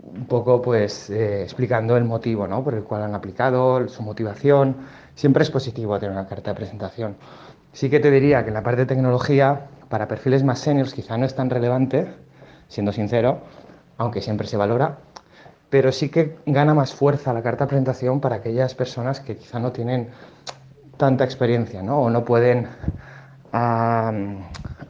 un 0.00 0.26
poco 0.26 0.62
pues 0.62 1.10
eh, 1.10 1.42
explicando 1.42 1.96
el 1.96 2.04
motivo 2.04 2.46
¿no? 2.46 2.62
por 2.64 2.74
el 2.74 2.84
cual 2.84 3.02
han 3.02 3.14
aplicado, 3.14 3.88
su 3.88 4.02
motivación. 4.02 4.76
Siempre 5.14 5.42
es 5.42 5.50
positivo 5.50 5.98
tener 5.98 6.12
una 6.12 6.26
carta 6.26 6.52
de 6.52 6.56
presentación. 6.56 7.16
Sí 7.72 7.90
que 7.90 8.00
te 8.00 8.10
diría 8.10 8.42
que 8.42 8.48
en 8.48 8.54
la 8.54 8.62
parte 8.62 8.82
de 8.82 8.86
tecnología, 8.86 9.66
para 9.88 10.08
perfiles 10.08 10.42
más 10.44 10.60
seniors 10.60 10.94
quizá 10.94 11.16
no 11.18 11.26
es 11.26 11.34
tan 11.34 11.50
relevante, 11.50 12.08
siendo 12.68 12.92
sincero, 12.92 13.40
aunque 13.98 14.20
siempre 14.20 14.46
se 14.46 14.56
valora, 14.56 14.98
pero 15.70 15.92
sí 15.92 16.08
que 16.08 16.38
gana 16.46 16.74
más 16.74 16.94
fuerza 16.94 17.32
la 17.32 17.42
carta 17.42 17.64
de 17.64 17.68
presentación 17.68 18.20
para 18.20 18.36
aquellas 18.36 18.74
personas 18.74 19.20
que 19.20 19.36
quizá 19.36 19.58
no 19.58 19.72
tienen 19.72 20.08
tanta 20.98 21.24
experiencia 21.24 21.82
¿no? 21.82 22.02
o 22.02 22.10
no 22.10 22.24
pueden 22.24 22.68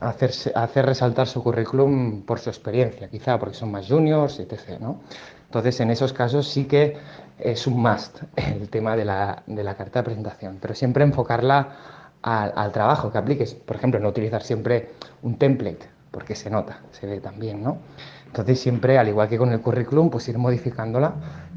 hacer 0.01 0.87
resaltar 0.87 1.29
su 1.29 1.43
currículum 1.43 2.23
por 2.23 2.41
su 2.41 2.51
experiencia, 2.51 3.09
quizá 3.09 3.39
porque 3.39 3.55
son 3.55 3.71
más 3.71 3.87
juniors, 3.87 4.41
etc. 4.41 4.81
¿no? 4.81 5.01
Entonces, 5.45 5.79
en 5.81 5.91
esos 5.91 6.13
casos 6.13 6.49
sí 6.49 6.65
que 6.65 6.97
es 7.39 7.67
un 7.67 7.81
must 7.81 8.23
el 8.37 8.69
tema 8.69 8.97
de 8.97 9.05
la, 9.05 9.45
carta 9.77 10.01
de 10.01 10.05
presentación, 10.05 10.59
pero 10.61 10.75
siempre 10.75 11.05
enfocarla 11.05 11.77
al, 12.23 12.73
trabajo 12.73 13.13
que 13.13 13.19
apliques. 13.19 13.55
Por 13.55 13.77
ejemplo, 13.77 14.01
no 14.01 14.09
utilizar 14.09 14.43
siempre 14.43 14.91
un 15.23 15.37
template, 15.39 15.89
porque 16.11 16.35
se 16.35 16.51
nota, 16.51 16.81
se 16.91 17.07
ve 17.07 17.21
también, 17.21 17.63
¿no? 17.63 17.79
Entonces, 18.27 18.61
siempre, 18.61 18.99
al 18.99 19.09
igual 19.09 19.29
que 19.29 19.39
con 19.39 19.53
el 19.53 19.61
currículum, 19.61 20.11
pues 20.11 20.29
ir 20.29 20.37
modificándola 20.37 21.15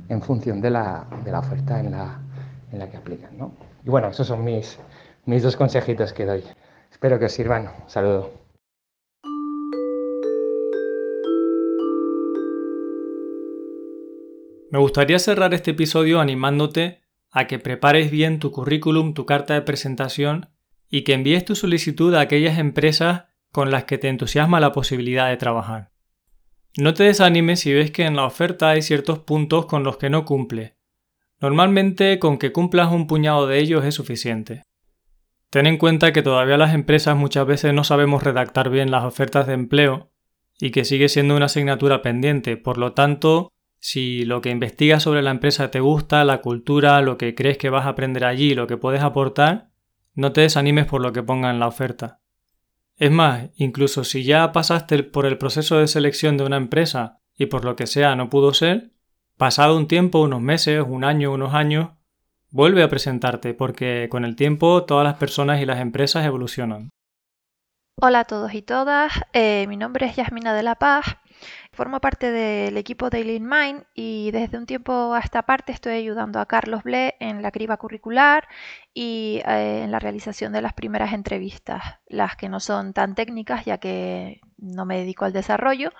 en 0.07 0.21
función 0.21 0.61
de 0.61 0.69
la, 0.69 1.05
de 1.25 1.31
la 1.31 1.39
oferta 1.39 1.79
en 1.79 1.91
la, 1.91 2.19
en 2.71 2.79
la 2.79 2.89
que 2.89 2.97
aplican, 2.97 3.37
¿no? 3.37 3.51
Y 3.83 3.89
bueno, 3.89 4.09
esos 4.09 4.27
son 4.27 4.43
mis, 4.43 4.79
mis 5.25 5.43
dos 5.43 5.55
consejitos 5.55 6.13
que 6.13 6.25
doy. 6.25 6.43
Espero 6.91 7.17
que 7.19 7.25
os 7.25 7.31
sirvan. 7.31 7.71
saludo. 7.87 8.31
Me 14.69 14.79
gustaría 14.79 15.19
cerrar 15.19 15.53
este 15.53 15.71
episodio 15.71 16.21
animándote 16.21 17.01
a 17.29 17.47
que 17.47 17.59
prepares 17.59 18.09
bien 18.11 18.39
tu 18.39 18.51
currículum, 18.51 19.13
tu 19.13 19.25
carta 19.25 19.53
de 19.53 19.61
presentación 19.61 20.49
y 20.89 21.03
que 21.03 21.13
envíes 21.13 21.43
tu 21.43 21.55
solicitud 21.55 22.13
a 22.13 22.21
aquellas 22.21 22.57
empresas 22.57 23.25
con 23.51 23.71
las 23.71 23.85
que 23.85 23.97
te 23.97 24.07
entusiasma 24.07 24.59
la 24.59 24.71
posibilidad 24.71 25.27
de 25.27 25.37
trabajar. 25.37 25.91
No 26.77 26.93
te 26.93 27.03
desanimes 27.03 27.59
si 27.61 27.73
ves 27.73 27.91
que 27.91 28.05
en 28.05 28.15
la 28.15 28.25
oferta 28.25 28.69
hay 28.69 28.81
ciertos 28.81 29.19
puntos 29.19 29.65
con 29.65 29.83
los 29.83 29.97
que 29.97 30.09
no 30.09 30.23
cumple. 30.23 30.77
Normalmente 31.41 32.19
con 32.19 32.37
que 32.37 32.51
cumplas 32.51 32.91
un 32.91 33.07
puñado 33.07 33.47
de 33.47 33.57
ellos 33.57 33.83
es 33.83 33.95
suficiente. 33.95 34.61
Ten 35.49 35.65
en 35.65 35.77
cuenta 35.77 36.13
que 36.13 36.21
todavía 36.21 36.55
las 36.57 36.73
empresas 36.75 37.17
muchas 37.17 37.47
veces 37.47 37.73
no 37.73 37.83
sabemos 37.83 38.23
redactar 38.23 38.69
bien 38.69 38.91
las 38.91 39.03
ofertas 39.03 39.47
de 39.47 39.53
empleo 39.53 40.11
y 40.59 40.69
que 40.69 40.85
sigue 40.85 41.09
siendo 41.09 41.35
una 41.35 41.47
asignatura 41.47 42.03
pendiente. 42.03 42.57
Por 42.57 42.77
lo 42.77 42.93
tanto, 42.93 43.51
si 43.79 44.23
lo 44.23 44.41
que 44.41 44.51
investigas 44.51 45.01
sobre 45.01 45.23
la 45.23 45.31
empresa 45.31 45.71
te 45.71 45.79
gusta, 45.79 46.23
la 46.23 46.41
cultura, 46.41 47.01
lo 47.01 47.17
que 47.17 47.33
crees 47.33 47.57
que 47.57 47.71
vas 47.71 47.87
a 47.87 47.89
aprender 47.89 48.23
allí, 48.23 48.53
lo 48.53 48.67
que 48.67 48.77
puedes 48.77 49.01
aportar, 49.01 49.71
no 50.13 50.33
te 50.33 50.41
desanimes 50.41 50.85
por 50.85 51.01
lo 51.01 51.11
que 51.11 51.23
ponga 51.23 51.49
en 51.49 51.59
la 51.59 51.67
oferta. 51.67 52.21
Es 52.97 53.09
más, 53.09 53.49
incluso 53.55 54.03
si 54.03 54.23
ya 54.23 54.51
pasaste 54.51 55.01
por 55.01 55.25
el 55.25 55.39
proceso 55.39 55.79
de 55.79 55.87
selección 55.87 56.37
de 56.37 56.43
una 56.43 56.57
empresa 56.57 57.19
y 57.35 57.47
por 57.47 57.65
lo 57.65 57.75
que 57.75 57.87
sea 57.87 58.15
no 58.15 58.29
pudo 58.29 58.53
ser, 58.53 58.91
pasado 59.41 59.75
un 59.75 59.87
tiempo, 59.87 60.21
unos 60.21 60.39
meses, 60.39 60.85
un 60.87 61.03
año, 61.03 61.33
unos 61.33 61.55
años, 61.55 61.89
Vuelve 62.53 62.83
a 62.83 62.89
presentarte 62.89 63.53
porque 63.53 64.07
con 64.11 64.25
el 64.25 64.35
tiempo 64.35 64.83
todas 64.83 65.05
las 65.05 65.15
personas 65.15 65.61
y 65.61 65.65
las 65.65 65.79
empresas 65.79 66.25
evolucionan. 66.25 66.89
Hola 68.01 68.19
a 68.19 68.25
todos 68.25 68.53
y 68.53 68.61
todas, 68.61 69.13
eh, 69.31 69.65
mi 69.67 69.77
nombre 69.77 70.05
es 70.05 70.17
Yasmina 70.17 70.53
de 70.53 70.63
la 70.63 70.75
Paz, 70.75 71.05
formo 71.73 71.99
parte 71.99 72.31
del 72.31 72.77
equipo 72.77 73.09
Daily 73.09 73.39
Mind 73.39 73.85
y 73.93 74.31
desde 74.31 74.57
un 74.57 74.65
tiempo 74.65 75.13
a 75.13 75.19
esta 75.19 75.43
parte 75.43 75.71
estoy 75.71 75.93
ayudando 75.93 76.39
a 76.39 76.45
Carlos 76.45 76.83
Ble 76.83 77.15
en 77.19 77.41
la 77.41 77.51
criba 77.51 77.77
curricular 77.77 78.47
y 78.93 79.41
eh, 79.47 79.83
en 79.83 79.91
la 79.91 79.99
realización 79.99 80.53
de 80.53 80.61
las 80.61 80.73
primeras 80.73 81.13
entrevistas, 81.13 81.83
las 82.07 82.35
que 82.35 82.49
no 82.49 82.59
son 82.59 82.93
tan 82.93 83.15
técnicas 83.15 83.65
ya 83.65 83.77
que 83.77 84.41
no 84.57 84.85
me 84.85 84.97
dedico 84.97 85.25
al 85.25 85.33
desarrollo, 85.33 85.91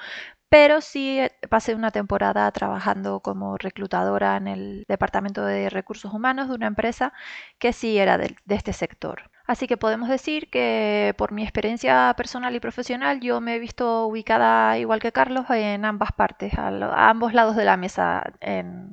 pero 0.52 0.82
sí 0.82 1.18
eh, 1.20 1.32
pasé 1.50 1.76
una 1.76 1.92
temporada 1.92 2.52
trabajando 2.52 3.22
como 3.22 3.58
reclutadora 3.58 4.36
en 4.36 4.50
el 4.50 4.86
Departamento 4.88 5.46
de 5.46 5.70
Recursos 5.70 6.14
Humanos 6.14 6.50
de 6.50 6.56
una 6.56 6.68
empresa 6.68 7.14
que 7.58 7.72
sí 7.72 7.98
era 7.98 8.18
de, 8.18 8.36
este 8.50 8.74
sector. 8.74 9.31
Así 9.52 9.68
que 9.68 9.76
podemos 9.76 10.08
decir 10.08 10.49
que 10.49 11.14
por 11.18 11.34
mi 11.34 11.43
experiencia 11.43 12.14
personal 12.16 12.56
y 12.56 12.62
profesional 12.62 13.20
yo 13.20 13.41
me 13.41 13.56
he 13.56 13.60
visto 13.60 14.06
ubicada 14.08 14.78
igual 14.78 15.02
que 15.02 15.12
Carlos 15.12 15.45
en 15.49 15.84
ambas 15.84 16.14
partes, 16.14 16.54
a, 16.58 16.70
ambos 17.10 17.34
lados 17.34 17.58
de 17.58 17.66
la 17.66 17.76
mesa 17.76 18.32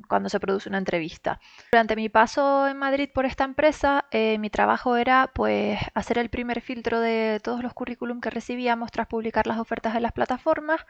cuando 0.08 0.28
se 0.28 0.40
produce 0.40 0.68
una 0.68 0.78
entrevista. 0.78 1.38
Durante 1.70 1.94
mi 1.94 2.08
paso 2.08 2.66
en 2.66 2.76
Madrid 2.76 3.08
por 3.14 3.24
esta 3.24 3.44
empresa, 3.44 4.06
eh, 4.10 4.36
mi 4.38 4.50
trabajo 4.50 4.96
era 4.96 5.30
pues 5.32 5.78
hacer 5.94 6.18
el 6.18 6.28
primer 6.28 6.60
filtro 6.60 6.98
de 6.98 7.38
todos 7.40 7.62
los 7.62 7.72
currículum 7.72 8.20
que 8.20 8.30
recibíamos 8.30 8.90
tras 8.90 9.06
publicar 9.06 9.46
las 9.46 9.58
ofertas 9.58 9.94
en 9.94 10.02
las 10.02 10.12
plataformas 10.12 10.84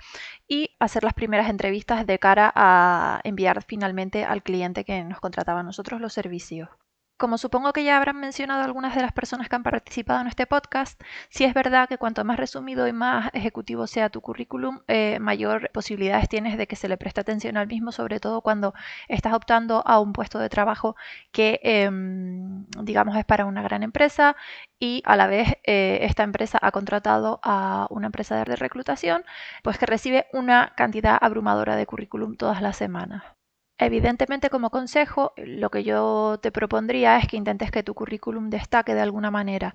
y 0.49 0.71
hacer 0.81 1.05
las 1.05 1.13
primeras 1.13 1.51
entrevistas 1.51 2.07
de 2.07 2.19
cara 2.19 2.51
a 2.55 3.21
enviar 3.23 3.63
finalmente 3.65 4.25
al 4.25 4.43
cliente 4.43 4.85
que 4.85 5.05
nos 5.05 5.21
contrataba 5.21 5.61
a 5.61 5.63
nosotros 5.63 6.01
los 6.01 6.15
servicios. 6.15 6.71
Como 7.19 7.37
supongo 7.37 7.73
que 7.73 7.83
ya 7.83 7.97
habrán 7.97 8.21
mencionado 8.21 8.63
algunas 8.63 8.95
de 8.95 9.03
las 9.03 9.13
personas 9.13 9.49
que 9.49 9.57
han 9.57 9.65
participado 9.65 10.21
en 10.21 10.29
este 10.29 10.47
podcast, 10.47 11.01
sí 11.31 11.43
es 11.43 11.53
verdad 11.53 11.89
que 11.89 11.99
cuanto 11.99 12.25
más 12.25 12.39
resumido 12.39 12.87
y 12.87 12.93
más 12.93 13.31
ejecutivo 13.35 13.89
sea 13.89 14.09
tu 14.09 14.21
currículum, 14.21 14.83
eh, 14.87 15.19
mayor 15.19 15.69
posibilidades 15.73 16.29
tienes 16.29 16.57
de 16.57 16.69
que 16.69 16.77
se 16.77 16.89
le 16.89 16.97
preste 16.97 17.21
atención 17.21 17.57
al 17.57 17.67
mismo, 17.67 17.91
sobre 17.91 18.21
todo 18.21 18.41
cuando 18.41 18.73
estás 19.09 19.33
optando 19.35 19.83
a 19.85 19.99
un 20.01 20.13
puesto 20.13 20.39
de 20.39 20.49
trabajo 20.49 20.95
que, 21.33 21.59
em, 21.65 22.67
digamos, 22.83 23.17
es 23.17 23.25
para 23.25 23.47
una 23.47 23.63
gran 23.63 23.83
empresa 23.83 24.37
y 24.79 25.03
a 25.05 25.17
la 25.17 25.27
vez 25.27 25.59
eh, 25.65 25.99
esta 26.03 26.23
empresa 26.23 26.59
ha 26.63 26.71
contratado 26.71 27.41
a 27.43 27.89
una 27.91 28.07
empresa 28.07 28.45
de 28.45 28.55
reclutación, 28.57 29.25
pues 29.65 29.77
que 29.79 29.87
recibe 29.87 30.27
una 30.33 30.73
cantidad 30.77 31.19
abrumadora 31.21 31.75
de 31.75 31.87
currículum 31.87 32.37
todas 32.37 32.63
las 32.63 32.77
semanas. 32.77 33.38
Evidentemente, 33.81 34.51
como 34.51 34.71
consejo, 34.71 35.33
lo 35.37 35.71
que 35.71 35.85
yo 35.85 36.39
te 36.43 36.51
propondría 36.51 37.17
es 37.19 37.29
que 37.29 37.37
intentes 37.37 37.71
que 37.71 37.85
tu 37.85 37.95
currículum 37.95 38.51
destaque 38.51 38.93
de 38.95 39.01
alguna 39.03 39.31
manera 39.31 39.75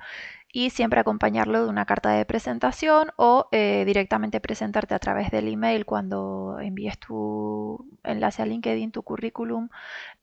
y 0.53 0.69
siempre 0.69 0.99
acompañarlo 0.99 1.63
de 1.63 1.69
una 1.69 1.85
carta 1.85 2.11
de 2.11 2.25
presentación 2.25 3.11
o 3.17 3.47
eh, 3.51 3.83
directamente 3.87 4.39
presentarte 4.39 4.93
a 4.93 4.99
través 4.99 5.31
del 5.31 5.47
email 5.47 5.85
cuando 5.85 6.59
envíes 6.61 6.99
tu 6.99 7.89
enlace 8.03 8.43
a 8.43 8.45
LinkedIn, 8.45 8.91
tu 8.91 9.01
currículum, 9.03 9.69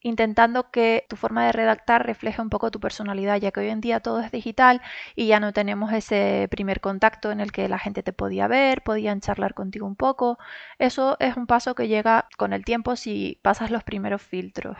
intentando 0.03 0.71
que 0.71 1.05
tu 1.09 1.17
forma 1.17 1.45
de 1.47 1.53
redactar 1.53 2.07
refleje 2.07 2.41
un 2.43 2.51
poco 2.51 2.71
tu 2.71 2.81
personalidad, 2.81 3.39
ya 3.41 3.51
que 3.51 3.61
hoy 3.61 3.69
en 3.71 3.81
día 3.81 4.01
todo 4.01 4.21
es 4.21 4.31
digital 4.31 4.81
y 5.17 5.27
ya 5.27 5.41
no 5.41 5.53
tenemos 5.53 5.93
ese 5.93 6.49
primer 6.51 6.81
contacto 6.81 7.33
en 7.33 7.41
el 7.41 7.53
que 7.53 7.69
la 7.69 7.79
gente 7.81 8.03
te 8.05 8.13
podía 8.13 8.47
ver, 8.49 8.83
podían 8.83 9.21
charlar 9.21 9.55
contigo 9.55 9.87
un 9.87 9.97
poco. 9.97 10.39
Eso 10.79 11.17
es 11.21 11.37
un 11.37 11.47
paso 11.49 11.75
que 11.75 11.89
llega 11.89 12.29
con 12.39 12.53
el 12.53 12.65
tiempo 12.65 12.95
si 12.97 13.41
pasas 13.43 13.71
los 13.73 13.83
primeros 13.85 14.23
filtros. 14.23 14.79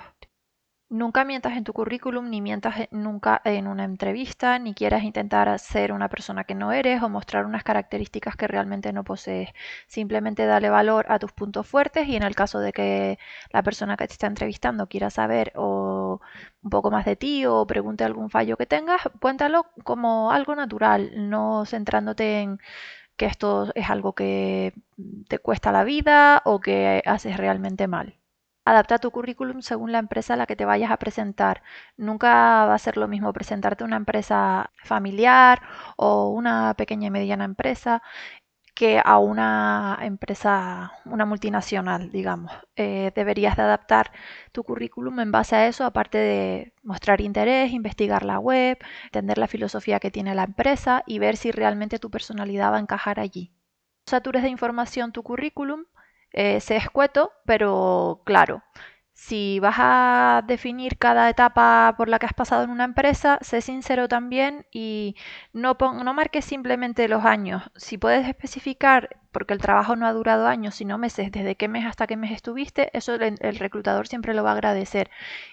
Nunca 0.91 1.25
mientas 1.25 1.57
en 1.57 1.63
tu 1.65 1.73
currículum, 1.73 2.29
ni 2.31 2.41
mientas 2.41 2.75
nunca 2.91 3.41
en 3.45 3.69
una 3.69 3.85
entrevista, 3.85 4.59
ni 4.59 4.75
quieras 4.75 5.05
intentar 5.05 5.57
ser 5.61 5.93
una 5.93 6.09
persona 6.09 6.43
que 6.45 6.55
no 6.57 6.73
eres 6.73 7.01
o 7.03 7.09
mostrar 7.09 7.47
unas 7.47 7.63
características 7.65 8.37
que 8.37 8.49
realmente 8.49 8.93
no 8.93 9.05
posees. 9.05 9.51
Simplemente 9.87 10.47
dale 10.47 10.69
valor 10.69 11.07
a 11.09 11.19
tus 11.21 11.33
puntos 11.33 11.67
fuertes 11.69 12.09
y 12.09 12.17
en 12.17 12.25
el 12.25 12.35
caso 12.35 12.59
de 12.59 12.73
que 12.73 13.19
la 13.53 13.63
persona 13.63 13.97
que 13.97 14.07
te 14.09 14.13
está 14.15 14.27
entrevistando 14.27 14.89
quiera 14.89 15.11
saber 15.11 15.53
o 15.55 16.21
un 16.63 16.71
poco 16.71 16.91
más 16.91 17.05
de 17.05 17.15
ti 17.17 17.47
o 17.47 17.67
pregunte 17.67 18.03
algún 18.05 18.29
fallo 18.29 18.57
que 18.57 18.67
tengas, 18.67 19.01
cuéntalo 19.21 19.67
como 19.85 20.33
algo 20.33 20.57
natural, 20.57 21.13
no 21.31 21.65
centrándote 21.67 22.41
en 22.41 22.59
que 23.17 23.27
esto 23.27 23.73
es 23.77 23.91
algo 23.91 24.15
que 24.15 24.75
te 25.29 25.41
cuesta 25.41 25.73
la 25.73 25.85
vida 25.85 26.43
o 26.47 26.61
que 26.61 27.03
haces 27.07 27.37
realmente 27.39 27.89
mal. 27.89 28.20
Adapta 28.71 28.99
tu 28.99 29.11
currículum 29.11 29.63
según 29.63 29.91
la 29.93 29.99
empresa 29.99 30.35
a 30.35 30.37
la 30.37 30.47
que 30.47 30.55
te 30.57 30.65
vayas 30.65 30.93
a 30.93 30.97
presentar. 30.99 31.63
Nunca 31.97 32.67
va 32.67 32.75
a 32.75 32.79
ser 32.79 32.97
lo 32.97 33.09
mismo 33.09 33.33
presentarte 33.33 33.83
a 33.83 33.87
una 33.89 33.97
empresa 33.97 34.71
familiar 34.85 35.61
o 35.97 36.31
una 36.31 36.75
pequeña 36.75 37.09
y 37.09 37.11
mediana 37.11 37.45
empresa 37.45 38.03
que 38.75 39.01
a 39.05 39.19
una 39.19 39.99
empresa, 40.03 40.93
una 41.05 41.27
multinacional, 41.27 42.13
digamos. 42.13 42.53
Eh, 42.77 43.13
deberías 43.15 43.57
de 43.57 43.63
adaptar 43.63 44.13
tu 44.53 44.63
currículum 44.65 45.21
en 45.21 45.33
base 45.33 45.57
a 45.57 45.67
eso, 45.69 45.85
aparte 45.85 46.19
de 46.19 46.73
mostrar 46.83 47.21
interés, 47.21 47.73
investigar 47.73 48.25
la 48.25 48.39
web, 48.39 48.79
entender 49.07 49.39
la 49.39 49.49
filosofía 49.49 50.01
que 50.01 50.13
tiene 50.13 50.35
la 50.37 50.45
empresa 50.45 51.03
y 51.07 51.19
ver 51.19 51.37
si 51.37 51.51
realmente 51.51 51.99
tu 51.99 52.11
personalidad 52.11 52.73
va 52.73 52.77
a 52.79 52.81
encajar 52.81 53.21
allí. 53.21 53.53
Satures 54.07 54.43
de 54.43 54.49
información 54.51 55.13
tu 55.13 55.23
currículum, 55.23 55.85
eh, 56.33 56.61
sé 56.61 56.77
escueto, 56.77 57.33
pero 57.47 58.23
claro. 58.25 58.63
Si 59.13 59.61
vas 59.61 59.77
a 59.79 60.43
definir 60.47 60.97
cada 60.99 61.29
etapa 61.29 61.95
por 61.97 62.09
la 62.09 62.19
que 62.19 62.27
has 62.27 62.33
pasado 62.33 62.65
en 62.65 62.71
una 62.71 62.85
empresa, 62.85 63.39
sé 63.43 63.61
sincero 63.61 64.09
también 64.09 64.67
y 64.73 65.15
no, 65.53 65.77
no 65.81 66.15
marques 66.15 66.45
simplemente 66.47 67.07
los 67.09 67.25
años. 67.25 67.63
Si 67.77 67.99
puedes 67.99 68.27
especificar 68.27 69.21
porque 69.33 69.55
el 69.55 69.61
trabajo 69.61 69.97
no 69.97 70.07
ha 70.07 70.13
durado 70.13 70.47
años, 70.47 70.75
sino 70.75 70.99
meses, 70.99 71.31
desde 71.33 71.57
qué 71.57 71.69
mes 71.69 71.87
hasta 71.87 72.07
qué 72.07 72.17
mes 72.17 72.33
estuviste, 72.33 72.91
eso 72.97 73.15
el, 73.15 73.37
reclutador 73.59 74.09
siempre 74.09 74.35
lo 74.35 74.43
va 74.43 74.51
a 74.51 74.55
agradecer 74.55 75.11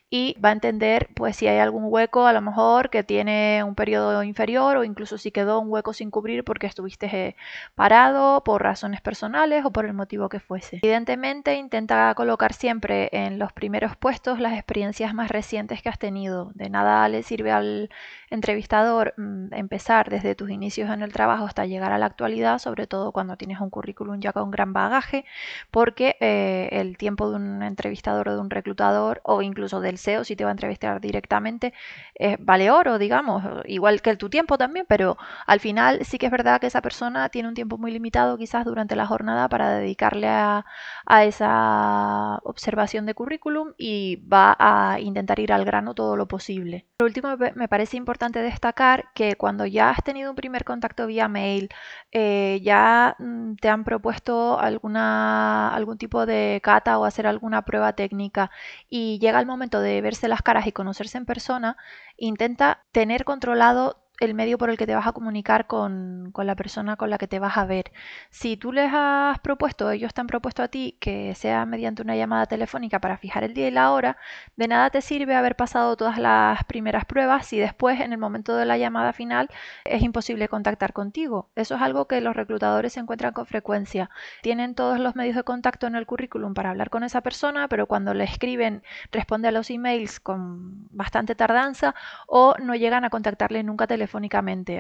y 0.10 0.38
va 0.44 0.50
a 0.50 0.54
entender 0.54 1.10
pues 1.16 1.36
si 1.36 1.48
hay 1.48 1.60
algún 1.60 1.86
hueco 1.88 2.26
a 2.26 2.34
lo 2.34 2.42
mejor 2.42 2.90
que 2.90 3.04
tiene 3.04 3.64
un 3.64 3.76
periodo 3.76 4.24
inferior 4.24 4.78
o 4.78 4.84
incluso 4.84 5.18
si 5.18 5.32
quedó 5.32 5.60
un 5.60 5.70
hueco 5.70 5.94
sin 5.94 6.12
cubrir 6.12 6.44
porque 6.44 6.66
estuviste 6.66 7.08
eh, 7.08 7.36
parado 7.76 8.44
por 8.44 8.64
razones 8.64 9.02
personales 9.02 9.66
o 9.66 9.72
por 9.72 9.86
el 9.86 9.94
motivo 9.94 10.30
que 10.30 10.40
fuese. 10.40 10.80
Evidentemente 10.82 11.56
intenta 11.56 12.14
colocar 12.16 12.54
siempre 12.54 13.10
en 13.12 13.38
los 13.38 13.52
primeros 13.52 13.96
puestos 13.98 14.40
las 14.40 14.54
experiencias 14.54 15.14
más 15.14 15.30
recientes 15.30 15.82
que 15.82 15.90
has 15.90 16.00
tenido. 16.00 16.52
De 16.54 16.70
nada 16.70 17.08
le 17.10 17.24
sirve 17.24 17.52
al 17.52 17.90
entrevistador 18.30 19.14
mm, 19.18 19.54
empezar 19.54 20.10
desde 20.10 20.36
tus 20.36 20.50
inicios 20.50 20.90
en 20.90 21.02
el 21.02 21.14
trabajo 21.14 21.46
hasta 21.46 21.66
llegar 21.66 21.92
a 21.92 21.98
la 21.98 22.06
actualidad, 22.06 22.60
sobre 22.60 22.88
todo 22.88 23.12
cuando 23.12 23.38
tienes 23.38 23.60
un 23.60 23.67
currículum 23.70 24.20
ya 24.20 24.34
con 24.34 24.52
gran 24.52 24.74
bagaje, 24.74 25.26
porque 25.72 26.16
eh, 26.20 26.70
el 26.72 26.98
tiempo 26.98 27.30
de 27.30 27.38
un 27.38 27.64
entrevistador 27.64 28.30
o 28.30 28.34
de 28.36 28.42
un 28.42 28.50
reclutador 28.50 29.22
o 29.24 29.42
incluso 29.42 29.80
del 29.82 29.98
SEO, 29.98 30.24
si 30.24 30.36
te 30.36 30.44
va 30.44 30.52
a 30.52 30.54
entrevistar 30.54 31.02
directamente, 31.02 31.74
eh, 32.16 32.38
vale 32.40 32.72
oro, 32.72 32.98
digamos, 32.98 33.44
igual 33.66 34.02
que 34.02 34.10
el 34.12 34.18
tu 34.18 34.30
tiempo 34.30 34.58
también, 34.58 34.86
pero 34.88 35.18
al 35.46 35.60
final 35.60 36.06
sí 36.06 36.18
que 36.18 36.28
es 36.28 36.32
verdad 36.32 36.60
que 36.60 36.68
esa 36.68 36.82
persona 36.82 37.30
tiene 37.30 37.50
un 37.50 37.56
tiempo 37.56 37.78
muy 37.78 37.92
limitado 37.92 38.38
quizás 38.38 38.66
durante 38.66 38.96
la 38.96 39.06
jornada 39.08 39.50
para 39.50 39.72
dedicarle 39.72 40.28
a, 40.28 40.66
a 41.06 41.26
esa 41.26 42.40
observación 42.44 43.06
de 43.06 43.14
currículum 43.14 43.74
y 43.78 44.18
va 44.28 44.56
a 44.60 45.00
intentar 45.00 45.40
ir 45.40 45.54
al 45.54 45.66
grano 45.66 45.94
todo 45.94 46.16
lo 46.16 46.28
posible. 46.28 46.86
Por 46.98 47.08
último, 47.08 47.36
me 47.56 47.68
parece 47.68 47.98
importante 47.98 48.40
destacar 48.42 49.06
que 49.14 49.36
cuando 49.36 49.66
ya 49.66 49.90
has 49.90 50.04
tenido 50.04 50.30
un 50.32 50.36
primer 50.36 50.64
contacto 50.64 51.08
vía 51.08 51.28
mail, 51.28 51.70
eh, 52.12 52.60
ya 52.64 53.16
mm, 53.20 53.56
te 53.58 53.70
han 53.70 53.84
propuesto 53.84 54.60
alguna, 54.60 55.70
algún 55.74 55.98
tipo 55.98 56.26
de 56.26 56.60
cata 56.64 56.98
o 57.00 57.06
hacer 57.06 57.28
alguna 57.28 57.64
prueba 57.64 57.94
técnica 57.94 58.52
y 58.90 59.20
llega 59.20 59.40
el 59.40 59.46
momento 59.46 59.80
de 59.82 60.02
verse 60.02 60.28
las 60.28 60.42
caras 60.42 60.68
y 60.68 60.72
conocerse 60.72 61.18
en 61.18 61.26
persona, 61.26 61.78
intenta 62.18 62.84
tener 62.92 63.26
controlado 63.26 63.98
el 64.20 64.34
medio 64.34 64.58
por 64.58 64.70
el 64.70 64.78
que 64.78 64.88
te 64.88 64.96
vas 64.96 65.06
a 65.06 65.12
comunicar 65.12 65.68
con, 65.68 66.34
la 66.36 66.56
persona 66.56 66.96
con 66.96 67.10
la 67.10 67.18
que 67.18 67.28
te 67.28 67.40
vas 67.40 67.58
a 67.58 67.66
ver. 67.66 67.92
Si 68.30 68.58
tú 68.58 68.72
les 68.72 68.92
has 68.94 69.40
propuesto, 69.40 69.92
ellos 69.92 70.14
te 70.14 70.22
han 70.22 70.28
propuesto 70.28 70.64
a 70.64 70.68
ti 70.68 70.98
que 71.00 71.36
sea 71.36 71.66
mediante 71.66 72.02
una 72.02 72.16
llamada 72.16 72.48
telefónica 72.48 73.00
para 73.00 73.18
fijar 73.18 73.44
el 73.44 73.54
día 73.54 73.68
y 73.68 73.72
la 73.72 73.92
hora, 73.92 74.18
de 74.56 74.68
nada 74.68 74.90
te 74.90 75.02
sirve 75.02 75.36
haber 75.36 75.56
pasado 75.56 75.96
todas 75.98 76.18
las 76.18 76.64
primeras 76.66 77.06
pruebas 77.06 77.46
si 77.46 77.60
después 77.60 78.00
en 78.00 78.12
el 78.12 78.18
momento 78.18 78.56
de 78.56 78.66
la 78.66 78.78
llamada 78.78 79.14
final 79.14 79.50
es 79.86 80.02
imposible 80.02 80.48
contactar 80.48 80.94
contigo. 80.94 81.50
Eso 81.56 81.76
es 81.76 81.82
algo 81.82 82.08
que 82.08 82.22
los 82.22 82.36
reclutadores 82.36 82.94
se 82.94 83.00
encuentran 83.00 83.34
con 83.34 83.46
frecuencia. 83.46 84.10
Tienen 84.42 84.74
todos 84.74 85.00
los 85.00 85.16
medios 85.16 85.36
de 85.36 85.44
contacto 85.44 85.86
en 85.88 85.96
el 85.96 86.06
currículum 86.06 86.54
para 86.54 86.72
hablar 86.72 86.90
con 86.90 87.04
esa 87.04 87.22
persona, 87.22 87.68
pero 87.68 87.86
cuando 87.88 88.14
le 88.14 88.24
escriben 88.24 88.84
responde 89.12 89.48
a 89.48 89.52
los 89.52 89.70
emails 89.70 90.20
con 90.20 90.88
bastante 90.90 91.36
tardanza 91.36 91.94
o 92.28 92.56
no 92.60 92.74
llegan 92.76 93.06
a 93.06 93.10
contactarle 93.10 93.64
nunca 93.64 93.86
telefónicamente 93.86 94.07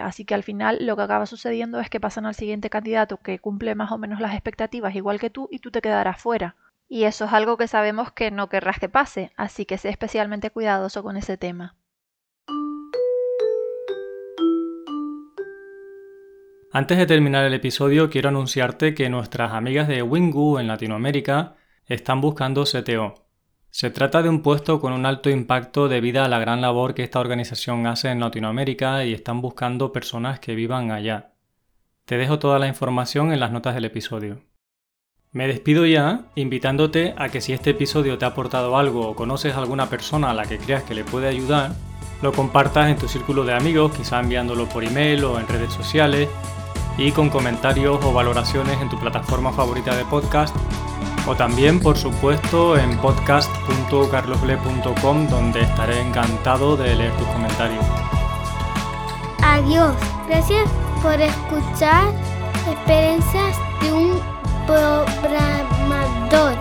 Así 0.02 0.26
que 0.26 0.34
al 0.34 0.44
final 0.44 0.86
lo 0.86 0.96
que 0.96 1.04
acaba 1.04 1.26
sucediendo 1.26 1.80
es 1.80 1.90
que 1.90 2.00
pasan 2.00 2.26
al 2.26 2.36
siguiente 2.36 2.70
candidato 2.70 3.18
que 3.18 3.40
cumple 3.40 3.76
más 3.76 3.92
o 3.92 3.98
menos 3.98 4.20
las 4.20 4.34
expectativas 4.34 4.96
igual 4.96 5.20
que 5.20 5.30
tú 5.30 5.48
y 5.52 5.60
tú 5.60 5.72
te 5.72 5.82
quedarás 5.82 6.22
fuera. 6.22 6.56
Y 6.90 7.04
eso 7.04 7.26
es 7.26 7.34
algo 7.34 7.58
que 7.58 7.68
sabemos 7.68 8.12
que 8.12 8.32
no 8.32 8.48
querrás 8.48 8.80
que 8.80 8.90
pase, 8.90 9.32
así 9.36 9.66
que 9.66 9.78
sé 9.78 9.90
especialmente 9.90 10.52
cuidadoso 10.52 11.04
con 11.04 11.18
ese 11.18 11.38
tema. 11.38 11.76
Antes 16.72 16.98
de 16.98 17.06
terminar 17.06 17.46
el 17.46 17.54
episodio, 17.54 18.10
quiero 18.10 18.30
anunciarte 18.30 18.94
que 18.94 19.10
nuestras 19.10 19.54
amigas 19.54 19.88
de 19.88 20.04
Wingu 20.04 20.60
en 20.60 20.68
Latinoamérica 20.68 21.56
están 21.86 22.22
buscando 22.22 22.66
CTO. 22.66 23.27
Se 23.80 23.92
trata 23.92 24.24
de 24.24 24.30
un 24.30 24.42
puesto 24.42 24.82
con 24.82 24.92
un 24.92 25.06
alto 25.06 25.30
impacto 25.30 25.88
debido 25.88 26.24
a 26.24 26.28
la 26.28 26.40
gran 26.40 26.62
labor 26.62 26.96
que 26.96 27.04
esta 27.04 27.20
organización 27.20 27.86
hace 27.86 28.10
en 28.10 28.20
Latinoamérica 28.20 29.06
y 29.06 29.14
están 29.14 29.40
buscando 29.40 29.94
personas 29.94 30.40
que 30.40 30.56
vivan 30.56 30.90
allá. 30.90 31.34
Te 32.06 32.18
dejo 32.18 32.40
toda 32.40 32.58
la 32.58 32.68
información 32.68 33.32
en 33.32 33.40
las 33.40 33.52
notas 33.52 33.76
del 33.76 33.86
episodio. 33.86 34.40
Me 35.32 35.46
despido 35.46 35.86
ya, 35.86 36.22
invitándote 36.34 37.14
a 37.20 37.30
que 37.30 37.40
si 37.40 37.54
este 37.54 37.70
episodio 37.70 38.18
te 38.18 38.26
ha 38.26 38.30
aportado 38.30 38.80
algo 38.80 39.10
o 39.10 39.16
conoces 39.16 39.54
a 39.54 39.60
alguna 39.60 39.92
persona 39.92 40.32
a 40.32 40.34
la 40.34 40.48
que 40.48 40.58
creas 40.58 40.82
que 40.82 40.96
le 40.96 41.04
puede 41.04 41.28
ayudar, 41.28 41.74
lo 42.24 42.32
compartas 42.32 42.90
en 42.90 42.98
tu 42.98 43.08
círculo 43.08 43.46
de 43.46 43.54
amigos, 43.54 43.96
quizá 43.96 44.20
enviándolo 44.20 44.68
por 44.68 44.86
email 44.86 45.24
o 45.24 45.40
en 45.40 45.48
redes 45.48 45.72
sociales, 45.72 46.28
y 46.98 47.12
con 47.12 47.30
comentarios 47.30 48.04
o 48.04 48.12
valoraciones 48.12 48.82
en 48.82 48.90
tu 48.90 49.00
plataforma 49.00 49.54
favorita 49.54 49.96
de 49.96 50.04
podcast 50.06 50.56
o 51.28 51.36
también, 51.36 51.80
por 51.80 51.96
supuesto, 51.98 52.78
en 52.78 52.96
podcast.carlosble.com 52.98 55.28
donde 55.28 55.62
estaré 55.62 56.02
encantado 56.02 56.78
de 56.78 56.96
leer 56.96 57.12
tus 57.18 57.28
comentarios. 57.28 57.84
Adiós, 59.44 59.96
gracias 60.28 60.68
por 61.02 61.20
escuchar 61.20 62.14
experiencias 62.72 63.58
de 63.82 63.94
un 63.94 64.22
programador. 64.66 66.56